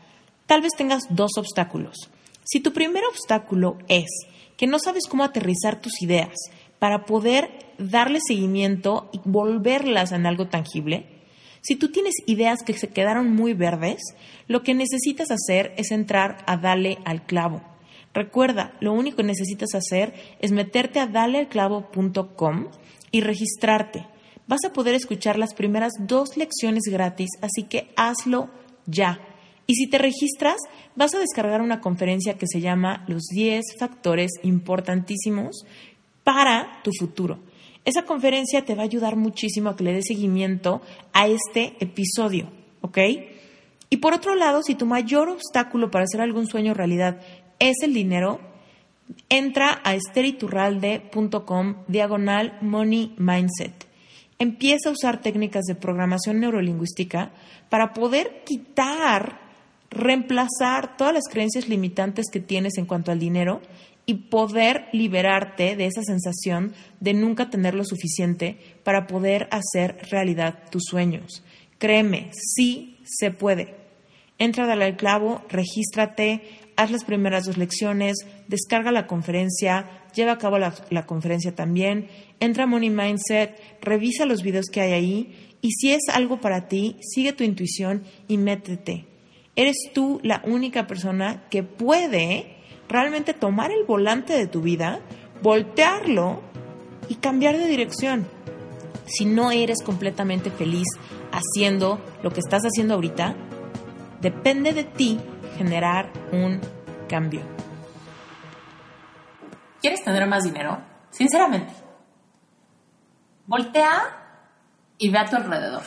[0.47, 2.11] tal vez tengas dos obstáculos.
[2.45, 4.09] Si tu primer obstáculo es
[4.57, 6.35] que no sabes cómo aterrizar tus ideas
[6.79, 11.07] para poder darle seguimiento y volverlas en algo tangible,
[11.61, 14.01] si tú tienes ideas que se quedaron muy verdes,
[14.47, 17.63] lo que necesitas hacer es entrar a Dale al clavo.
[18.19, 22.67] Recuerda, lo único que necesitas hacer es meterte a dalealclavo.com
[23.13, 24.09] y registrarte.
[24.49, 28.51] Vas a poder escuchar las primeras dos lecciones gratis, así que hazlo
[28.87, 29.21] ya.
[29.69, 30.57] Y si te registras,
[30.97, 35.65] vas a descargar una conferencia que se llama Los 10 factores importantísimos
[36.25, 37.39] para tu futuro.
[37.85, 40.83] Esa conferencia te va a ayudar muchísimo a que le des seguimiento
[41.13, 42.51] a este episodio,
[42.81, 42.99] ¿ok?
[43.91, 47.21] Y por otro lado, si tu mayor obstáculo para hacer algún sueño realidad
[47.59, 48.41] es el dinero,
[49.29, 53.87] entra a esteriturralde.com diagonal money mindset.
[54.39, 57.33] Empieza a usar técnicas de programación neurolingüística
[57.69, 59.41] para poder quitar
[59.91, 63.61] reemplazar todas las creencias limitantes que tienes en cuanto al dinero
[64.07, 70.63] y poder liberarte de esa sensación de nunca tener lo suficiente para poder hacer realidad
[70.71, 71.43] tus sueños.
[71.79, 73.75] Créeme, sí se puede.
[74.39, 76.43] Entra al clavo, regístrate,
[76.79, 82.09] haz las primeras dos lecciones, descarga la conferencia, lleva a cabo la, conferencia también,
[82.41, 86.69] entra a Money Mindset, revisa los videos que hay ahí y si es algo para
[86.69, 89.07] ti, sigue tu intuición y métete
[89.59, 92.55] eres tú la única persona que puede
[92.89, 95.01] realmente tomar el volante de tu vida,
[95.43, 96.43] voltearlo
[97.09, 98.25] y cambiar de dirección.
[99.05, 100.87] Si no eres completamente feliz
[101.33, 103.35] haciendo lo que estás haciendo ahorita,
[104.21, 105.19] depende de ti
[105.59, 106.61] generar un
[107.09, 107.43] cambio.
[109.81, 110.79] ¿Quieres tener más dinero?
[111.11, 111.73] Sinceramente.
[113.47, 113.91] Voltea
[114.99, 115.83] y ve a tu alrededor.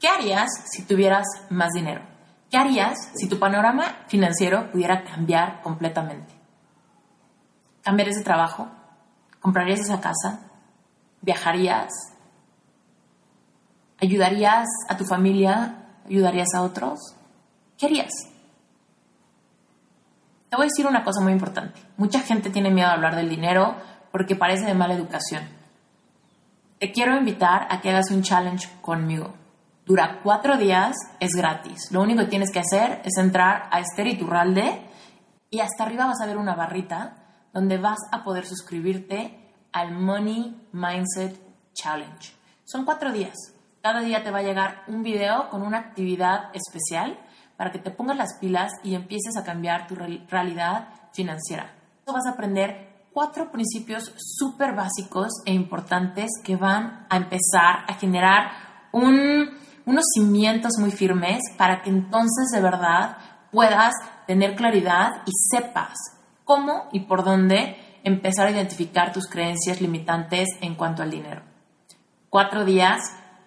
[0.00, 2.02] ¿Qué harías si tuvieras más dinero?
[2.50, 6.32] ¿Qué harías si tu panorama financiero pudiera cambiar completamente?
[7.82, 8.68] ¿Cambiarías de trabajo?
[9.40, 10.40] ¿Comprarías esa casa?
[11.20, 11.92] ¿Viajarías?
[14.00, 15.86] ¿Ayudarías a tu familia?
[16.06, 17.17] ¿Ayudarías a otros?
[17.78, 18.10] ¿Qué harías?
[20.50, 21.80] Te voy a decir una cosa muy importante.
[21.96, 23.76] Mucha gente tiene miedo a hablar del dinero
[24.10, 25.44] porque parece de mala educación.
[26.80, 29.32] Te quiero invitar a que hagas un challenge conmigo.
[29.86, 31.92] Dura cuatro días, es gratis.
[31.92, 34.82] Lo único que tienes que hacer es entrar a Esther Iturralde
[35.48, 37.14] y hasta arriba vas a ver una barrita
[37.52, 39.38] donde vas a poder suscribirte
[39.72, 41.40] al Money Mindset
[41.74, 42.32] Challenge.
[42.64, 43.36] Son cuatro días.
[43.82, 47.18] Cada día te va a llegar un video con una actividad especial
[47.58, 51.74] para que te pongas las pilas y empieces a cambiar tu realidad financiera.
[52.06, 58.52] Vas a aprender cuatro principios súper básicos e importantes que van a empezar a generar
[58.92, 63.18] unos cimientos muy firmes para que entonces de verdad
[63.50, 63.92] puedas
[64.28, 65.96] tener claridad y sepas
[66.44, 71.42] cómo y por dónde empezar a identificar tus creencias limitantes en cuanto al dinero.
[72.30, 73.00] Cuatro días,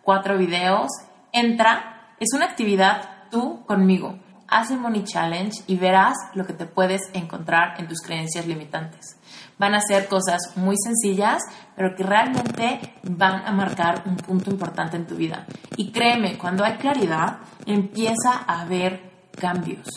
[0.04, 0.90] cuatro videos,
[1.32, 4.20] entra, es una actividad tú conmigo.
[4.48, 9.18] Haz el Money Challenge y verás lo que te puedes encontrar en tus creencias limitantes.
[9.58, 11.42] Van a ser cosas muy sencillas,
[11.76, 15.46] pero que realmente van a marcar un punto importante en tu vida.
[15.78, 19.88] Y créeme, cuando hay claridad, empieza a haber cambios.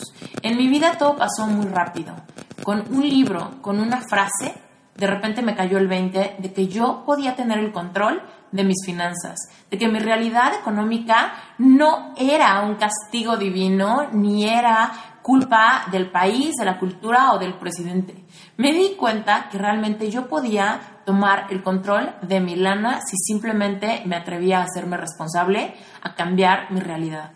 [0.41, 2.15] En mi vida todo pasó muy rápido.
[2.63, 4.53] Con un libro, con una frase,
[4.95, 8.21] de repente me cayó el 20 de que yo podía tener el control
[8.51, 9.37] de mis finanzas,
[9.69, 14.91] de que mi realidad económica no era un castigo divino, ni era
[15.21, 18.15] culpa del país, de la cultura o del presidente.
[18.57, 24.03] Me di cuenta que realmente yo podía tomar el control de mi lana si simplemente
[24.05, 25.73] me atrevía a hacerme responsable,
[26.03, 27.31] a cambiar mi realidad.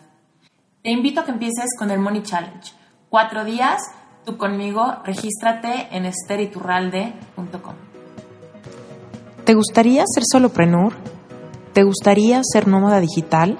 [0.83, 2.73] Te invito a que empieces con el Money Challenge.
[3.09, 3.81] Cuatro días,
[4.23, 7.88] tú conmigo, regístrate en esteriturralde.com.
[9.49, 10.93] ¿Te gustaría ser soloprenur?
[11.73, 13.57] ¿Te gustaría ser nómada digital?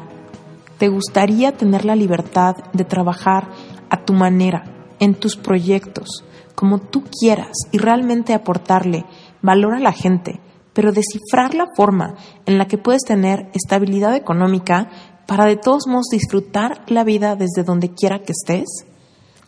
[0.77, 3.49] ¿Te gustaría tener la libertad de trabajar
[3.89, 4.65] a tu manera,
[4.99, 9.05] en tus proyectos, como tú quieras y realmente aportarle
[9.41, 10.39] valor a la gente,
[10.73, 12.13] pero descifrar la forma
[12.45, 14.91] en la que puedes tener estabilidad económica
[15.25, 18.85] para de todos modos disfrutar la vida desde donde quiera que estés,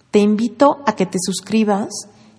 [0.09, 1.89] te invito a que te suscribas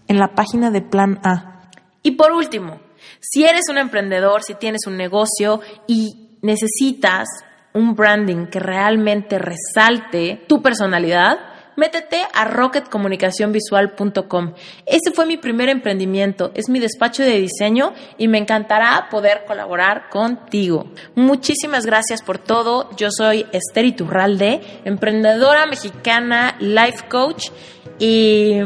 [0.09, 1.71] en la página de Plan A.
[2.03, 2.81] Y por último,
[3.21, 7.29] si eres un emprendedor, si tienes un negocio y necesitas
[7.75, 14.55] un branding que realmente resalte tu personalidad, métete a rocketcomunicacionvisual.com.
[14.87, 20.09] Ese fue mi primer emprendimiento, es mi despacho de diseño y me encantará poder colaborar
[20.11, 20.87] contigo.
[21.15, 22.91] Muchísimas gracias por todo.
[22.97, 27.51] Yo soy Esther Iturralde, emprendedora mexicana, life coach
[27.99, 28.61] y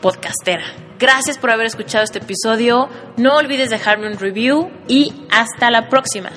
[0.00, 0.85] podcastera.
[0.98, 2.88] Gracias por haber escuchado este episodio.
[3.16, 6.30] No olvides dejarme un review y hasta la próxima.